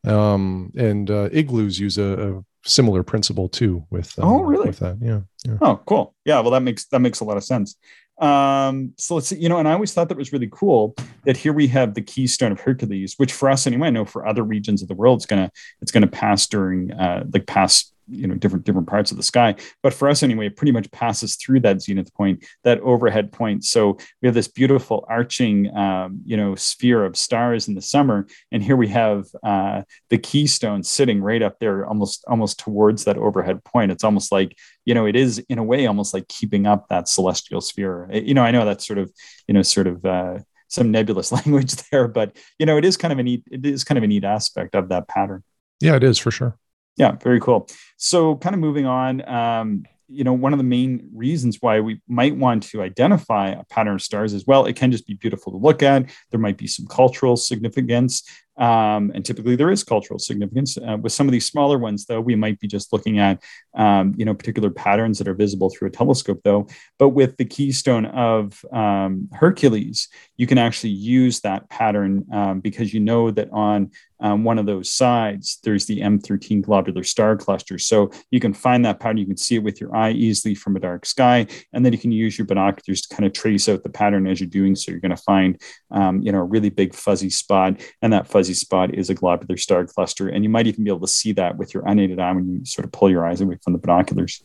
Um, 0.07 0.73
and 0.77 1.11
uh, 1.11 1.29
igloos 1.33 1.79
use 1.79 1.99
a, 1.99 2.37
a, 2.37 2.45
similar 2.65 3.03
principle 3.03 3.49
too 3.49 3.85
with 3.89 4.19
um, 4.19 4.29
oh 4.29 4.43
really? 4.43 4.67
with 4.67 4.79
that. 4.81 4.99
Yeah, 5.01 5.21
yeah. 5.45 5.57
Oh 5.61 5.81
cool. 5.87 6.15
Yeah 6.25 6.41
well 6.41 6.51
that 6.51 6.63
makes 6.63 6.87
that 6.87 7.01
makes 7.01 7.21
a 7.21 7.25
lot 7.25 7.37
of 7.37 7.45
sense. 7.45 7.77
Um, 8.21 8.95
so 8.97 9.15
let's 9.15 9.29
see, 9.29 9.39
you 9.39 9.49
know, 9.49 9.59
and 9.59 9.69
I 9.69 9.73
always 9.73 9.93
thought 9.95 10.09
that 10.09 10.19
was 10.19 10.33
really 10.33 10.49
cool 10.51 10.97
that 11.25 11.37
here 11.37 11.53
we 11.53 11.69
have 11.69 11.95
the 11.95 12.03
keystone 12.03 12.51
of 12.51 12.61
Hercules, 12.61 13.15
which 13.17 13.33
for 13.33 13.49
us 13.49 13.67
anyway, 13.67 13.89
I 13.89 13.91
know 13.91 14.05
for 14.05 14.27
other 14.27 14.43
regions 14.43 14.83
of 14.83 14.89
the 14.89 14.95
world, 14.95 15.19
it's 15.19 15.27
gonna 15.27 15.51
it's 15.81 15.93
gonna 15.93 16.09
pass 16.09 16.47
during 16.47 16.93
uh, 16.93 17.25
like 17.33 17.47
pass 17.47 17.93
you 18.09 18.27
know 18.27 18.35
different 18.35 18.65
different 18.65 18.89
parts 18.89 19.11
of 19.11 19.17
the 19.17 19.23
sky. 19.23 19.55
But 19.83 19.95
for 19.95 20.09
us 20.09 20.23
anyway 20.23 20.47
it 20.47 20.57
pretty 20.57 20.73
much 20.73 20.91
passes 20.91 21.37
through 21.37 21.61
that 21.61 21.83
zenith 21.83 22.13
point 22.15 22.45
that 22.65 22.81
overhead 22.81 23.33
point. 23.33 23.65
So 23.65 23.99
we 24.21 24.27
have 24.27 24.35
this 24.35 24.49
beautiful 24.49 25.05
arching 25.09 25.75
um, 25.77 26.21
you 26.25 26.37
know 26.37 26.55
sphere 26.55 27.05
of 27.05 27.17
stars 27.17 27.69
in 27.69 27.75
the 27.75 27.83
summer. 27.83 28.27
And 28.51 28.63
here 28.63 28.77
we 28.77 28.89
have 28.89 29.27
uh, 29.43 29.83
the 30.11 30.19
keystone 30.19 30.83
sitting 30.83 31.23
right 31.23 31.43
up 31.43 31.59
there 31.59 31.87
almost 31.87 32.25
almost 32.27 32.59
towards 32.59 33.05
that 33.05 33.19
overhead 33.19 33.65
point. 33.65 33.93
It's 33.93 34.05
almost 34.05 34.33
like 34.33 34.57
you 34.85 34.95
know 34.95 35.07
it 35.07 35.17
is 35.17 35.39
in 35.49 35.59
a 35.59 35.65
way 35.65 35.87
almost 35.87 36.15
like 36.15 36.29
keeping 36.29 36.67
up 36.67 36.89
that 36.89 37.09
celestial 37.09 37.61
sphere. 37.61 38.09
You 38.13 38.35
know 38.35 38.43
i 38.43 38.51
know 38.51 38.65
that's 38.65 38.87
sort 38.87 38.99
of 38.99 39.13
you 39.47 39.55
know 39.55 39.63
sort 39.63 39.87
of 39.87 40.05
uh, 40.05 40.39
some 40.69 40.91
nebulous 40.91 41.31
language 41.39 41.75
there 41.91 42.09
but 42.09 42.37
you 42.59 42.67
know 42.67 42.77
it 42.77 42.85
is 42.85 42.97
kind 42.97 43.13
of 43.13 43.19
a 43.19 43.23
neat 43.23 43.43
it 43.51 43.65
is 43.65 43.85
kind 43.85 43.99
of 43.99 44.05
a 44.05 44.07
neat 44.07 44.25
aspect 44.25 44.75
of 44.75 44.89
that 44.89 45.09
pattern. 45.09 45.43
Yeah 45.81 45.97
it 45.97 46.03
is 46.03 46.19
for 46.19 46.31
sure 46.31 46.59
yeah, 46.99 47.13
very 47.13 47.41
cool. 47.41 47.69
So, 47.97 48.37
kind 48.37 48.55
of 48.55 48.61
moving 48.61 48.87
on, 48.87 49.27
um, 49.29 49.85
you 50.09 50.25
know, 50.25 50.33
one 50.33 50.53
of 50.53 50.59
the 50.59 50.65
main 50.65 51.09
reasons 51.15 51.59
why 51.61 51.81
we 51.81 52.01
might 52.09 52.35
want 52.37 52.63
to 52.65 52.83
identify 52.83 53.51
a 53.51 53.65
pattern 53.65 53.95
of 53.95 54.03
stars 54.03 54.33
as 54.33 54.47
well, 54.47 54.65
it 54.65 54.75
can 54.75 54.91
just 54.91 55.07
be 55.07 55.15
beautiful 55.15 55.53
to 55.53 55.59
look 55.59 55.83
at. 55.83 56.09
There 56.31 56.41
might 56.41 56.57
be 56.57 56.67
some 56.67 56.87
cultural 56.87 57.37
significance. 57.37 58.23
Um, 58.57 59.13
and 59.15 59.25
typically 59.25 59.55
there 59.55 59.71
is 59.71 59.85
cultural 59.85 60.19
significance. 60.19 60.77
Uh, 60.77 60.97
with 61.01 61.13
some 61.13 61.29
of 61.29 61.33
these 61.33 61.47
smaller 61.47 61.79
ones, 61.79 62.07
though, 62.07 62.21
we 62.21 62.35
might 62.35 62.59
be 62.59 62.67
just 62.67 62.93
looking 62.93 63.19
at, 63.19 63.41
um, 63.75 64.15
you 64.17 64.25
know, 64.25 64.35
particular 64.35 64.71
patterns 64.71 65.19
that 65.19 65.29
are 65.29 65.35
visible 65.35 65.71
through 65.71 65.89
a 65.89 65.93
telescope, 65.93 66.41
though. 66.43 66.67
But 66.99 67.11
with 67.11 67.37
the 67.37 67.45
keystone 67.45 68.07
of 68.07 68.65
um, 68.73 69.29
Hercules, 69.33 70.09
you 70.39 70.47
can 70.47 70.57
actually 70.57 70.91
use 70.91 71.41
that 71.41 71.69
pattern 71.69 72.25
um, 72.33 72.61
because 72.61 72.95
you 72.95 73.01
know 73.01 73.31
that 73.33 73.51
on 73.53 73.91
um, 74.21 74.45
one 74.45 74.59
of 74.59 74.67
those 74.67 74.89
sides, 74.89 75.59
there's 75.65 75.87
the 75.87 76.01
M13 76.01 76.63
globular 76.63 77.03
star 77.03 77.37
cluster. 77.37 77.77
So 77.77 78.11
you 78.31 78.39
can 78.39 78.55
find 78.55 78.85
that 78.85 79.01
pattern. 79.01 79.19
You 79.19 79.27
can 79.27 79.37
see 79.37 79.57
it 79.57 79.63
with 79.63 79.81
your 79.81 79.95
eye 79.95 80.13
easily 80.13 80.55
from 80.55 80.77
a 80.77 80.81
dark 80.81 81.07
sky. 81.07 81.47
And 81.73 81.85
then 81.85 81.93
you 81.93 81.99
can 81.99 82.13
use 82.13 82.39
your 82.39 82.47
binoculars 82.47 83.03
to 83.03 83.15
kind 83.15 83.27
of 83.27 83.33
trace 83.33 83.69
out 83.69 83.83
the 83.83 83.91
pattern 83.91 84.29
as 84.29 84.41
you're 84.41 84.49
doing 84.49 84.77
so. 84.77 84.93
You're 84.93 85.01
going 85.01 85.11
to 85.11 85.23
find, 85.23 85.61
um, 85.91 86.23
you 86.23 86.31
know, 86.31 86.39
a 86.39 86.45
really 86.45 86.71
big 86.71 86.95
fuzzy 86.95 87.31
spot. 87.31 87.81
And 88.01 88.13
that 88.13 88.29
fuzzy 88.29 88.55
spot 88.55 88.95
is 88.95 89.11
a 89.11 89.15
globular 89.15 89.57
star 89.57 89.87
cluster. 89.87 90.29
And 90.29 90.45
you 90.45 90.51
might 90.51 90.69
even 90.69 90.85
be 90.85 90.91
able 90.91 91.01
to 91.01 91.09
see 91.09 91.33
that 91.33 91.57
with 91.57 91.75
your 91.75 91.83
unaided 91.85 92.21
eye 92.21 92.33
when 92.33 92.49
you 92.49 92.65
sort 92.65 92.85
of 92.85 92.93
pull 92.93 93.11
your 93.11 93.27
eyes 93.27 93.41
away 93.41 93.59
from 93.63 93.73
the 93.73 93.81
binoculars. 93.81 94.43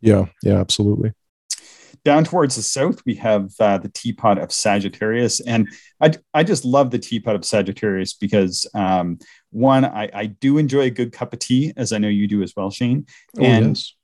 Yeah, 0.00 0.26
yeah, 0.42 0.58
absolutely. 0.58 1.12
Down 2.04 2.24
towards 2.24 2.56
the 2.56 2.62
south, 2.62 3.02
we 3.04 3.14
have 3.16 3.50
uh, 3.60 3.78
the 3.78 3.88
teapot 3.88 4.38
of 4.38 4.52
Sagittarius. 4.52 5.40
And 5.40 5.68
I, 6.00 6.12
I 6.34 6.42
just 6.44 6.64
love 6.64 6.90
the 6.90 6.98
teapot 6.98 7.34
of 7.34 7.44
Sagittarius 7.44 8.14
because, 8.14 8.66
um, 8.74 9.18
one, 9.50 9.84
I, 9.84 10.10
I 10.12 10.26
do 10.26 10.58
enjoy 10.58 10.82
a 10.82 10.90
good 10.90 11.12
cup 11.12 11.32
of 11.32 11.38
tea, 11.38 11.72
as 11.76 11.92
I 11.92 11.98
know 11.98 12.08
you 12.08 12.28
do 12.28 12.42
as 12.42 12.54
well, 12.56 12.70
Shane. 12.70 13.06
Oh, 13.38 13.44
and 13.44 13.76
yes. 13.76 13.94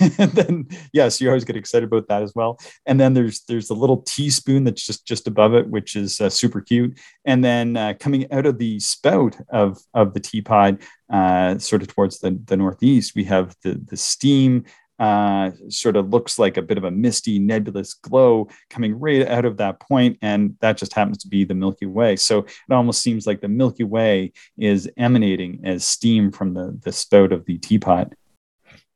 and 0.00 0.12
then 0.32 0.66
yes 0.92 1.20
you 1.20 1.28
always 1.28 1.44
get 1.44 1.56
excited 1.56 1.86
about 1.86 2.06
that 2.08 2.22
as 2.22 2.34
well 2.34 2.58
and 2.84 3.00
then 3.00 3.14
there's 3.14 3.40
there's 3.48 3.70
a 3.70 3.74
little 3.74 4.02
teaspoon 4.02 4.64
that's 4.64 4.84
just 4.84 5.06
just 5.06 5.26
above 5.26 5.54
it 5.54 5.66
which 5.68 5.96
is 5.96 6.20
uh, 6.20 6.28
super 6.28 6.60
cute 6.60 6.98
and 7.24 7.42
then 7.42 7.76
uh, 7.76 7.94
coming 7.98 8.30
out 8.32 8.44
of 8.44 8.58
the 8.58 8.78
spout 8.80 9.36
of 9.50 9.78
of 9.94 10.12
the 10.12 10.20
teapot 10.20 10.76
uh, 11.10 11.58
sort 11.58 11.82
of 11.82 11.88
towards 11.88 12.18
the, 12.18 12.38
the 12.44 12.56
northeast 12.56 13.14
we 13.14 13.24
have 13.24 13.56
the 13.62 13.80
the 13.86 13.96
steam 13.96 14.64
uh, 15.02 15.50
sort 15.68 15.96
of 15.96 16.10
looks 16.10 16.38
like 16.38 16.56
a 16.56 16.62
bit 16.62 16.78
of 16.78 16.84
a 16.84 16.90
misty, 16.90 17.40
nebulous 17.40 17.92
glow 17.92 18.46
coming 18.70 18.96
right 19.00 19.26
out 19.26 19.44
of 19.44 19.56
that 19.56 19.80
point, 19.80 20.16
and 20.22 20.56
that 20.60 20.76
just 20.76 20.92
happens 20.92 21.18
to 21.18 21.28
be 21.28 21.42
the 21.42 21.56
Milky 21.56 21.86
Way. 21.86 22.14
So 22.14 22.38
it 22.38 22.72
almost 22.72 23.02
seems 23.02 23.26
like 23.26 23.40
the 23.40 23.48
Milky 23.48 23.82
Way 23.82 24.32
is 24.56 24.88
emanating 24.96 25.60
as 25.64 25.84
steam 25.84 26.30
from 26.30 26.54
the 26.54 26.78
the 26.84 26.92
spout 26.92 27.32
of 27.32 27.44
the 27.46 27.58
teapot. 27.58 28.12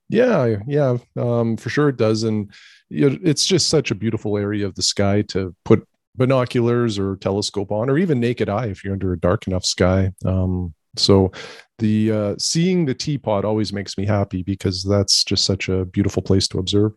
Yeah, 0.08 0.58
yeah, 0.68 0.98
um, 1.16 1.56
for 1.56 1.70
sure 1.70 1.88
it 1.88 1.96
does, 1.96 2.22
and 2.22 2.52
it's 2.88 3.44
just 3.44 3.68
such 3.68 3.90
a 3.90 3.96
beautiful 3.96 4.38
area 4.38 4.64
of 4.64 4.76
the 4.76 4.82
sky 4.82 5.22
to 5.22 5.56
put 5.64 5.88
binoculars 6.14 7.00
or 7.00 7.16
telescope 7.16 7.72
on, 7.72 7.90
or 7.90 7.98
even 7.98 8.20
naked 8.20 8.48
eye 8.48 8.66
if 8.66 8.84
you're 8.84 8.92
under 8.92 9.12
a 9.12 9.18
dark 9.18 9.48
enough 9.48 9.64
sky. 9.64 10.12
Um, 10.24 10.72
so 10.98 11.32
the 11.78 12.12
uh, 12.12 12.34
seeing 12.38 12.86
the 12.86 12.94
teapot 12.94 13.44
always 13.44 13.72
makes 13.72 13.98
me 13.98 14.06
happy 14.06 14.42
because 14.42 14.82
that's 14.82 15.24
just 15.24 15.44
such 15.44 15.68
a 15.68 15.84
beautiful 15.84 16.22
place 16.22 16.48
to 16.48 16.58
observe. 16.58 16.92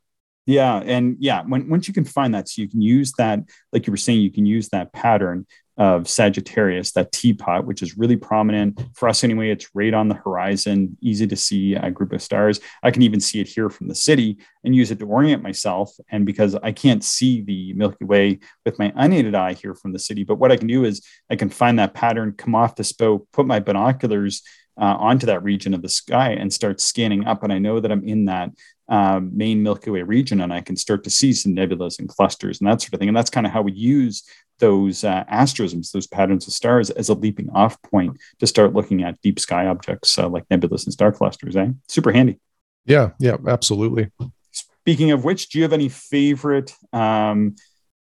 Yeah, 0.45 0.77
and 0.77 1.15
yeah, 1.19 1.43
when 1.45 1.69
once 1.69 1.87
you 1.87 1.93
can 1.93 2.05
find 2.05 2.33
that, 2.33 2.49
so 2.49 2.61
you 2.61 2.69
can 2.69 2.81
use 2.81 3.13
that, 3.17 3.39
like 3.71 3.85
you 3.85 3.91
were 3.91 3.97
saying, 3.97 4.21
you 4.21 4.31
can 4.31 4.45
use 4.45 4.69
that 4.69 4.91
pattern 4.93 5.45
of 5.79 6.09
Sagittarius, 6.09 6.91
that 6.91 7.11
teapot, 7.13 7.65
which 7.65 7.81
is 7.81 7.97
really 7.97 8.17
prominent 8.17 8.79
for 8.93 9.07
us 9.07 9.23
anyway. 9.23 9.49
It's 9.49 9.73
right 9.73 9.93
on 9.93 10.09
the 10.09 10.15
horizon, 10.15 10.97
easy 11.01 11.25
to 11.25 11.35
see 11.35 11.73
a 11.73 11.89
group 11.89 12.11
of 12.11 12.21
stars. 12.21 12.59
I 12.83 12.91
can 12.91 13.01
even 13.01 13.21
see 13.21 13.39
it 13.39 13.47
here 13.47 13.69
from 13.69 13.87
the 13.87 13.95
city 13.95 14.39
and 14.65 14.75
use 14.75 14.91
it 14.91 14.99
to 14.99 15.05
orient 15.05 15.41
myself. 15.41 15.91
And 16.11 16.25
because 16.25 16.53
I 16.55 16.73
can't 16.73 17.03
see 17.03 17.41
the 17.41 17.73
Milky 17.73 18.03
Way 18.03 18.39
with 18.65 18.77
my 18.77 18.91
unaided 18.95 19.35
eye 19.35 19.53
here 19.53 19.73
from 19.73 19.93
the 19.93 19.99
city, 19.99 20.25
but 20.25 20.35
what 20.35 20.51
I 20.51 20.57
can 20.57 20.67
do 20.67 20.83
is 20.83 21.01
I 21.31 21.37
can 21.37 21.49
find 21.49 21.79
that 21.79 21.93
pattern, 21.93 22.33
come 22.37 22.55
off 22.55 22.75
the 22.75 22.83
spoke, 22.83 23.27
put 23.31 23.45
my 23.45 23.61
binoculars 23.61 24.43
uh, 24.79 24.95
onto 24.99 25.25
that 25.25 25.43
region 25.43 25.73
of 25.73 25.81
the 25.81 25.89
sky 25.89 26.31
and 26.31 26.51
start 26.51 26.79
scanning 26.79 27.25
up. 27.25 27.43
And 27.43 27.51
I 27.51 27.59
know 27.59 27.79
that 27.79 27.91
I'm 27.91 28.03
in 28.03 28.25
that 28.25 28.51
um, 28.87 29.31
main 29.35 29.61
Milky 29.61 29.91
Way 29.91 30.01
region, 30.01 30.41
and 30.41 30.53
I 30.53 30.61
can 30.61 30.75
start 30.75 31.03
to 31.03 31.09
see 31.09 31.33
some 31.33 31.53
nebulas 31.53 31.99
and 31.99 32.09
clusters 32.09 32.59
and 32.59 32.69
that 32.69 32.81
sort 32.81 32.93
of 32.93 32.99
thing. 32.99 33.09
And 33.09 33.17
that's 33.17 33.29
kind 33.29 33.45
of 33.45 33.53
how 33.53 33.61
we 33.61 33.73
use 33.73 34.23
those 34.59 35.03
uh, 35.03 35.23
asterisms, 35.27 35.91
those 35.91 36.07
patterns 36.07 36.47
of 36.47 36.53
stars, 36.53 36.89
as 36.89 37.09
a 37.09 37.13
leaping 37.13 37.49
off 37.51 37.81
point 37.83 38.17
to 38.39 38.47
start 38.47 38.73
looking 38.73 39.03
at 39.03 39.21
deep 39.21 39.39
sky 39.39 39.67
objects 39.67 40.17
uh, 40.17 40.27
like 40.27 40.47
nebulas 40.49 40.85
and 40.85 40.93
star 40.93 41.11
clusters. 41.11 41.55
Eh? 41.55 41.69
Super 41.87 42.11
handy. 42.11 42.39
Yeah, 42.85 43.11
yeah, 43.19 43.37
absolutely. 43.47 44.11
Speaking 44.51 45.11
of 45.11 45.23
which, 45.23 45.49
do 45.49 45.59
you 45.59 45.63
have 45.63 45.73
any 45.73 45.89
favorite, 45.89 46.73
um, 46.91 47.55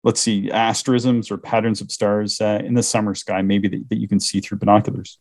let's 0.02 0.20
see, 0.20 0.50
asterisms 0.50 1.30
or 1.30 1.36
patterns 1.36 1.80
of 1.80 1.92
stars 1.92 2.40
uh, 2.40 2.62
in 2.64 2.74
the 2.74 2.82
summer 2.82 3.14
sky, 3.14 3.42
maybe 3.42 3.68
that, 3.68 3.88
that 3.90 3.98
you 3.98 4.08
can 4.08 4.18
see 4.20 4.40
through 4.40 4.58
binoculars? 4.58 5.18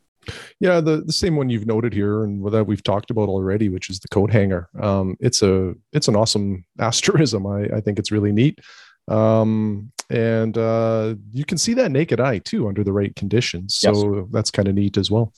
Yeah, 0.59 0.81
the, 0.81 1.01
the 1.01 1.13
same 1.13 1.35
one 1.35 1.49
you've 1.49 1.65
noted 1.65 1.93
here 1.93 2.23
and 2.23 2.45
that 2.51 2.65
we've 2.65 2.83
talked 2.83 3.11
about 3.11 3.29
already, 3.29 3.69
which 3.69 3.89
is 3.89 3.99
the 3.99 4.07
coat 4.07 4.31
hanger. 4.31 4.69
Um, 4.79 5.17
it's 5.19 5.41
a 5.41 5.73
it's 5.93 6.07
an 6.07 6.15
awesome 6.15 6.65
asterism. 6.79 7.47
I, 7.47 7.63
I 7.77 7.81
think 7.81 7.99
it's 7.99 8.11
really 8.11 8.31
neat. 8.31 8.59
Um, 9.07 9.91
and 10.09 10.57
uh, 10.57 11.15
you 11.31 11.45
can 11.45 11.57
see 11.57 11.73
that 11.75 11.91
naked 11.91 12.19
eye 12.19 12.39
too 12.39 12.67
under 12.67 12.83
the 12.83 12.93
right 12.93 13.15
conditions. 13.15 13.75
So 13.75 14.15
yes. 14.15 14.25
that's 14.31 14.51
kind 14.51 14.67
of 14.67 14.75
neat 14.75 14.97
as 14.97 15.09
well. 15.09 15.33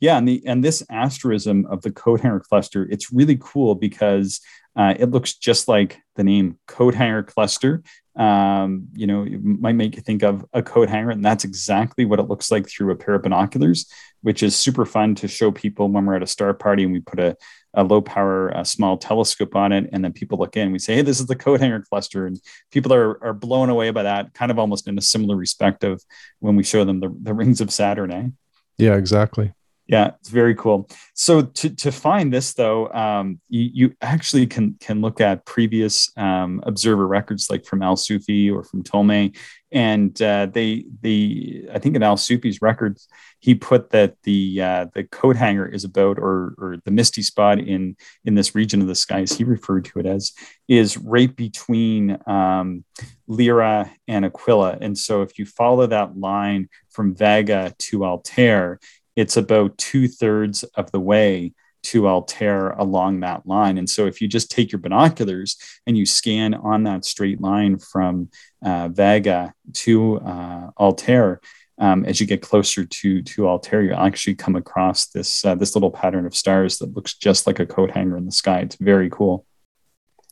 Yeah, 0.00 0.18
and 0.18 0.28
the 0.28 0.42
and 0.46 0.62
this 0.62 0.82
asterism 0.90 1.66
of 1.66 1.82
the 1.82 1.90
coat 1.90 2.20
hanger 2.20 2.40
cluster, 2.40 2.86
it's 2.90 3.12
really 3.12 3.38
cool 3.40 3.74
because 3.74 4.40
uh, 4.76 4.94
it 4.98 5.10
looks 5.10 5.34
just 5.34 5.68
like 5.68 6.00
the 6.16 6.24
name 6.24 6.58
coat 6.66 6.94
hanger 6.94 7.22
cluster. 7.22 7.82
Um, 8.14 8.88
you 8.94 9.06
know, 9.06 9.24
it 9.24 9.42
might 9.42 9.74
make 9.74 9.96
you 9.96 10.02
think 10.02 10.22
of 10.22 10.44
a 10.52 10.62
coat 10.62 10.90
hanger, 10.90 11.10
and 11.10 11.24
that's 11.24 11.44
exactly 11.44 12.04
what 12.04 12.18
it 12.18 12.28
looks 12.28 12.50
like 12.50 12.68
through 12.68 12.90
a 12.90 12.96
pair 12.96 13.14
of 13.14 13.22
binoculars, 13.22 13.90
which 14.20 14.42
is 14.42 14.54
super 14.54 14.84
fun 14.84 15.14
to 15.16 15.28
show 15.28 15.50
people 15.50 15.88
when 15.88 16.04
we're 16.04 16.16
at 16.16 16.22
a 16.22 16.26
star 16.26 16.52
party 16.52 16.82
and 16.84 16.92
we 16.92 17.00
put 17.00 17.18
a, 17.18 17.36
a 17.72 17.82
low 17.82 18.02
power 18.02 18.48
a 18.48 18.66
small 18.66 18.98
telescope 18.98 19.56
on 19.56 19.72
it, 19.72 19.88
and 19.92 20.04
then 20.04 20.12
people 20.12 20.38
look 20.38 20.56
in. 20.56 20.64
And 20.64 20.72
we 20.72 20.78
say, 20.78 20.96
"Hey, 20.96 21.02
this 21.02 21.20
is 21.20 21.26
the 21.26 21.36
coat 21.36 21.60
hanger 21.60 21.82
cluster," 21.88 22.26
and 22.26 22.38
people 22.70 22.92
are 22.92 23.22
are 23.24 23.34
blown 23.34 23.70
away 23.70 23.90
by 23.92 24.02
that. 24.02 24.34
Kind 24.34 24.50
of 24.50 24.58
almost 24.58 24.88
in 24.88 24.98
a 24.98 25.02
similar 25.02 25.36
respect 25.36 25.84
of 25.84 26.04
when 26.40 26.54
we 26.54 26.64
show 26.64 26.84
them 26.84 27.00
the, 27.00 27.14
the 27.22 27.32
rings 27.32 27.62
of 27.62 27.70
Saturn. 27.70 28.12
Eh? 28.12 28.28
Yeah, 28.76 28.96
exactly. 28.96 29.52
Yeah, 29.88 30.12
it's 30.18 30.30
very 30.30 30.56
cool. 30.56 30.88
So 31.14 31.42
to, 31.42 31.70
to 31.70 31.92
find 31.92 32.32
this 32.32 32.54
though, 32.54 32.88
um, 32.92 33.40
you, 33.48 33.70
you 33.72 33.94
actually 34.02 34.48
can 34.48 34.74
can 34.80 35.00
look 35.00 35.20
at 35.20 35.46
previous 35.46 36.10
um, 36.16 36.60
observer 36.64 37.06
records 37.06 37.48
like 37.50 37.64
from 37.64 37.82
Al 37.82 37.94
Sufi 37.94 38.50
or 38.50 38.64
from 38.64 38.82
Ptolemy, 38.82 39.34
and 39.70 40.20
uh, 40.20 40.46
they 40.46 40.86
the 41.02 41.68
I 41.72 41.78
think 41.78 41.94
in 41.94 42.02
Al 42.02 42.16
Sufi's 42.16 42.60
records 42.60 43.06
he 43.38 43.54
put 43.54 43.90
that 43.90 44.16
the 44.24 44.60
uh, 44.60 44.86
the 44.92 45.04
coat 45.04 45.36
hanger 45.36 45.68
is 45.68 45.84
about 45.84 46.18
or 46.18 46.54
or 46.58 46.78
the 46.84 46.90
misty 46.90 47.22
spot 47.22 47.60
in 47.60 47.96
in 48.24 48.34
this 48.34 48.56
region 48.56 48.80
of 48.80 48.88
the 48.88 48.94
skies 48.96 49.30
he 49.32 49.44
referred 49.44 49.84
to 49.84 50.00
it 50.00 50.06
as 50.06 50.32
is 50.66 50.98
right 50.98 51.34
between 51.36 52.18
um, 52.26 52.84
Lyra 53.28 53.92
and 54.08 54.24
Aquila, 54.24 54.78
and 54.80 54.98
so 54.98 55.22
if 55.22 55.38
you 55.38 55.46
follow 55.46 55.86
that 55.86 56.18
line 56.18 56.68
from 56.90 57.14
Vega 57.14 57.72
to 57.78 58.04
Altair 58.04 58.80
it's 59.16 59.36
about 59.36 59.76
two 59.78 60.06
thirds 60.08 60.62
of 60.62 60.92
the 60.92 61.00
way 61.00 61.52
to 61.86 62.08
Altair 62.08 62.70
along 62.70 63.20
that 63.20 63.46
line. 63.46 63.78
And 63.78 63.88
so 63.88 64.06
if 64.06 64.20
you 64.20 64.26
just 64.26 64.50
take 64.50 64.72
your 64.72 64.80
binoculars 64.80 65.56
and 65.86 65.96
you 65.96 66.04
scan 66.04 66.52
on 66.54 66.82
that 66.84 67.04
straight 67.04 67.40
line 67.40 67.78
from 67.78 68.28
uh, 68.64 68.88
Vega 68.88 69.54
to 69.72 70.18
uh, 70.18 70.70
Altair, 70.78 71.40
um, 71.78 72.04
as 72.04 72.20
you 72.20 72.26
get 72.26 72.42
closer 72.42 72.84
to 72.84 73.22
to 73.22 73.48
Altair, 73.48 73.82
you 73.82 73.92
actually 73.92 74.34
come 74.34 74.56
across 74.56 75.06
this 75.06 75.44
uh, 75.44 75.54
this 75.54 75.76
little 75.76 75.90
pattern 75.90 76.26
of 76.26 76.34
stars 76.34 76.78
that 76.78 76.94
looks 76.96 77.14
just 77.14 77.46
like 77.46 77.60
a 77.60 77.66
coat 77.66 77.90
hanger 77.90 78.16
in 78.16 78.24
the 78.24 78.32
sky. 78.32 78.60
It's 78.60 78.76
very 78.76 79.10
cool. 79.10 79.46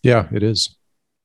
Yeah, 0.03 0.27
it 0.33 0.43
is. 0.43 0.77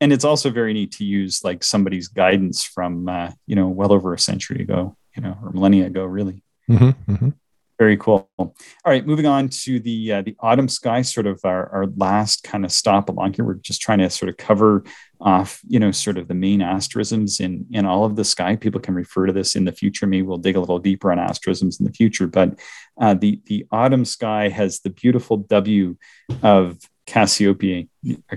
And 0.01 0.13
it's 0.13 0.25
also 0.25 0.49
very 0.49 0.73
neat 0.73 0.91
to 0.93 1.05
use 1.05 1.43
like 1.43 1.63
somebody's 1.63 2.07
guidance 2.07 2.63
from 2.63 3.07
uh, 3.07 3.31
you 3.47 3.55
know 3.55 3.69
well 3.69 3.93
over 3.93 4.13
a 4.13 4.19
century 4.19 4.61
ago, 4.61 4.97
you 5.15 5.23
know, 5.23 5.37
or 5.41 5.51
millennia 5.51 5.87
ago, 5.87 6.03
really. 6.03 6.43
Mm-hmm, 6.69 7.11
mm-hmm. 7.11 7.29
Very 7.79 7.95
cool. 7.95 8.29
All 8.37 8.53
right, 8.85 9.07
moving 9.07 9.25
on 9.25 9.47
to 9.63 9.79
the 9.79 10.11
uh, 10.11 10.21
the 10.21 10.35
autumn 10.41 10.67
sky, 10.67 11.01
sort 11.01 11.25
of 11.25 11.39
our, 11.45 11.69
our 11.69 11.85
last 11.95 12.43
kind 12.43 12.65
of 12.65 12.73
stop 12.73 13.07
along 13.07 13.33
here. 13.33 13.45
We're 13.45 13.53
just 13.53 13.79
trying 13.79 13.99
to 13.99 14.09
sort 14.09 14.27
of 14.27 14.35
cover 14.35 14.83
off, 15.21 15.61
you 15.65 15.79
know, 15.79 15.91
sort 15.91 16.17
of 16.17 16.27
the 16.27 16.33
main 16.33 16.61
asterisms 16.61 17.39
in 17.39 17.65
in 17.71 17.85
all 17.85 18.03
of 18.03 18.17
the 18.17 18.25
sky. 18.25 18.57
People 18.57 18.81
can 18.81 18.95
refer 18.95 19.27
to 19.27 19.31
this 19.31 19.55
in 19.55 19.63
the 19.63 19.71
future. 19.71 20.07
Maybe 20.07 20.23
we'll 20.23 20.37
dig 20.37 20.57
a 20.57 20.59
little 20.59 20.77
deeper 20.77 21.09
on 21.09 21.19
asterisms 21.19 21.79
in 21.79 21.85
the 21.85 21.93
future. 21.93 22.27
But 22.27 22.59
uh, 22.99 23.13
the 23.13 23.39
the 23.45 23.65
autumn 23.71 24.03
sky 24.03 24.49
has 24.49 24.81
the 24.81 24.89
beautiful 24.89 25.37
W 25.37 25.95
of 26.43 26.79
Cassiopeia, 27.09 27.85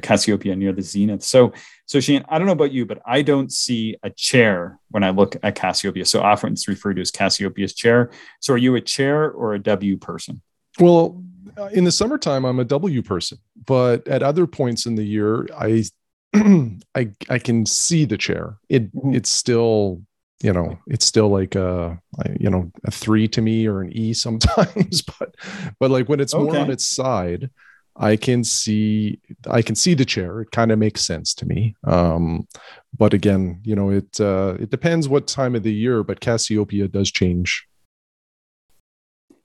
Cassiopeia 0.00 0.56
near 0.56 0.72
the 0.72 0.80
zenith. 0.80 1.22
So, 1.22 1.52
so 1.84 2.00
Shane, 2.00 2.24
I 2.30 2.38
don't 2.38 2.46
know 2.46 2.54
about 2.54 2.72
you, 2.72 2.86
but 2.86 3.02
I 3.04 3.20
don't 3.20 3.52
see 3.52 3.96
a 4.02 4.08
chair 4.08 4.78
when 4.88 5.04
I 5.04 5.10
look 5.10 5.36
at 5.42 5.54
Cassiopeia. 5.54 6.06
So 6.06 6.22
often 6.22 6.54
it's 6.54 6.66
referred 6.66 6.94
to 6.94 7.02
as 7.02 7.10
Cassiopeia's 7.10 7.74
chair. 7.74 8.10
So, 8.40 8.54
are 8.54 8.58
you 8.58 8.74
a 8.74 8.80
chair 8.80 9.30
or 9.30 9.52
a 9.52 9.58
W 9.58 9.98
person? 9.98 10.40
Well, 10.80 11.22
uh, 11.58 11.66
in 11.66 11.84
the 11.84 11.92
summertime, 11.92 12.46
I'm 12.46 12.60
a 12.60 12.64
W 12.64 13.02
person, 13.02 13.38
but 13.66 14.08
at 14.08 14.22
other 14.22 14.46
points 14.46 14.86
in 14.86 14.94
the 14.94 15.04
year, 15.04 15.46
I, 15.54 15.84
I, 16.94 17.10
I 17.28 17.38
can 17.38 17.66
see 17.66 18.06
the 18.06 18.16
chair. 18.16 18.56
It, 18.70 18.94
mm-hmm. 18.94 19.14
it's 19.14 19.30
still 19.30 20.00
you 20.42 20.52
know 20.52 20.76
it's 20.88 21.04
still 21.04 21.28
like 21.28 21.54
a 21.54 22.00
you 22.40 22.50
know 22.50 22.72
a 22.84 22.90
three 22.90 23.28
to 23.28 23.40
me 23.40 23.68
or 23.68 23.80
an 23.80 23.92
e 23.92 24.12
sometimes 24.12 25.02
but 25.18 25.36
but 25.78 25.90
like 25.92 26.08
when 26.08 26.18
it's 26.18 26.34
okay. 26.34 26.42
more 26.42 26.56
on 26.56 26.68
its 26.68 26.88
side 26.88 27.48
I 27.96 28.16
can 28.16 28.42
see 28.44 29.20
I 29.48 29.62
can 29.62 29.74
see 29.74 29.94
the 29.94 30.04
chair. 30.04 30.40
It 30.40 30.50
kind 30.50 30.72
of 30.72 30.78
makes 30.78 31.04
sense 31.04 31.34
to 31.34 31.46
me. 31.46 31.76
Um, 31.84 32.48
but 32.96 33.14
again, 33.14 33.60
you 33.64 33.76
know, 33.76 33.90
it 33.90 34.20
uh, 34.20 34.56
it 34.58 34.70
depends 34.70 35.08
what 35.08 35.26
time 35.26 35.54
of 35.54 35.62
the 35.62 35.72
year. 35.72 36.02
But 36.02 36.20
Cassiopeia 36.20 36.88
does 36.88 37.10
change. 37.10 37.66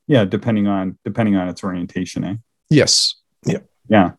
Yeah, 0.08 0.24
depending 0.26 0.68
on 0.68 0.98
depending 1.04 1.36
on 1.36 1.50
its 1.50 1.64
orientation. 1.64 2.24
Eh? 2.24 2.36
Yes. 2.70 3.16
Yeah. 3.46 3.60
Yeah. 3.90 4.12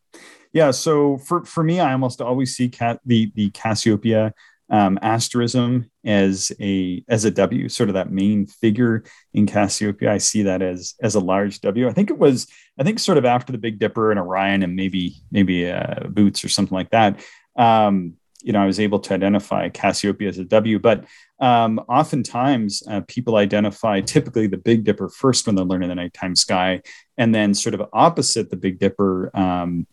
Yeah. 0.53 0.71
So 0.71 1.19
for 1.19 1.45
for 1.45 1.65
me, 1.65 1.81
I 1.81 1.93
almost 1.93 2.21
always 2.21 2.55
see 2.55 2.69
cat 2.69 3.01
the 3.07 3.33
the 3.35 3.51
Cassiopeia 3.51 4.35
um, 4.71 4.99
asterism 5.01 5.91
as 6.09 6.51
a 6.59 7.05
as 7.09 7.27
a 7.27 7.31
W, 7.31 7.69
sort 7.69 7.91
of 7.91 7.95
that 7.95 8.11
main 8.11 8.47
figure 8.47 9.05
in 9.35 9.47
Cassiopeia. 9.47 10.11
I 10.11 10.19
see 10.19 10.43
that 10.45 10.63
as 10.63 10.95
as 11.03 11.15
a 11.15 11.21
large 11.21 11.61
W. 11.61 11.87
I 11.87 11.93
think 11.93 12.11
it 12.11 12.19
was 12.19 12.49
I 12.79 12.83
think 12.83 12.99
sort 12.99 13.19
of 13.19 13.27
after 13.27 13.53
the 13.53 13.59
Big 13.59 13.79
Dipper 13.79 14.11
and 14.11 14.19
Orion 14.19 14.63
and 14.63 14.75
maybe 14.75 15.17
maybe 15.31 15.71
uh, 15.71 16.09
Bootes 16.09 16.45
or 16.45 16.49
something 16.49 16.75
like 16.75 16.91
that. 16.91 17.21
Um, 17.57 18.15
you 18.43 18.53
know, 18.53 18.61
I 18.61 18.67
was 18.67 18.79
able 18.79 19.01
to 19.01 19.15
identify 19.15 19.69
Cassiopeia 19.69 20.29
as 20.29 20.39
a 20.39 20.45
W, 20.45 20.79
but 20.79 21.05
um, 21.41 21.79
oftentimes 21.89 22.83
uh, 22.89 23.01
people 23.09 23.37
identify 23.37 24.01
typically 24.01 24.47
the 24.47 24.57
Big 24.57 24.85
Dipper 24.85 25.09
first 25.09 25.47
when 25.47 25.57
they're 25.57 25.65
learning 25.65 25.89
the 25.89 25.95
nighttime 25.95 26.37
sky, 26.37 26.83
and 27.17 27.35
then 27.35 27.53
sort 27.53 27.75
of 27.75 27.83
opposite 27.93 28.51
the 28.51 28.57
Big 28.57 28.79
Dipper, 28.79 29.37
um, 29.37 29.87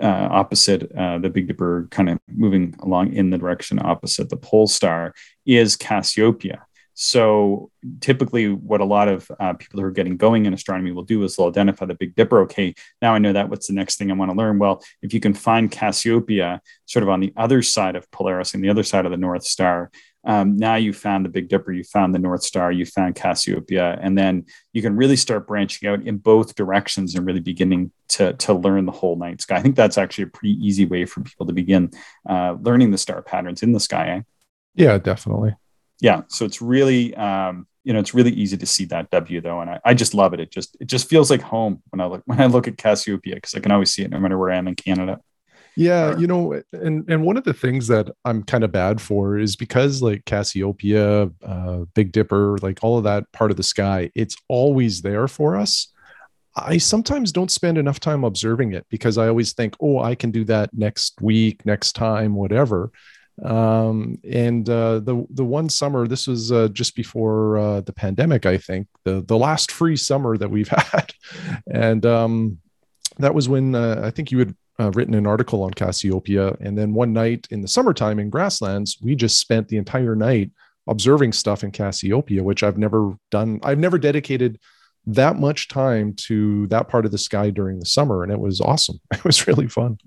uh, 0.00 0.28
opposite 0.30 0.90
uh, 0.92 1.18
the 1.18 1.28
Big 1.28 1.46
Dipper, 1.46 1.88
kind 1.90 2.08
of 2.08 2.18
moving 2.26 2.74
along 2.80 3.12
in 3.12 3.30
the 3.30 3.38
direction 3.38 3.78
opposite 3.82 4.30
the 4.30 4.36
pole 4.36 4.66
star 4.66 5.14
is 5.44 5.76
Cassiopeia. 5.76 6.66
So 7.02 7.70
typically, 8.00 8.52
what 8.52 8.82
a 8.82 8.84
lot 8.84 9.08
of 9.08 9.30
uh, 9.40 9.54
people 9.54 9.80
who 9.80 9.86
are 9.86 9.90
getting 9.90 10.18
going 10.18 10.44
in 10.44 10.52
astronomy 10.52 10.92
will 10.92 11.02
do 11.02 11.24
is 11.24 11.34
they'll 11.34 11.46
identify 11.46 11.86
the 11.86 11.94
Big 11.94 12.14
Dipper. 12.14 12.42
Okay, 12.42 12.74
now 13.00 13.14
I 13.14 13.18
know 13.18 13.32
that. 13.32 13.48
What's 13.48 13.68
the 13.68 13.72
next 13.72 13.96
thing 13.96 14.10
I 14.10 14.14
want 14.14 14.30
to 14.30 14.36
learn? 14.36 14.58
Well, 14.58 14.84
if 15.00 15.14
you 15.14 15.18
can 15.18 15.32
find 15.32 15.70
Cassiopeia 15.70 16.60
sort 16.84 17.02
of 17.02 17.08
on 17.08 17.20
the 17.20 17.32
other 17.38 17.62
side 17.62 17.96
of 17.96 18.10
Polaris, 18.10 18.52
and 18.52 18.62
the 18.62 18.68
other 18.68 18.82
side 18.82 19.06
of 19.06 19.12
the 19.12 19.16
North 19.16 19.44
Star, 19.44 19.90
um, 20.24 20.58
now 20.58 20.74
you 20.74 20.92
found 20.92 21.24
the 21.24 21.30
Big 21.30 21.48
Dipper, 21.48 21.72
you 21.72 21.84
found 21.84 22.14
the 22.14 22.18
North 22.18 22.42
Star, 22.42 22.70
you 22.70 22.84
found 22.84 23.14
Cassiopeia, 23.14 23.98
and 24.02 24.18
then 24.18 24.44
you 24.74 24.82
can 24.82 24.94
really 24.94 25.16
start 25.16 25.46
branching 25.46 25.88
out 25.88 26.02
in 26.02 26.18
both 26.18 26.54
directions 26.54 27.14
and 27.14 27.24
really 27.24 27.40
beginning 27.40 27.92
to, 28.08 28.34
to 28.34 28.52
learn 28.52 28.84
the 28.84 28.92
whole 28.92 29.16
night 29.16 29.40
sky. 29.40 29.56
I 29.56 29.62
think 29.62 29.74
that's 29.74 29.96
actually 29.96 30.24
a 30.24 30.26
pretty 30.26 30.54
easy 30.62 30.84
way 30.84 31.06
for 31.06 31.22
people 31.22 31.46
to 31.46 31.54
begin 31.54 31.92
uh, 32.28 32.56
learning 32.60 32.90
the 32.90 32.98
star 32.98 33.22
patterns 33.22 33.62
in 33.62 33.72
the 33.72 33.80
sky. 33.80 34.08
Eh? 34.08 34.20
Yeah, 34.74 34.98
definitely. 34.98 35.54
Yeah, 36.00 36.22
so 36.28 36.44
it's 36.44 36.62
really 36.62 37.14
um, 37.14 37.66
you 37.84 37.92
know 37.92 37.98
it's 37.98 38.14
really 38.14 38.32
easy 38.32 38.56
to 38.56 38.66
see 38.66 38.84
that 38.86 39.10
W 39.10 39.40
though, 39.40 39.60
and 39.60 39.70
I, 39.70 39.80
I 39.84 39.94
just 39.94 40.14
love 40.14 40.34
it. 40.34 40.40
It 40.40 40.50
just 40.50 40.76
it 40.80 40.86
just 40.86 41.08
feels 41.08 41.30
like 41.30 41.42
home 41.42 41.82
when 41.90 42.00
I 42.00 42.06
look 42.06 42.22
when 42.26 42.40
I 42.40 42.46
look 42.46 42.68
at 42.68 42.78
Cassiopeia 42.78 43.36
because 43.36 43.54
I 43.54 43.60
can 43.60 43.72
always 43.72 43.92
see 43.92 44.02
it 44.02 44.10
no 44.10 44.18
matter 44.18 44.38
where 44.38 44.50
I 44.50 44.56
am 44.56 44.68
in 44.68 44.74
Canada. 44.74 45.20
Yeah, 45.76 46.18
you 46.18 46.26
know, 46.26 46.60
and 46.72 47.08
and 47.08 47.24
one 47.24 47.36
of 47.36 47.44
the 47.44 47.54
things 47.54 47.86
that 47.86 48.10
I'm 48.24 48.42
kind 48.42 48.64
of 48.64 48.72
bad 48.72 49.00
for 49.00 49.38
is 49.38 49.56
because 49.56 50.02
like 50.02 50.24
Cassiopeia, 50.24 51.30
uh, 51.44 51.78
Big 51.94 52.12
Dipper, 52.12 52.58
like 52.60 52.80
all 52.82 52.98
of 52.98 53.04
that 53.04 53.30
part 53.32 53.50
of 53.50 53.56
the 53.56 53.62
sky, 53.62 54.10
it's 54.14 54.36
always 54.48 55.02
there 55.02 55.28
for 55.28 55.56
us. 55.56 55.88
I 56.56 56.78
sometimes 56.78 57.30
don't 57.30 57.50
spend 57.50 57.78
enough 57.78 58.00
time 58.00 58.24
observing 58.24 58.72
it 58.72 58.84
because 58.90 59.16
I 59.16 59.28
always 59.28 59.52
think, 59.52 59.76
oh, 59.80 60.00
I 60.00 60.16
can 60.16 60.32
do 60.32 60.44
that 60.46 60.70
next 60.74 61.20
week, 61.20 61.64
next 61.64 61.92
time, 61.92 62.34
whatever. 62.34 62.90
Um, 63.44 64.18
and 64.28 64.68
uh, 64.68 65.00
the 65.00 65.26
the 65.30 65.44
one 65.44 65.68
summer, 65.68 66.06
this 66.06 66.26
was 66.26 66.52
uh, 66.52 66.68
just 66.68 66.94
before 66.94 67.58
uh, 67.58 67.80
the 67.80 67.92
pandemic, 67.92 68.46
I 68.46 68.58
think, 68.58 68.86
the 69.04 69.22
the 69.22 69.38
last 69.38 69.72
free 69.72 69.96
summer 69.96 70.36
that 70.36 70.50
we've 70.50 70.68
had, 70.92 71.12
and 71.70 72.04
um, 72.04 72.58
that 73.18 73.34
was 73.34 73.48
when 73.48 73.74
uh, 73.74 74.02
I 74.04 74.10
think 74.10 74.30
you 74.30 74.38
had 74.40 74.54
uh, 74.80 74.90
written 74.92 75.14
an 75.14 75.26
article 75.26 75.62
on 75.62 75.72
Cassiopeia. 75.72 76.56
And 76.60 76.76
then 76.76 76.94
one 76.94 77.12
night 77.12 77.46
in 77.50 77.60
the 77.60 77.68
summertime 77.68 78.18
in 78.18 78.30
grasslands, 78.30 78.98
we 79.02 79.14
just 79.14 79.38
spent 79.38 79.68
the 79.68 79.76
entire 79.76 80.16
night 80.16 80.50
observing 80.88 81.32
stuff 81.32 81.62
in 81.62 81.70
Cassiopeia, 81.70 82.42
which 82.42 82.62
I've 82.62 82.78
never 82.78 83.14
done. 83.30 83.60
I've 83.62 83.78
never 83.78 83.98
dedicated 83.98 84.58
that 85.06 85.36
much 85.36 85.68
time 85.68 86.14
to 86.14 86.66
that 86.68 86.88
part 86.88 87.04
of 87.04 87.12
the 87.12 87.18
sky 87.18 87.50
during 87.50 87.78
the 87.78 87.86
summer. 87.86 88.22
And 88.22 88.32
it 88.32 88.40
was 88.40 88.60
awesome. 88.60 89.00
It 89.12 89.24
was 89.24 89.46
really 89.46 89.68
fun. 89.68 89.98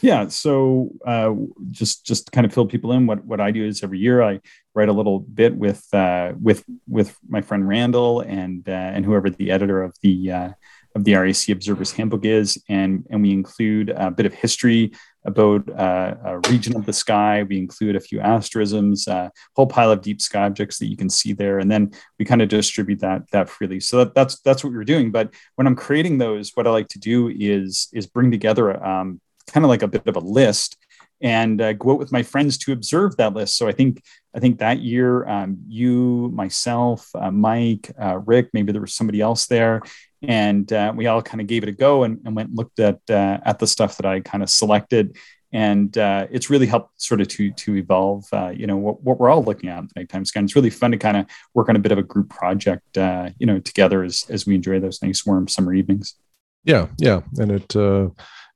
Yeah. 0.00 0.28
So 0.28 0.90
uh, 1.04 1.34
just 1.70 2.06
just 2.06 2.30
kind 2.30 2.46
of 2.46 2.52
fill 2.52 2.66
people 2.66 2.92
in, 2.92 3.06
what 3.06 3.24
what 3.24 3.40
I 3.40 3.50
do 3.50 3.64
is 3.64 3.82
every 3.82 3.98
year 3.98 4.22
I 4.22 4.40
write 4.74 4.88
a 4.88 4.92
little 4.92 5.18
bit 5.20 5.56
with 5.56 5.86
uh, 5.92 6.34
with 6.40 6.64
with 6.86 7.16
my 7.28 7.40
friend 7.40 7.66
Randall 7.66 8.20
and 8.20 8.68
uh, 8.68 8.72
and 8.72 9.04
whoever 9.04 9.28
the 9.28 9.50
editor 9.50 9.82
of 9.82 9.96
the 10.02 10.30
uh, 10.30 10.50
of 10.94 11.04
the 11.04 11.12
RASC 11.12 11.50
Observer's 11.52 11.92
Handbook 11.92 12.24
is, 12.24 12.62
and, 12.68 13.04
and 13.10 13.22
we 13.22 13.30
include 13.30 13.90
a 13.90 14.10
bit 14.10 14.26
of 14.26 14.32
history 14.32 14.92
about 15.24 15.68
uh, 15.70 16.14
a 16.24 16.38
region 16.50 16.74
of 16.76 16.86
the 16.86 16.92
sky. 16.92 17.42
We 17.42 17.58
include 17.58 17.94
a 17.94 18.00
few 18.00 18.20
asterisms, 18.20 19.06
a 19.06 19.14
uh, 19.14 19.30
whole 19.54 19.66
pile 19.66 19.92
of 19.92 20.00
deep 20.00 20.20
sky 20.20 20.46
objects 20.46 20.78
that 20.78 20.86
you 20.86 20.96
can 20.96 21.10
see 21.10 21.32
there, 21.32 21.58
and 21.58 21.70
then 21.70 21.92
we 22.18 22.24
kind 22.24 22.42
of 22.42 22.48
distribute 22.48 23.00
that 23.00 23.30
that 23.32 23.48
freely. 23.48 23.80
So 23.80 23.98
that, 23.98 24.14
that's 24.14 24.40
that's 24.40 24.64
what 24.64 24.72
we're 24.72 24.84
doing. 24.84 25.10
But 25.10 25.34
when 25.56 25.66
I'm 25.66 25.76
creating 25.76 26.18
those, 26.18 26.52
what 26.54 26.66
I 26.66 26.70
like 26.70 26.88
to 26.88 26.98
do 26.98 27.28
is 27.28 27.88
is 27.92 28.06
bring 28.06 28.30
together 28.30 28.84
um, 28.84 29.20
kind 29.50 29.64
of 29.64 29.68
like 29.68 29.82
a 29.82 29.88
bit 29.88 30.06
of 30.06 30.16
a 30.16 30.20
list 30.20 30.76
and 31.20 31.60
uh, 31.60 31.72
go 31.72 31.92
out 31.92 31.98
with 31.98 32.12
my 32.12 32.22
friends 32.22 32.58
to 32.58 32.72
observe 32.72 33.16
that 33.16 33.34
list. 33.34 33.56
So 33.56 33.68
I 33.68 33.72
think 33.72 34.02
I 34.34 34.40
think 34.40 34.58
that 34.58 34.80
year, 34.80 35.26
um, 35.26 35.58
you, 35.66 36.30
myself, 36.32 37.10
uh, 37.14 37.30
Mike, 37.30 37.90
uh, 38.00 38.18
Rick, 38.18 38.50
maybe 38.52 38.72
there 38.72 38.80
was 38.80 38.94
somebody 38.94 39.20
else 39.20 39.46
there, 39.46 39.82
and 40.22 40.72
uh, 40.72 40.92
we 40.94 41.06
all 41.06 41.22
kind 41.22 41.40
of 41.40 41.46
gave 41.46 41.62
it 41.62 41.68
a 41.68 41.72
go 41.72 42.04
and, 42.04 42.20
and 42.24 42.36
went 42.36 42.50
and 42.50 42.58
looked 42.58 42.78
at 42.78 43.00
uh, 43.10 43.38
at 43.44 43.58
the 43.58 43.66
stuff 43.66 43.96
that 43.96 44.06
I 44.06 44.20
kind 44.20 44.42
of 44.42 44.50
selected. 44.50 45.16
And 45.50 45.96
uh, 45.96 46.26
it's 46.30 46.50
really 46.50 46.66
helped 46.66 47.00
sort 47.00 47.22
of 47.22 47.28
to 47.28 47.50
to 47.52 47.76
evolve 47.76 48.26
you 48.54 48.66
know 48.66 48.76
what, 48.76 49.02
what 49.02 49.18
we're 49.18 49.30
all 49.30 49.42
looking 49.42 49.70
at 49.70 49.80
the 49.80 50.00
nighttime 50.00 50.26
sky 50.26 50.40
it's 50.40 50.54
really 50.54 50.68
fun 50.68 50.90
to 50.90 50.98
kind 50.98 51.16
of 51.16 51.24
work 51.54 51.70
on 51.70 51.76
a 51.76 51.78
bit 51.78 51.90
of 51.90 51.96
a 51.96 52.02
group 52.02 52.28
project 52.28 52.84
you 52.96 53.46
know 53.46 53.58
together 53.58 54.02
as, 54.02 54.26
as 54.28 54.46
we 54.46 54.54
enjoy 54.54 54.78
those 54.78 55.02
nice 55.02 55.24
warm 55.24 55.48
summer 55.48 55.72
evenings. 55.72 56.16
Yeah 56.64 56.88
yeah. 56.98 57.22
And 57.38 57.50
it 57.50 57.74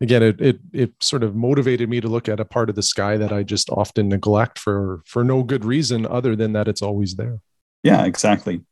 again 0.03 0.23
it, 0.23 0.41
it 0.41 0.59
it 0.73 0.93
sort 1.01 1.23
of 1.23 1.35
motivated 1.35 1.89
me 1.89 2.01
to 2.01 2.09
look 2.09 2.29
at 2.29 2.41
a 2.41 2.45
part 2.45 2.69
of 2.69 2.75
the 2.75 2.83
sky 2.83 3.17
that 3.17 3.33
i 3.33 3.43
just 3.43 3.71
often 3.71 4.09
neglect 4.09 4.59
for 4.59 5.01
for 5.07 5.25
no 5.25 5.43
good 5.43 5.65
reason 5.65 6.05
other 6.07 6.37
than 6.37 6.53
that 6.53 6.69
it's 6.69 6.83
always 6.83 7.15
there 7.15 7.39
yeah, 7.83 8.05
exactly. 8.05 8.63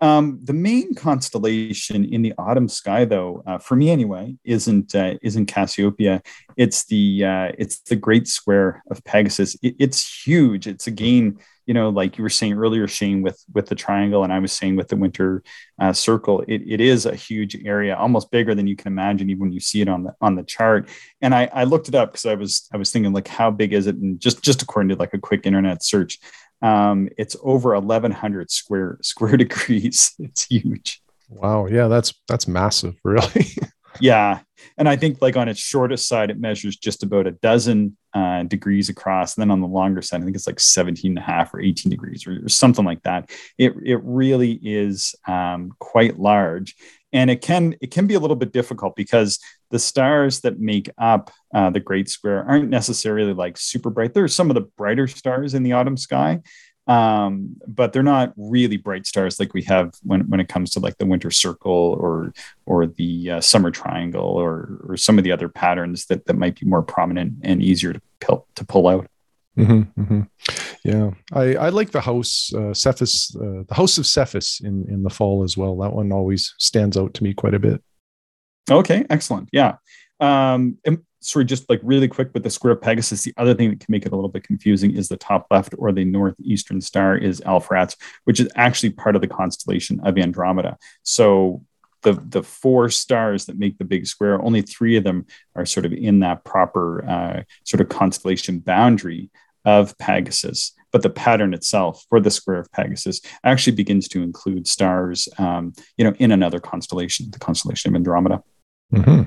Um, 0.00 0.40
the 0.44 0.52
main 0.52 0.94
constellation 0.94 2.04
in 2.04 2.22
the 2.22 2.34
autumn 2.38 2.68
sky, 2.68 3.06
though, 3.06 3.42
uh, 3.46 3.58
for 3.58 3.76
me 3.76 3.90
anyway, 3.90 4.36
isn't 4.44 4.94
uh, 4.94 5.14
isn't 5.22 5.46
Cassiopeia. 5.46 6.22
It's 6.56 6.84
the 6.84 7.24
uh, 7.24 7.52
it's 7.58 7.80
the 7.80 7.96
Great 7.96 8.28
Square 8.28 8.82
of 8.90 9.02
Pegasus. 9.04 9.56
It, 9.62 9.76
it's 9.78 10.26
huge. 10.26 10.66
It's 10.66 10.86
again, 10.86 11.38
you 11.64 11.72
know, 11.72 11.88
like 11.88 12.18
you 12.18 12.22
were 12.22 12.28
saying 12.28 12.54
earlier, 12.54 12.86
Shane, 12.86 13.22
with 13.22 13.42
with 13.54 13.66
the 13.66 13.74
triangle, 13.74 14.22
and 14.22 14.32
I 14.32 14.38
was 14.38 14.52
saying 14.52 14.76
with 14.76 14.88
the 14.88 14.96
winter 14.96 15.42
uh, 15.80 15.94
circle. 15.94 16.44
It, 16.46 16.62
it 16.66 16.80
is 16.82 17.06
a 17.06 17.14
huge 17.14 17.56
area, 17.64 17.96
almost 17.96 18.30
bigger 18.30 18.54
than 18.54 18.66
you 18.66 18.76
can 18.76 18.92
imagine, 18.92 19.30
even 19.30 19.40
when 19.40 19.52
you 19.52 19.60
see 19.60 19.80
it 19.80 19.88
on 19.88 20.04
the 20.04 20.14
on 20.20 20.36
the 20.36 20.44
chart. 20.44 20.90
And 21.22 21.34
I, 21.34 21.48
I 21.52 21.64
looked 21.64 21.88
it 21.88 21.94
up 21.94 22.12
because 22.12 22.26
I 22.26 22.34
was 22.34 22.68
I 22.72 22.76
was 22.76 22.92
thinking 22.92 23.14
like, 23.14 23.28
how 23.28 23.50
big 23.50 23.72
is 23.72 23.86
it? 23.86 23.96
And 23.96 24.20
just 24.20 24.42
just 24.42 24.60
according 24.60 24.90
to 24.90 24.96
like 24.96 25.14
a 25.14 25.18
quick 25.18 25.46
internet 25.46 25.82
search, 25.82 26.20
um, 26.62 27.08
it's 27.16 27.36
over 27.42 27.74
1100 27.74 28.50
square 28.50 28.98
square 29.02 29.36
degrees. 29.36 30.14
It's 30.18 30.46
huge. 30.46 31.02
Wow. 31.28 31.66
Yeah, 31.66 31.88
that's 31.88 32.14
that's 32.26 32.48
massive, 32.48 32.96
really. 33.04 33.46
yeah. 34.00 34.40
And 34.76 34.88
I 34.88 34.96
think 34.96 35.20
like 35.20 35.36
on 35.36 35.48
its 35.48 35.60
shortest 35.60 36.08
side, 36.08 36.30
it 36.30 36.40
measures 36.40 36.76
just 36.76 37.02
about 37.02 37.26
a 37.26 37.32
dozen 37.32 37.96
uh, 38.14 38.44
degrees 38.44 38.88
across. 38.88 39.36
And 39.36 39.42
then 39.42 39.50
on 39.50 39.60
the 39.60 39.66
longer 39.66 40.02
side, 40.02 40.20
I 40.20 40.24
think 40.24 40.36
it's 40.36 40.46
like 40.46 40.60
17 40.60 41.10
and 41.10 41.18
a 41.18 41.20
half 41.20 41.52
or 41.52 41.60
18 41.60 41.90
degrees 41.90 42.26
or, 42.26 42.44
or 42.44 42.48
something 42.48 42.84
like 42.84 43.02
that. 43.02 43.30
It, 43.58 43.74
it 43.84 44.00
really 44.02 44.52
is 44.62 45.14
um, 45.26 45.72
quite 45.78 46.18
large 46.18 46.74
and 47.12 47.30
it 47.30 47.40
can 47.40 47.74
it 47.80 47.90
can 47.90 48.06
be 48.06 48.14
a 48.14 48.20
little 48.20 48.36
bit 48.36 48.52
difficult 48.52 48.94
because 48.96 49.38
the 49.70 49.78
stars 49.78 50.40
that 50.40 50.58
make 50.58 50.90
up 50.98 51.30
uh, 51.54 51.70
the 51.70 51.80
great 51.80 52.08
square 52.08 52.44
aren't 52.44 52.70
necessarily 52.70 53.32
like 53.32 53.56
super 53.56 53.90
bright 53.90 54.14
There 54.14 54.24
are 54.24 54.28
some 54.28 54.50
of 54.50 54.54
the 54.54 54.68
brighter 54.76 55.06
stars 55.06 55.54
in 55.54 55.62
the 55.62 55.72
autumn 55.72 55.96
sky 55.96 56.40
um, 56.86 57.54
but 57.66 57.92
they're 57.92 58.02
not 58.02 58.32
really 58.38 58.78
bright 58.78 59.06
stars 59.06 59.38
like 59.38 59.52
we 59.52 59.62
have 59.64 59.92
when, 60.02 60.22
when 60.30 60.40
it 60.40 60.48
comes 60.48 60.70
to 60.70 60.80
like 60.80 60.96
the 60.96 61.06
winter 61.06 61.30
circle 61.30 61.96
or 62.00 62.32
or 62.64 62.86
the 62.86 63.32
uh, 63.32 63.40
summer 63.40 63.70
triangle 63.70 64.24
or 64.24 64.80
or 64.88 64.96
some 64.96 65.18
of 65.18 65.24
the 65.24 65.32
other 65.32 65.48
patterns 65.48 66.06
that 66.06 66.24
that 66.26 66.38
might 66.38 66.58
be 66.58 66.66
more 66.66 66.82
prominent 66.82 67.34
and 67.42 67.62
easier 67.62 67.92
to 67.92 68.00
pull, 68.20 68.46
to 68.54 68.64
pull 68.64 68.88
out 68.88 69.06
Mm-hmm, 69.58 70.00
mm-hmm. 70.00 70.20
Yeah, 70.84 71.10
I, 71.32 71.56
I 71.56 71.68
like 71.70 71.90
the 71.90 72.00
house 72.00 72.52
uh, 72.54 72.72
Cepheus, 72.72 73.34
uh, 73.34 73.64
the 73.66 73.74
house 73.74 73.98
of 73.98 74.06
Cepheus 74.06 74.60
in 74.60 74.86
in 74.88 75.02
the 75.02 75.10
fall 75.10 75.42
as 75.42 75.56
well. 75.56 75.76
That 75.78 75.92
one 75.92 76.12
always 76.12 76.54
stands 76.58 76.96
out 76.96 77.12
to 77.14 77.24
me 77.24 77.34
quite 77.34 77.54
a 77.54 77.58
bit. 77.58 77.82
Okay, 78.70 79.06
excellent. 79.10 79.48
Yeah. 79.52 79.76
Um, 80.20 80.78
and 80.84 80.98
sorry, 81.20 81.44
just 81.44 81.68
like 81.68 81.80
really 81.82 82.08
quick 82.08 82.30
with 82.34 82.42
the 82.42 82.50
square 82.50 82.72
of 82.72 82.82
Pegasus, 82.82 83.22
the 83.22 83.34
other 83.36 83.54
thing 83.54 83.70
that 83.70 83.80
can 83.80 83.90
make 83.90 84.06
it 84.06 84.12
a 84.12 84.14
little 84.14 84.30
bit 84.30 84.44
confusing 84.44 84.94
is 84.94 85.08
the 85.08 85.16
top 85.16 85.46
left 85.50 85.74
or 85.78 85.92
the 85.92 86.04
northeastern 86.04 86.80
star 86.80 87.16
is 87.16 87.40
Alpheratz, 87.42 87.96
which 88.24 88.40
is 88.40 88.48
actually 88.56 88.90
part 88.90 89.16
of 89.16 89.22
the 89.22 89.28
constellation 89.28 90.00
of 90.00 90.18
Andromeda. 90.18 90.76
So 91.02 91.64
the 92.02 92.12
the 92.28 92.42
four 92.42 92.88
stars 92.90 93.46
that 93.46 93.58
make 93.58 93.78
the 93.78 93.84
big 93.84 94.06
square, 94.06 94.40
only 94.42 94.62
three 94.62 94.96
of 94.96 95.04
them 95.04 95.26
are 95.56 95.66
sort 95.66 95.86
of 95.86 95.92
in 95.92 96.20
that 96.20 96.44
proper 96.44 97.04
uh, 97.08 97.42
sort 97.64 97.80
of 97.80 97.88
constellation 97.88 98.60
boundary 98.60 99.30
of 99.64 99.98
Pegasus, 99.98 100.72
but 100.92 101.02
the 101.02 101.10
pattern 101.10 101.52
itself 101.52 102.04
for 102.08 102.20
the 102.20 102.30
square 102.30 102.58
of 102.58 102.70
Pegasus 102.72 103.20
actually 103.44 103.76
begins 103.76 104.08
to 104.08 104.22
include 104.22 104.68
stars, 104.68 105.28
um, 105.38 105.72
you 105.96 106.04
know, 106.04 106.14
in 106.18 106.30
another 106.30 106.60
constellation, 106.60 107.30
the 107.32 107.38
constellation 107.38 107.90
of 107.90 107.96
Andromeda. 107.96 108.42
Mm-hmm. 108.92 109.22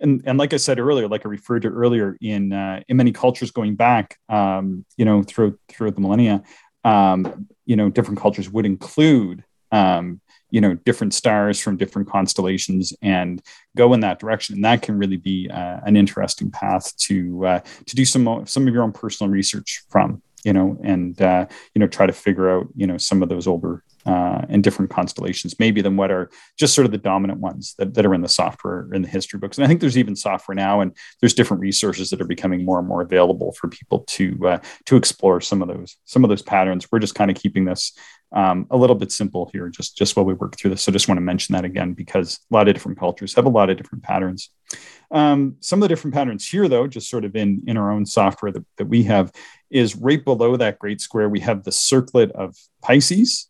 And, 0.00 0.22
and 0.24 0.38
like 0.38 0.54
I 0.54 0.56
said 0.56 0.78
earlier, 0.78 1.08
like 1.08 1.26
I 1.26 1.28
referred 1.28 1.62
to 1.62 1.68
earlier, 1.68 2.16
in 2.20 2.52
uh, 2.52 2.82
in 2.88 2.96
many 2.96 3.12
cultures 3.12 3.50
going 3.50 3.74
back, 3.74 4.18
um, 4.28 4.84
you 4.96 5.04
know, 5.04 5.22
through 5.22 5.58
throughout 5.68 5.94
the 5.94 6.00
millennia, 6.00 6.42
um, 6.84 7.48
you 7.66 7.76
know, 7.76 7.90
different 7.90 8.18
cultures 8.18 8.48
would 8.50 8.64
include 8.64 9.44
um, 9.72 10.20
you 10.50 10.60
know 10.60 10.74
different 10.74 11.14
stars 11.14 11.60
from 11.60 11.76
different 11.76 12.08
constellations 12.08 12.92
and 13.02 13.42
go 13.76 13.92
in 13.94 14.00
that 14.00 14.18
direction 14.18 14.56
and 14.56 14.64
that 14.64 14.82
can 14.82 14.98
really 14.98 15.16
be 15.16 15.48
uh, 15.50 15.80
an 15.84 15.96
interesting 15.96 16.50
path 16.50 16.96
to 16.96 17.46
uh, 17.46 17.60
to 17.86 17.96
do 17.96 18.04
some 18.04 18.44
some 18.46 18.66
of 18.66 18.74
your 18.74 18.82
own 18.82 18.92
personal 18.92 19.30
research 19.30 19.82
from 19.88 20.22
you 20.44 20.52
know 20.52 20.78
and 20.82 21.20
uh, 21.22 21.46
you 21.74 21.80
know 21.80 21.86
try 21.86 22.06
to 22.06 22.12
figure 22.12 22.50
out 22.50 22.66
you 22.74 22.86
know 22.86 22.98
some 22.98 23.22
of 23.22 23.28
those 23.28 23.46
older 23.46 23.82
uh, 24.06 24.42
and 24.48 24.62
different 24.62 24.90
constellations 24.90 25.58
maybe 25.58 25.80
than 25.82 25.96
what 25.96 26.10
are 26.10 26.30
just 26.58 26.74
sort 26.74 26.86
of 26.86 26.92
the 26.92 26.98
dominant 26.98 27.40
ones 27.40 27.74
that, 27.78 27.94
that 27.94 28.06
are 28.06 28.14
in 28.14 28.22
the 28.22 28.28
software 28.28 28.88
in 28.92 29.02
the 29.02 29.08
history 29.08 29.38
books. 29.38 29.58
And 29.58 29.64
i 29.64 29.68
think 29.68 29.80
there's 29.80 29.98
even 29.98 30.16
software 30.16 30.54
now 30.54 30.80
and 30.80 30.96
there's 31.20 31.34
different 31.34 31.60
resources 31.60 32.10
that 32.10 32.20
are 32.20 32.26
becoming 32.26 32.64
more 32.64 32.78
and 32.78 32.88
more 32.88 33.02
available 33.02 33.52
for 33.52 33.68
people 33.68 34.00
to 34.00 34.48
uh, 34.48 34.58
to 34.86 34.96
explore 34.96 35.40
some 35.40 35.62
of 35.62 35.68
those 35.68 35.96
some 36.04 36.24
of 36.24 36.30
those 36.30 36.42
patterns. 36.42 36.90
We're 36.90 36.98
just 36.98 37.14
kind 37.14 37.30
of 37.30 37.36
keeping 37.36 37.64
this 37.64 37.92
um, 38.32 38.66
a 38.70 38.76
little 38.76 38.94
bit 38.94 39.10
simple 39.10 39.50
here 39.52 39.68
just 39.68 39.96
just 39.96 40.16
while 40.16 40.24
we 40.24 40.34
work 40.34 40.56
through 40.56 40.70
this. 40.70 40.82
So 40.82 40.92
just 40.92 41.08
want 41.08 41.18
to 41.18 41.22
mention 41.22 41.54
that 41.54 41.64
again 41.64 41.94
because 41.94 42.38
a 42.50 42.54
lot 42.54 42.68
of 42.68 42.74
different 42.74 42.98
cultures 42.98 43.34
have 43.34 43.46
a 43.46 43.50
lot 43.50 43.70
of 43.70 43.76
different 43.76 44.04
patterns. 44.04 44.50
Um, 45.10 45.56
some 45.60 45.80
of 45.80 45.82
the 45.82 45.88
different 45.88 46.14
patterns 46.14 46.48
here 46.48 46.68
though 46.68 46.86
just 46.86 47.10
sort 47.10 47.24
of 47.24 47.34
in 47.34 47.62
in 47.66 47.76
our 47.76 47.90
own 47.90 48.06
software 48.06 48.52
that, 48.52 48.64
that 48.78 48.86
we 48.86 49.02
have 49.04 49.32
is 49.70 49.96
right 49.96 50.24
below 50.24 50.56
that 50.56 50.78
great 50.78 51.00
square 51.00 51.28
we 51.28 51.40
have 51.40 51.64
the 51.64 51.72
circlet 51.72 52.30
of 52.32 52.56
pisces 52.82 53.49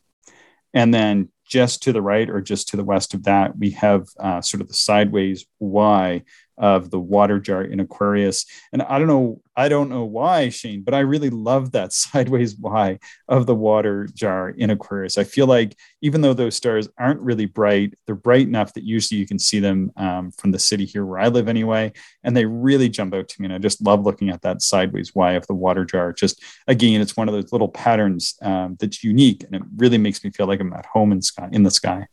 and 0.74 0.92
then 0.92 1.28
just 1.46 1.82
to 1.82 1.92
the 1.92 2.02
right 2.02 2.30
or 2.30 2.40
just 2.40 2.68
to 2.68 2.76
the 2.76 2.84
west 2.84 3.12
of 3.14 3.24
that 3.24 3.58
we 3.58 3.70
have 3.70 4.06
uh, 4.20 4.40
sort 4.40 4.60
of 4.60 4.68
the 4.68 4.74
sideways 4.74 5.46
y 5.58 6.22
of 6.60 6.90
the 6.90 7.00
water 7.00 7.40
jar 7.40 7.62
in 7.62 7.80
Aquarius. 7.80 8.46
And 8.72 8.82
I 8.82 8.98
don't 8.98 9.08
know, 9.08 9.40
I 9.56 9.68
don't 9.68 9.88
know 9.88 10.04
why, 10.04 10.50
Shane, 10.50 10.82
but 10.82 10.94
I 10.94 11.00
really 11.00 11.30
love 11.30 11.72
that 11.72 11.92
sideways 12.04 12.54
Y 12.56 12.98
of 13.28 13.46
the 13.46 13.54
water 13.54 14.08
jar 14.14 14.50
in 14.50 14.70
Aquarius. 14.70 15.18
I 15.18 15.24
feel 15.24 15.46
like 15.46 15.76
even 16.02 16.20
though 16.20 16.34
those 16.34 16.54
stars 16.54 16.88
aren't 16.98 17.20
really 17.20 17.46
bright, 17.46 17.94
they're 18.06 18.14
bright 18.14 18.46
enough 18.46 18.74
that 18.74 18.84
usually 18.84 19.18
you 19.18 19.26
can 19.26 19.38
see 19.38 19.58
them 19.58 19.90
um, 19.96 20.30
from 20.32 20.52
the 20.52 20.58
city 20.58 20.84
here 20.84 21.04
where 21.04 21.18
I 21.18 21.28
live 21.28 21.48
anyway. 21.48 21.92
And 22.22 22.36
they 22.36 22.44
really 22.44 22.88
jump 22.88 23.14
out 23.14 23.28
to 23.28 23.40
me. 23.40 23.46
And 23.46 23.54
I 23.54 23.58
just 23.58 23.82
love 23.82 24.02
looking 24.02 24.28
at 24.28 24.42
that 24.42 24.62
sideways 24.62 25.14
Y 25.14 25.32
of 25.32 25.46
the 25.46 25.54
water 25.54 25.84
jar. 25.84 26.12
Just 26.12 26.42
again, 26.68 27.00
it's 27.00 27.16
one 27.16 27.28
of 27.28 27.34
those 27.34 27.52
little 27.52 27.68
patterns 27.68 28.36
um, 28.42 28.76
that's 28.78 29.02
unique 29.02 29.42
and 29.44 29.54
it 29.54 29.62
really 29.76 29.98
makes 29.98 30.22
me 30.22 30.30
feel 30.30 30.46
like 30.46 30.60
I'm 30.60 30.72
at 30.72 30.86
home 30.86 31.12
in 31.12 31.22
sky 31.22 31.48
in 31.52 31.62
the 31.62 31.70
sky. 31.70 32.06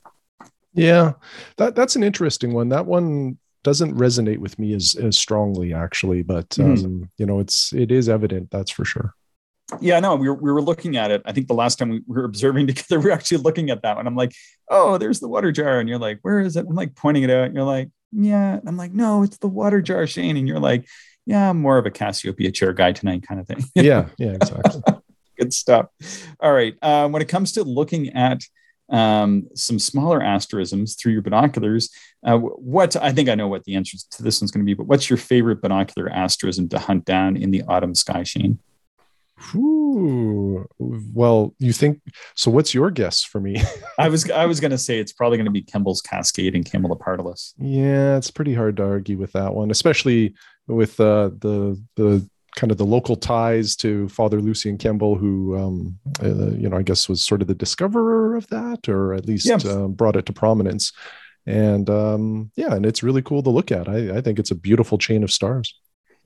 Yeah, 0.74 1.14
that 1.58 1.76
that's 1.76 1.96
an 1.96 2.04
interesting 2.04 2.54
one. 2.54 2.70
That 2.70 2.86
one 2.86 3.38
doesn't 3.64 3.96
resonate 3.96 4.38
with 4.38 4.58
me 4.60 4.74
as 4.74 4.96
as 4.96 5.18
strongly 5.18 5.74
actually 5.74 6.22
but 6.22 6.50
mm-hmm. 6.50 6.72
um, 6.72 6.78
mm. 6.78 7.10
you 7.18 7.26
know 7.26 7.40
it's 7.40 7.74
it 7.74 7.92
is 7.92 8.10
evident 8.10 8.50
that's 8.52 8.72
for 8.72 8.86
sure. 8.86 9.14
Yeah 9.82 10.00
no 10.00 10.16
we 10.16 10.30
were, 10.30 10.36
we 10.36 10.52
were 10.52 10.62
looking 10.62 10.96
at 10.98 11.12
it. 11.12 11.22
I 11.26 11.32
think 11.32 11.48
the 11.48 11.54
last 11.54 11.78
time 11.78 11.90
we 11.90 12.02
were 12.08 12.24
observing 12.24 12.68
together 12.74 13.00
we 13.00 13.06
were 13.06 13.12
actually 13.12 13.40
looking 13.40 13.70
at 13.70 13.82
that 13.84 13.98
one. 13.98 14.08
I'm 14.08 14.16
like 14.16 14.34
oh 14.70 14.98
there's 14.98 15.20
the 15.20 15.28
water 15.28 15.52
jar. 15.52 15.80
And 15.80 15.90
you're 15.90 16.00
like 16.00 16.20
where 16.22 16.40
is 16.40 16.56
it? 16.56 16.66
I'm 16.68 16.76
like 16.76 16.96
pointing 16.96 17.24
it 17.24 17.30
out 17.30 17.46
and 17.46 17.56
you're 17.56 17.64
like 17.64 17.90
yeah. 18.12 18.60
I'm 18.66 18.78
like 18.78 18.94
no 18.94 19.24
it's 19.24 19.38
the 19.38 19.48
water 19.48 19.82
jar 19.82 20.08
shane. 20.08 20.38
And 20.38 20.48
you're 20.48 20.60
like 20.60 20.88
yeah 21.26 21.50
i'm 21.50 21.60
more 21.60 21.78
of 21.78 21.86
a 21.86 21.92
cassiopeia 21.92 22.52
chair 22.52 22.72
guy 22.72 22.94
tonight 22.94 23.28
kind 23.28 23.40
of 23.42 23.48
thing. 23.48 23.64
Yeah 23.76 24.10
yeah 24.18 24.32
exactly. 24.32 24.82
Good 25.38 25.54
stuff. 25.54 25.88
All 26.40 26.54
right 26.54 26.76
uh, 26.82 27.10
when 27.10 27.22
it 27.22 27.28
comes 27.28 27.52
to 27.54 27.64
looking 27.64 28.14
at 28.14 28.42
um, 28.90 29.48
some 29.56 29.80
smaller 29.80 30.22
asterisms 30.22 30.96
through 30.96 31.14
your 31.14 31.22
binoculars. 31.22 31.90
Uh, 32.26 32.38
what 32.38 32.96
I 32.96 33.12
think 33.12 33.30
I 33.30 33.36
know 33.36 33.48
what 33.48 33.64
the 33.64 33.76
answer 33.76 33.98
to 34.12 34.24
this 34.24 34.42
one's 34.42 34.52
going 34.52 34.66
to 34.66 34.70
be, 34.70 34.74
but 34.74 34.88
what's 34.88 35.10
your 35.10 35.18
favorite 35.18 35.62
binocular 35.62 36.10
asterism 36.10 36.70
to 36.70 36.80
hunt 36.80 37.06
down 37.06 37.38
in 37.38 37.52
the 37.52 37.64
autumn 37.68 37.96
sky, 37.96 38.24
Shane? 38.24 38.60
Ooh, 39.56 40.68
well, 40.80 41.54
you 41.60 41.72
think 41.72 42.02
so? 42.36 42.50
What's 42.50 42.74
your 42.74 42.90
guess 42.90 43.24
for 43.24 43.40
me? 43.40 43.62
I 44.00 44.10
was 44.10 44.30
I 44.32 44.46
was 44.46 44.60
going 44.60 44.72
to 44.72 44.78
say 44.78 45.00
it's 45.00 45.14
probably 45.14 45.38
going 45.38 45.46
to 45.46 45.52
be 45.52 45.62
Kemble's 45.62 46.02
Cascade 46.02 46.56
and 46.56 46.66
Camelopardalis. 46.66 47.54
Yeah, 47.60 48.18
it's 48.18 48.32
pretty 48.32 48.56
hard 48.56 48.78
to 48.78 48.84
argue 48.84 49.18
with 49.18 49.34
that 49.34 49.54
one, 49.54 49.70
especially 49.70 50.34
with 50.68 51.00
uh, 51.00 51.30
the 51.40 51.82
the 51.96 52.28
kind 52.58 52.72
of 52.72 52.78
the 52.78 52.86
local 52.86 53.16
ties 53.16 53.76
to 53.78 54.10
Father 54.10 54.42
Lucian 54.42 54.78
Kemble, 54.78 55.16
who, 55.16 55.56
um, 55.56 56.00
uh, 56.22 56.50
you 56.50 56.68
know, 56.68 56.76
I 56.76 56.82
guess 56.82 57.08
was 57.08 57.24
sort 57.24 57.42
of 57.42 57.48
the 57.48 57.54
discoverer 57.54 58.36
of 58.36 58.48
that, 58.48 58.90
or 58.90 59.14
at 59.14 59.26
least 59.26 59.46
yes. 59.46 59.64
uh, 59.64 59.88
brought 59.88 60.18
it 60.18 60.26
to 60.26 60.34
prominence. 60.34 60.92
And 61.46 61.90
um, 61.90 62.52
yeah, 62.56 62.74
and 62.74 62.86
it's 62.86 63.04
really 63.04 63.22
cool 63.22 63.44
to 63.44 63.50
look 63.50 63.72
at. 63.72 63.88
I, 63.88 64.18
I, 64.18 64.22
think 64.22 64.38
it's 64.38 64.52
a 64.52 64.56
beautiful 64.56 64.98
chain 64.98 65.24
of 65.24 65.32
stars. 65.32 65.74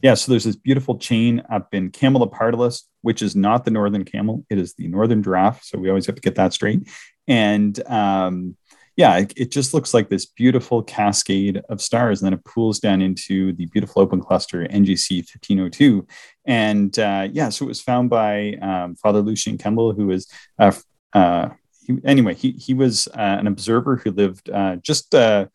Yeah, 0.01 0.15
so 0.15 0.31
there's 0.31 0.45
this 0.45 0.55
beautiful 0.55 0.97
chain 0.97 1.43
up 1.51 1.75
in 1.75 1.91
Camelopardalis, 1.91 2.83
which 3.01 3.21
is 3.21 3.35
not 3.35 3.65
the 3.65 3.69
northern 3.69 4.03
camel; 4.03 4.43
it 4.49 4.57
is 4.57 4.73
the 4.73 4.87
northern 4.87 5.21
giraffe. 5.21 5.63
So 5.63 5.77
we 5.77 5.89
always 5.89 6.07
have 6.07 6.15
to 6.15 6.21
get 6.21 6.35
that 6.35 6.53
straight. 6.53 6.89
And 7.27 7.79
um, 7.87 8.55
yeah, 9.01 9.17
it, 9.17 9.33
it, 9.35 9.51
just 9.51 9.73
looks 9.73 9.95
like 9.95 10.09
this 10.09 10.27
beautiful 10.27 10.83
cascade 10.83 11.59
of 11.69 11.81
stars, 11.81 12.21
and 12.21 12.27
then 12.27 12.37
it 12.37 12.45
pools 12.45 12.79
down 12.79 13.01
into 13.01 13.51
the 13.53 13.65
beautiful 13.65 13.99
open 13.99 14.21
cluster 14.21 14.67
NGC 14.67 15.21
1502. 15.21 16.05
And 16.45 16.99
uh, 16.99 17.27
yeah, 17.31 17.49
so 17.49 17.65
it 17.65 17.69
was 17.69 17.81
found 17.81 18.11
by 18.11 18.53
um, 18.61 18.93
Father 18.95 19.21
Lucian 19.21 19.57
Kemble, 19.57 19.93
who 19.93 20.05
was 20.05 20.31
uh, 20.59 20.71
uh, 21.13 21.49
he, 21.87 21.97
anyway, 22.05 22.35
he 22.35 22.51
he 22.51 22.75
was 22.75 23.07
uh, 23.07 23.37
an 23.39 23.47
observer 23.47 23.95
who 23.95 24.11
lived 24.11 24.51
uh, 24.51 24.75
just 24.75 25.15
uh, 25.15 25.47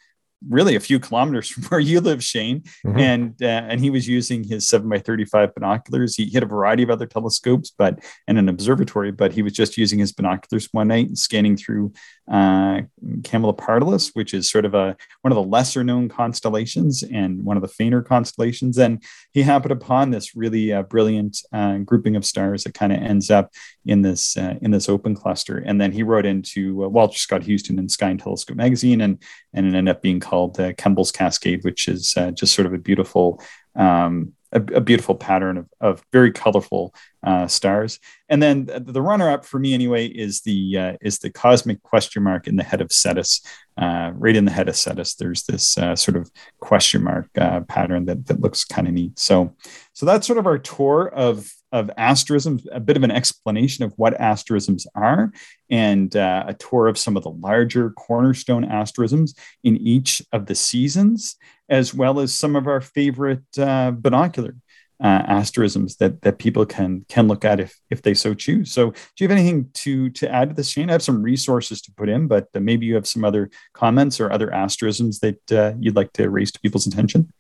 really 0.48 0.76
a 0.76 0.80
few 0.80 0.98
kilometers 0.98 1.48
from 1.50 1.64
where 1.64 1.80
you 1.80 2.00
live, 2.00 2.22
Shane. 2.22 2.60
Mm-hmm. 2.86 2.98
And 2.98 3.42
uh, 3.42 3.46
and 3.68 3.80
he 3.80 3.90
was 3.90 4.08
using 4.08 4.44
his 4.44 4.68
seven 4.68 4.88
by 4.88 4.98
thirty 4.98 5.24
five 5.24 5.54
binoculars. 5.54 6.16
He, 6.16 6.30
had 6.36 6.42
a 6.42 6.46
variety 6.46 6.82
of 6.82 6.90
other 6.90 7.06
telescopes, 7.06 7.72
but 7.76 7.98
and 8.28 8.38
an 8.38 8.48
observatory, 8.48 9.10
but 9.10 9.32
he 9.32 9.42
was 9.42 9.54
just 9.54 9.78
using 9.78 9.98
his 9.98 10.12
binoculars 10.12 10.68
one 10.72 10.88
night 10.88 11.06
and 11.06 11.18
scanning 11.18 11.56
through 11.56 11.92
uh, 12.30 12.82
Camelopardalis, 13.22 14.10
which 14.14 14.34
is 14.34 14.50
sort 14.50 14.64
of 14.64 14.74
a 14.74 14.96
one 15.22 15.32
of 15.32 15.36
the 15.36 15.42
lesser 15.42 15.82
known 15.82 16.08
constellations 16.08 17.02
and 17.02 17.44
one 17.44 17.56
of 17.56 17.62
the 17.62 17.68
fainter 17.68 18.02
constellations. 18.02 18.76
And 18.78 19.02
he 19.32 19.42
happened 19.42 19.72
upon 19.72 20.10
this 20.10 20.36
really 20.36 20.72
uh, 20.72 20.82
brilliant 20.82 21.38
uh, 21.52 21.78
grouping 21.78 22.16
of 22.16 22.24
stars 22.24 22.64
that 22.64 22.74
kind 22.74 22.92
of 22.92 23.00
ends 23.00 23.30
up 23.30 23.52
in 23.86 24.02
this 24.02 24.36
uh, 24.36 24.54
in 24.60 24.72
this 24.72 24.88
open 24.88 25.14
cluster. 25.14 25.58
And 25.58 25.80
then 25.80 25.92
he 25.92 26.02
wrote 26.02 26.26
into 26.26 26.84
uh, 26.84 26.88
Walter 26.88 27.18
Scott 27.18 27.44
Houston 27.44 27.78
in 27.78 27.88
Sky 27.88 28.10
and 28.10 28.20
Telescope 28.20 28.56
magazine, 28.56 29.00
and 29.00 29.22
and 29.54 29.66
it 29.66 29.74
ended 29.74 29.96
up 29.96 30.02
being 30.02 30.20
called 30.20 30.35
uh, 30.44 30.72
Kemble's 30.74 31.12
Cascade, 31.12 31.64
which 31.64 31.88
is 31.88 32.14
uh, 32.16 32.30
just 32.30 32.54
sort 32.54 32.66
of 32.66 32.72
a 32.72 32.78
beautiful 32.78 33.42
um, 33.74 34.32
a, 34.52 34.60
a, 34.74 34.80
beautiful 34.80 35.16
pattern 35.16 35.58
of, 35.58 35.68
of 35.80 36.02
very 36.12 36.32
colorful 36.32 36.94
uh, 37.24 37.46
stars. 37.46 37.98
And 38.28 38.42
then 38.42 38.70
the 38.86 39.02
runner-up 39.02 39.44
for 39.44 39.58
me, 39.58 39.74
anyway, 39.74 40.06
is 40.06 40.42
the 40.42 40.78
uh, 40.78 40.96
is 41.02 41.18
the 41.18 41.30
cosmic 41.30 41.82
question 41.82 42.22
mark 42.22 42.46
in 42.46 42.56
the 42.56 42.62
head 42.62 42.80
of 42.80 42.92
Cetus. 42.92 43.42
Uh, 43.76 44.12
right 44.14 44.36
in 44.36 44.46
the 44.46 44.52
head 44.52 44.68
of 44.68 44.76
Cetus, 44.76 45.16
there's 45.16 45.42
this 45.44 45.66
sort 45.66 46.16
of 46.16 46.30
question 46.60 47.02
mark 47.02 47.28
pattern 47.68 48.06
that 48.06 48.26
that 48.26 48.40
looks 48.40 48.64
kind 48.64 48.88
of 48.88 48.94
neat. 48.94 49.18
So, 49.18 49.54
so 49.92 50.06
that's 50.06 50.26
sort 50.26 50.38
of 50.38 50.46
our 50.46 50.58
tour 50.58 51.08
of 51.08 51.50
of 51.72 51.90
asterisms, 51.96 52.66
a 52.72 52.80
bit 52.80 52.96
of 52.96 53.02
an 53.02 53.10
explanation 53.10 53.84
of 53.84 53.92
what 53.96 54.18
asterisms 54.20 54.86
are, 54.94 55.32
and 55.70 56.14
uh, 56.16 56.44
a 56.46 56.54
tour 56.54 56.86
of 56.86 56.98
some 56.98 57.16
of 57.16 57.22
the 57.22 57.30
larger 57.30 57.90
cornerstone 57.90 58.64
asterisms 58.64 59.34
in 59.64 59.76
each 59.76 60.22
of 60.32 60.46
the 60.46 60.54
seasons 60.54 61.36
as 61.68 61.92
well 61.92 62.20
as 62.20 62.32
some 62.32 62.56
of 62.56 62.66
our 62.66 62.80
favorite 62.80 63.42
uh, 63.58 63.90
binocular 63.90 64.54
uh, 65.02 65.22
asterisms 65.26 65.96
that 65.96 66.22
that 66.22 66.38
people 66.38 66.64
can 66.64 67.04
can 67.08 67.28
look 67.28 67.44
at 67.44 67.60
if 67.60 67.78
if 67.90 68.00
they 68.00 68.14
so 68.14 68.32
choose. 68.32 68.72
So, 68.72 68.90
do 68.90 68.96
you 69.18 69.28
have 69.28 69.36
anything 69.36 69.68
to 69.74 70.08
to 70.10 70.30
add 70.30 70.50
to 70.50 70.54
this, 70.54 70.70
Shane? 70.70 70.88
I 70.88 70.92
have 70.92 71.02
some 71.02 71.22
resources 71.22 71.82
to 71.82 71.92
put 71.92 72.08
in, 72.08 72.28
but 72.28 72.48
uh, 72.54 72.60
maybe 72.60 72.86
you 72.86 72.94
have 72.94 73.06
some 73.06 73.24
other 73.24 73.50
comments 73.74 74.20
or 74.20 74.32
other 74.32 74.52
asterisms 74.52 75.20
that 75.20 75.52
uh, 75.52 75.74
you'd 75.78 75.96
like 75.96 76.12
to 76.14 76.30
raise 76.30 76.50
to 76.52 76.60
people's 76.60 76.86
attention. 76.86 77.30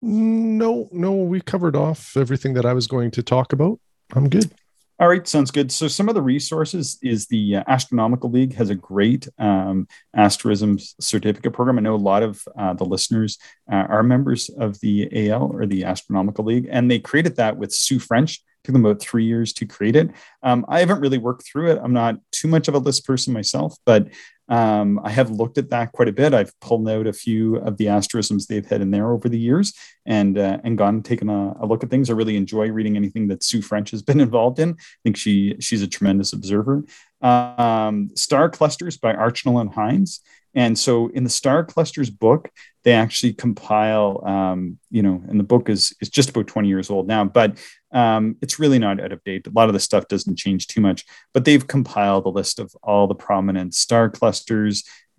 No, 0.00 0.88
no, 0.92 1.12
we 1.12 1.40
covered 1.40 1.74
off 1.74 2.16
everything 2.16 2.54
that 2.54 2.64
I 2.64 2.72
was 2.72 2.86
going 2.86 3.10
to 3.12 3.22
talk 3.22 3.52
about. 3.52 3.80
I'm 4.14 4.28
good. 4.28 4.52
All 5.00 5.08
right, 5.08 5.26
sounds 5.28 5.52
good. 5.52 5.70
So 5.70 5.86
some 5.86 6.08
of 6.08 6.16
the 6.16 6.22
resources 6.22 6.98
is 7.02 7.26
the 7.26 7.56
uh, 7.56 7.64
Astronomical 7.68 8.30
League 8.30 8.54
has 8.54 8.68
a 8.68 8.74
great 8.74 9.28
um, 9.38 9.86
asterism 10.16 10.76
certificate 11.00 11.52
program. 11.52 11.78
I 11.78 11.82
know 11.82 11.94
a 11.94 11.96
lot 11.96 12.24
of 12.24 12.42
uh, 12.58 12.74
the 12.74 12.84
listeners 12.84 13.38
uh, 13.70 13.76
are 13.76 14.02
members 14.02 14.48
of 14.48 14.80
the 14.80 15.30
AL 15.30 15.52
or 15.52 15.66
the 15.66 15.84
Astronomical 15.84 16.44
League, 16.44 16.68
and 16.68 16.90
they 16.90 16.98
created 16.98 17.36
that 17.36 17.56
with 17.56 17.72
Sue 17.72 18.00
French. 18.00 18.42
Took 18.64 18.72
them 18.72 18.84
about 18.84 19.00
three 19.00 19.24
years 19.24 19.52
to 19.54 19.66
create 19.66 19.94
it. 19.94 20.10
Um, 20.42 20.66
I 20.68 20.80
haven't 20.80 21.00
really 21.00 21.18
worked 21.18 21.46
through 21.46 21.70
it. 21.70 21.78
I'm 21.80 21.92
not 21.92 22.16
too 22.32 22.48
much 22.48 22.66
of 22.66 22.74
a 22.74 22.78
list 22.78 23.06
person 23.06 23.32
myself, 23.32 23.76
but 23.86 24.08
um, 24.48 25.00
I 25.04 25.10
have 25.10 25.30
looked 25.30 25.58
at 25.58 25.70
that 25.70 25.92
quite 25.92 26.08
a 26.08 26.12
bit. 26.12 26.32
I've 26.32 26.58
pulled 26.60 26.88
out 26.88 27.06
a 27.06 27.12
few 27.12 27.56
of 27.56 27.76
the 27.76 27.88
asterisms 27.88 28.46
they've 28.46 28.66
had 28.66 28.80
in 28.80 28.90
there 28.90 29.12
over 29.12 29.28
the 29.28 29.38
years 29.38 29.74
and 30.06 30.38
uh, 30.38 30.58
and 30.64 30.78
gone 30.78 30.96
and 30.96 31.04
taken 31.04 31.28
a, 31.28 31.54
a, 31.60 31.66
look 31.66 31.84
at 31.84 31.90
things. 31.90 32.08
I 32.08 32.14
really 32.14 32.36
enjoy 32.36 32.70
reading 32.70 32.96
anything 32.96 33.28
that 33.28 33.44
Sue 33.44 33.60
French 33.60 33.90
has 33.90 34.02
been 34.02 34.20
involved 34.28 34.58
in. 34.58 34.70
I 34.70 35.00
think 35.04 35.16
she 35.16 35.56
she's 35.60 35.82
a 35.82 35.86
tremendous 35.86 36.32
observer. 36.32 36.84
Um, 37.20 38.10
Star 38.14 38.48
Clusters 38.48 38.96
by 38.96 39.12
Archinal 39.12 39.60
and 39.60 39.72
Hynes. 39.72 40.20
And 40.54 40.78
so 40.78 41.08
in 41.08 41.24
the 41.24 41.30
Star 41.30 41.64
Clusters 41.64 42.10
book, 42.10 42.50
they 42.82 42.92
actually 42.92 43.34
compile, 43.34 44.24
um, 44.24 44.78
you 44.90 45.02
know, 45.02 45.22
and 45.28 45.38
the 45.38 45.44
book 45.44 45.68
is 45.68 45.94
is 46.00 46.08
just 46.08 46.30
about 46.30 46.46
20 46.46 46.68
years 46.68 46.90
old 46.90 47.06
now, 47.06 47.24
but 47.24 47.58
um, 47.92 48.36
it's 48.42 48.58
really 48.58 48.78
not 48.78 49.00
out 49.00 49.12
of 49.12 49.22
date. 49.24 49.46
A 49.46 49.50
lot 49.50 49.68
of 49.68 49.72
the 49.72 49.80
stuff 49.80 50.08
doesn't 50.08 50.36
change 50.36 50.66
too 50.66 50.80
much, 50.80 51.04
but 51.32 51.44
they've 51.44 51.66
compiled 51.66 52.26
a 52.26 52.30
list 52.30 52.58
of 52.58 52.74
all 52.82 53.06
the 53.06 53.14
prominent 53.14 53.74
star 53.74 54.10
clusters 54.10 54.37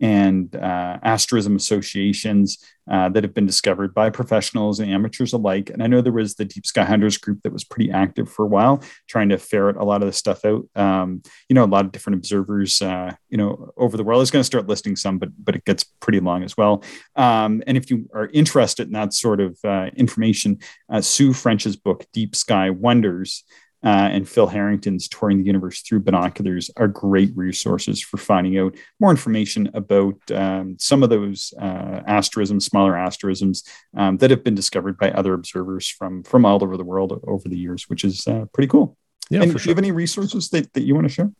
and 0.01 0.55
uh, 0.55 0.97
asterism 1.03 1.55
associations 1.55 2.57
uh, 2.89 3.09
that 3.09 3.23
have 3.23 3.33
been 3.33 3.45
discovered 3.45 3.93
by 3.93 4.09
professionals 4.09 4.79
and 4.79 4.89
amateurs 4.91 5.33
alike. 5.33 5.69
And 5.69 5.83
I 5.83 5.87
know 5.87 6.01
there 6.01 6.11
was 6.11 6.35
the 6.35 6.45
Deep 6.45 6.65
Sky 6.65 6.83
Hunters 6.83 7.17
group 7.17 7.41
that 7.43 7.53
was 7.53 7.63
pretty 7.63 7.91
active 7.91 8.31
for 8.31 8.45
a 8.45 8.47
while, 8.47 8.81
trying 9.07 9.29
to 9.29 9.37
ferret 9.37 9.75
a 9.75 9.83
lot 9.83 10.01
of 10.01 10.07
the 10.07 10.13
stuff 10.13 10.45
out. 10.45 10.65
Um, 10.75 11.21
you 11.49 11.53
know, 11.53 11.63
a 11.63 11.65
lot 11.65 11.85
of 11.85 11.91
different 11.91 12.17
observers, 12.17 12.81
uh, 12.81 13.13
you 13.29 13.37
know, 13.37 13.71
over 13.77 13.97
the 13.97 14.03
world. 14.03 14.19
I 14.19 14.21
was 14.21 14.31
going 14.31 14.41
to 14.41 14.45
start 14.45 14.67
listing 14.67 14.95
some, 14.95 15.19
but 15.19 15.29
but 15.37 15.55
it 15.55 15.65
gets 15.65 15.83
pretty 15.83 16.19
long 16.19 16.43
as 16.43 16.57
well. 16.57 16.83
Um, 17.15 17.61
and 17.67 17.77
if 17.77 17.91
you 17.91 18.09
are 18.13 18.27
interested 18.27 18.87
in 18.87 18.93
that 18.93 19.13
sort 19.13 19.39
of 19.39 19.59
uh, 19.63 19.89
information, 19.95 20.59
uh, 20.91 21.01
Sue 21.01 21.33
French's 21.33 21.75
book, 21.75 22.05
Deep 22.13 22.35
Sky 22.35 22.69
Wonders 22.69 23.43
uh, 23.83 24.09
and 24.11 24.27
Phil 24.27 24.47
Harrington's 24.47 25.07
Touring 25.07 25.39
the 25.39 25.45
Universe 25.45 25.81
Through 25.81 26.01
Binoculars 26.01 26.69
are 26.77 26.87
great 26.87 27.31
resources 27.35 28.01
for 28.01 28.17
finding 28.17 28.57
out 28.57 28.75
more 28.99 29.11
information 29.11 29.69
about 29.73 30.15
um, 30.31 30.75
some 30.79 31.03
of 31.03 31.09
those 31.09 31.53
uh, 31.59 32.01
asterisms, 32.05 32.65
smaller 32.65 32.97
asterisms 32.97 33.63
um, 33.95 34.17
that 34.17 34.31
have 34.31 34.43
been 34.43 34.55
discovered 34.55 34.97
by 34.97 35.11
other 35.11 35.33
observers 35.33 35.87
from 35.87 36.23
from 36.23 36.45
all 36.45 36.63
over 36.63 36.77
the 36.77 36.83
world 36.83 37.19
over 37.27 37.47
the 37.47 37.57
years, 37.57 37.89
which 37.89 38.03
is 38.03 38.27
uh, 38.27 38.45
pretty 38.53 38.67
cool. 38.67 38.97
Yeah, 39.29 39.43
and 39.43 39.51
do 39.51 39.57
sure. 39.57 39.69
you 39.69 39.75
have 39.75 39.77
any 39.77 39.91
resources 39.91 40.49
that, 40.49 40.73
that 40.73 40.81
you 40.81 40.95
want 40.95 41.07
to 41.07 41.13
share? 41.13 41.31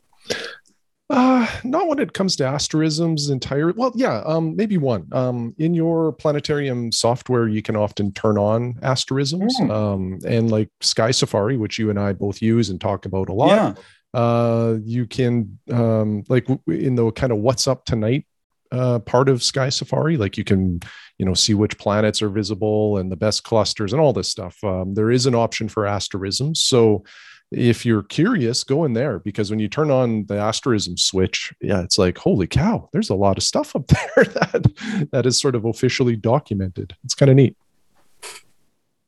Uh, 1.09 1.47
not 1.63 1.87
when 1.87 1.97
it 1.97 2.13
comes 2.13 2.35
to 2.35 2.45
asterisms 2.45 3.29
entire. 3.29 3.73
Well, 3.73 3.91
yeah, 3.95 4.21
um, 4.25 4.55
maybe 4.55 4.77
one. 4.77 5.07
Um, 5.11 5.55
in 5.57 5.73
your 5.73 6.11
planetarium 6.13 6.91
software, 6.91 7.47
you 7.47 7.63
can 7.63 7.75
often 7.75 8.11
turn 8.11 8.37
on 8.37 8.77
asterisms. 8.83 9.57
Mm. 9.59 9.71
Um, 9.71 10.19
and 10.27 10.51
like 10.51 10.69
Sky 10.81 11.09
Safari, 11.09 11.57
which 11.57 11.79
you 11.79 11.89
and 11.89 11.99
I 11.99 12.13
both 12.13 12.41
use 12.43 12.69
and 12.69 12.79
talk 12.79 13.05
about 13.05 13.29
a 13.29 13.33
lot. 13.33 13.49
Yeah. 13.49 13.73
Uh, 14.13 14.77
you 14.83 15.07
can 15.07 15.57
um, 15.71 16.23
like 16.29 16.47
in 16.67 16.95
the 16.95 17.11
kind 17.11 17.31
of 17.31 17.39
what's 17.39 17.67
up 17.67 17.85
tonight 17.85 18.25
uh, 18.71 18.99
part 18.99 19.29
of 19.29 19.43
Sky 19.43 19.69
Safari. 19.69 20.17
Like 20.17 20.37
you 20.37 20.43
can, 20.43 20.79
you 21.17 21.25
know, 21.25 21.33
see 21.33 21.53
which 21.53 21.77
planets 21.77 22.21
are 22.21 22.29
visible 22.29 22.97
and 22.97 23.11
the 23.11 23.15
best 23.15 23.43
clusters 23.43 23.93
and 23.93 24.01
all 24.01 24.13
this 24.13 24.29
stuff. 24.29 24.63
Um, 24.63 24.93
there 24.93 25.11
is 25.11 25.25
an 25.25 25.35
option 25.35 25.69
for 25.69 25.85
asterisms. 25.85 26.61
So 26.61 27.03
if 27.51 27.85
you're 27.85 28.03
curious, 28.03 28.63
go 28.63 28.83
in 28.85 28.93
there 28.93 29.19
because 29.19 29.49
when 29.49 29.59
you 29.59 29.67
turn 29.67 29.89
on 29.89 30.25
the 30.25 30.37
asterism 30.37 30.97
switch, 30.97 31.53
yeah, 31.61 31.81
it's 31.81 31.97
like, 31.97 32.17
holy 32.17 32.47
cow, 32.47 32.89
there's 32.93 33.09
a 33.09 33.15
lot 33.15 33.37
of 33.37 33.43
stuff 33.43 33.75
up 33.75 33.87
there 33.87 34.25
that 34.25 35.07
that 35.11 35.25
is 35.25 35.39
sort 35.39 35.55
of 35.55 35.65
officially 35.65 36.15
documented. 36.15 36.95
It's 37.03 37.15
kind 37.15 37.29
of 37.29 37.35
neat. 37.35 37.57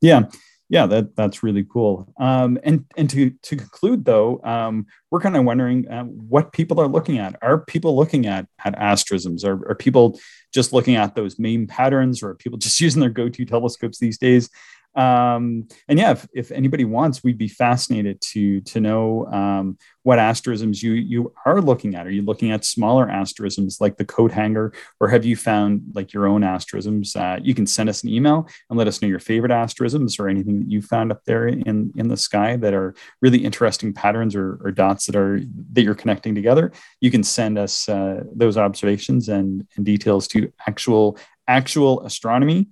Yeah. 0.01 0.23
Yeah, 0.69 0.85
that 0.85 1.17
that's 1.17 1.43
really 1.43 1.65
cool. 1.65 2.13
Um, 2.17 2.57
and 2.63 2.85
and 2.95 3.09
to 3.09 3.31
to 3.31 3.57
conclude 3.57 4.05
though, 4.05 4.39
um, 4.45 4.85
we're 5.11 5.19
kind 5.19 5.35
of 5.35 5.43
wondering 5.43 5.85
uh, 5.89 6.05
what 6.05 6.53
people 6.53 6.79
are 6.79 6.87
looking 6.87 7.17
at. 7.17 7.35
Are 7.41 7.59
people 7.65 7.93
looking 7.93 8.25
at 8.25 8.47
at 8.63 8.75
asterisms? 8.75 9.43
Are, 9.43 9.69
are 9.69 9.75
people 9.75 10.17
just 10.53 10.71
looking 10.71 10.95
at 10.95 11.13
those 11.13 11.37
main 11.37 11.67
patterns, 11.67 12.23
or 12.23 12.29
are 12.29 12.35
people 12.35 12.57
just 12.57 12.79
using 12.79 13.01
their 13.01 13.09
go-to 13.09 13.43
telescopes 13.43 13.99
these 13.99 14.17
days? 14.17 14.49
Um, 14.95 15.67
and 15.87 15.97
yeah, 15.97 16.11
if, 16.11 16.27
if 16.33 16.51
anybody 16.51 16.83
wants, 16.83 17.23
we'd 17.23 17.37
be 17.37 17.47
fascinated 17.47 18.19
to 18.21 18.61
to 18.61 18.81
know 18.81 19.25
um, 19.27 19.77
what 20.03 20.19
asterisms 20.19 20.83
you 20.83 20.93
you 20.93 21.33
are 21.45 21.61
looking 21.61 21.95
at. 21.95 22.05
Are 22.05 22.11
you 22.11 22.23
looking 22.23 22.51
at 22.51 22.65
smaller 22.65 23.09
asterisms 23.09 23.79
like 23.79 23.97
the 23.97 24.05
coat 24.05 24.31
hanger, 24.31 24.73
or 24.99 25.07
have 25.07 25.23
you 25.23 25.35
found 25.37 25.83
like 25.93 26.11
your 26.11 26.27
own 26.27 26.43
asterisms? 26.43 27.15
Uh, 27.15 27.39
you 27.41 27.55
can 27.55 27.65
send 27.65 27.87
us 27.87 28.03
an 28.03 28.09
email 28.09 28.47
and 28.69 28.77
let 28.77 28.87
us 28.87 29.01
know 29.01 29.07
your 29.07 29.19
favorite 29.19 29.51
asterisms 29.51 30.19
or 30.19 30.27
anything 30.27 30.59
that 30.59 30.69
you 30.69 30.81
found 30.81 31.11
up 31.11 31.23
there 31.25 31.47
in 31.47 31.93
in 31.95 32.07
the 32.09 32.17
sky 32.17 32.57
that 32.57 32.73
are 32.73 32.93
really 33.21 33.39
interesting 33.39 33.93
patterns 33.93 34.35
or, 34.35 34.59
or 34.61 34.71
dots 34.71 35.05
that 35.05 35.15
are 35.15 35.39
that 35.71 35.83
you're 35.83 35.95
connecting 35.95 36.35
together. 36.35 36.71
You 36.99 37.11
can 37.11 37.23
send 37.23 37.57
us 37.57 37.87
uh, 37.87 38.23
those 38.35 38.57
observations 38.57 39.29
and, 39.29 39.65
and 39.77 39.85
details 39.85 40.27
to 40.29 40.51
actual 40.67 41.17
actual 41.47 42.05
astronomy 42.05 42.67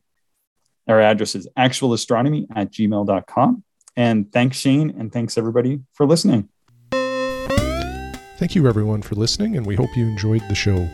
our 0.90 1.00
address 1.00 1.36
is 1.36 1.48
actualastronomy 1.58 2.48
at 2.56 2.72
gmail.com. 2.72 3.64
And 3.96 4.32
thanks, 4.32 4.58
Shane, 4.58 4.94
and 4.98 5.12
thanks 5.12 5.38
everybody 5.38 5.82
for 5.94 6.06
listening. 6.06 6.50
Thank 8.38 8.56
you, 8.56 8.68
everyone, 8.68 9.02
for 9.02 9.16
listening, 9.16 9.58
and 9.58 9.66
we 9.66 9.76
hope 9.76 9.96
you 9.98 10.06
enjoyed 10.06 10.42
the 10.48 10.56
show. 10.56 10.88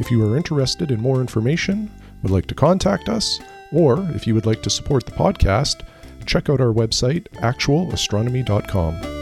If 0.00 0.10
you 0.10 0.24
are 0.24 0.36
interested 0.36 0.90
in 0.90 1.00
more 1.00 1.20
information, 1.20 1.90
would 2.22 2.32
like 2.32 2.46
to 2.46 2.54
contact 2.54 3.08
us, 3.08 3.38
or 3.72 4.00
if 4.14 4.26
you 4.26 4.34
would 4.34 4.46
like 4.46 4.62
to 4.62 4.70
support 4.70 5.06
the 5.06 5.12
podcast, 5.12 5.86
check 6.26 6.50
out 6.50 6.60
our 6.60 6.72
website, 6.72 7.28
actualastronomy.com. 7.34 9.19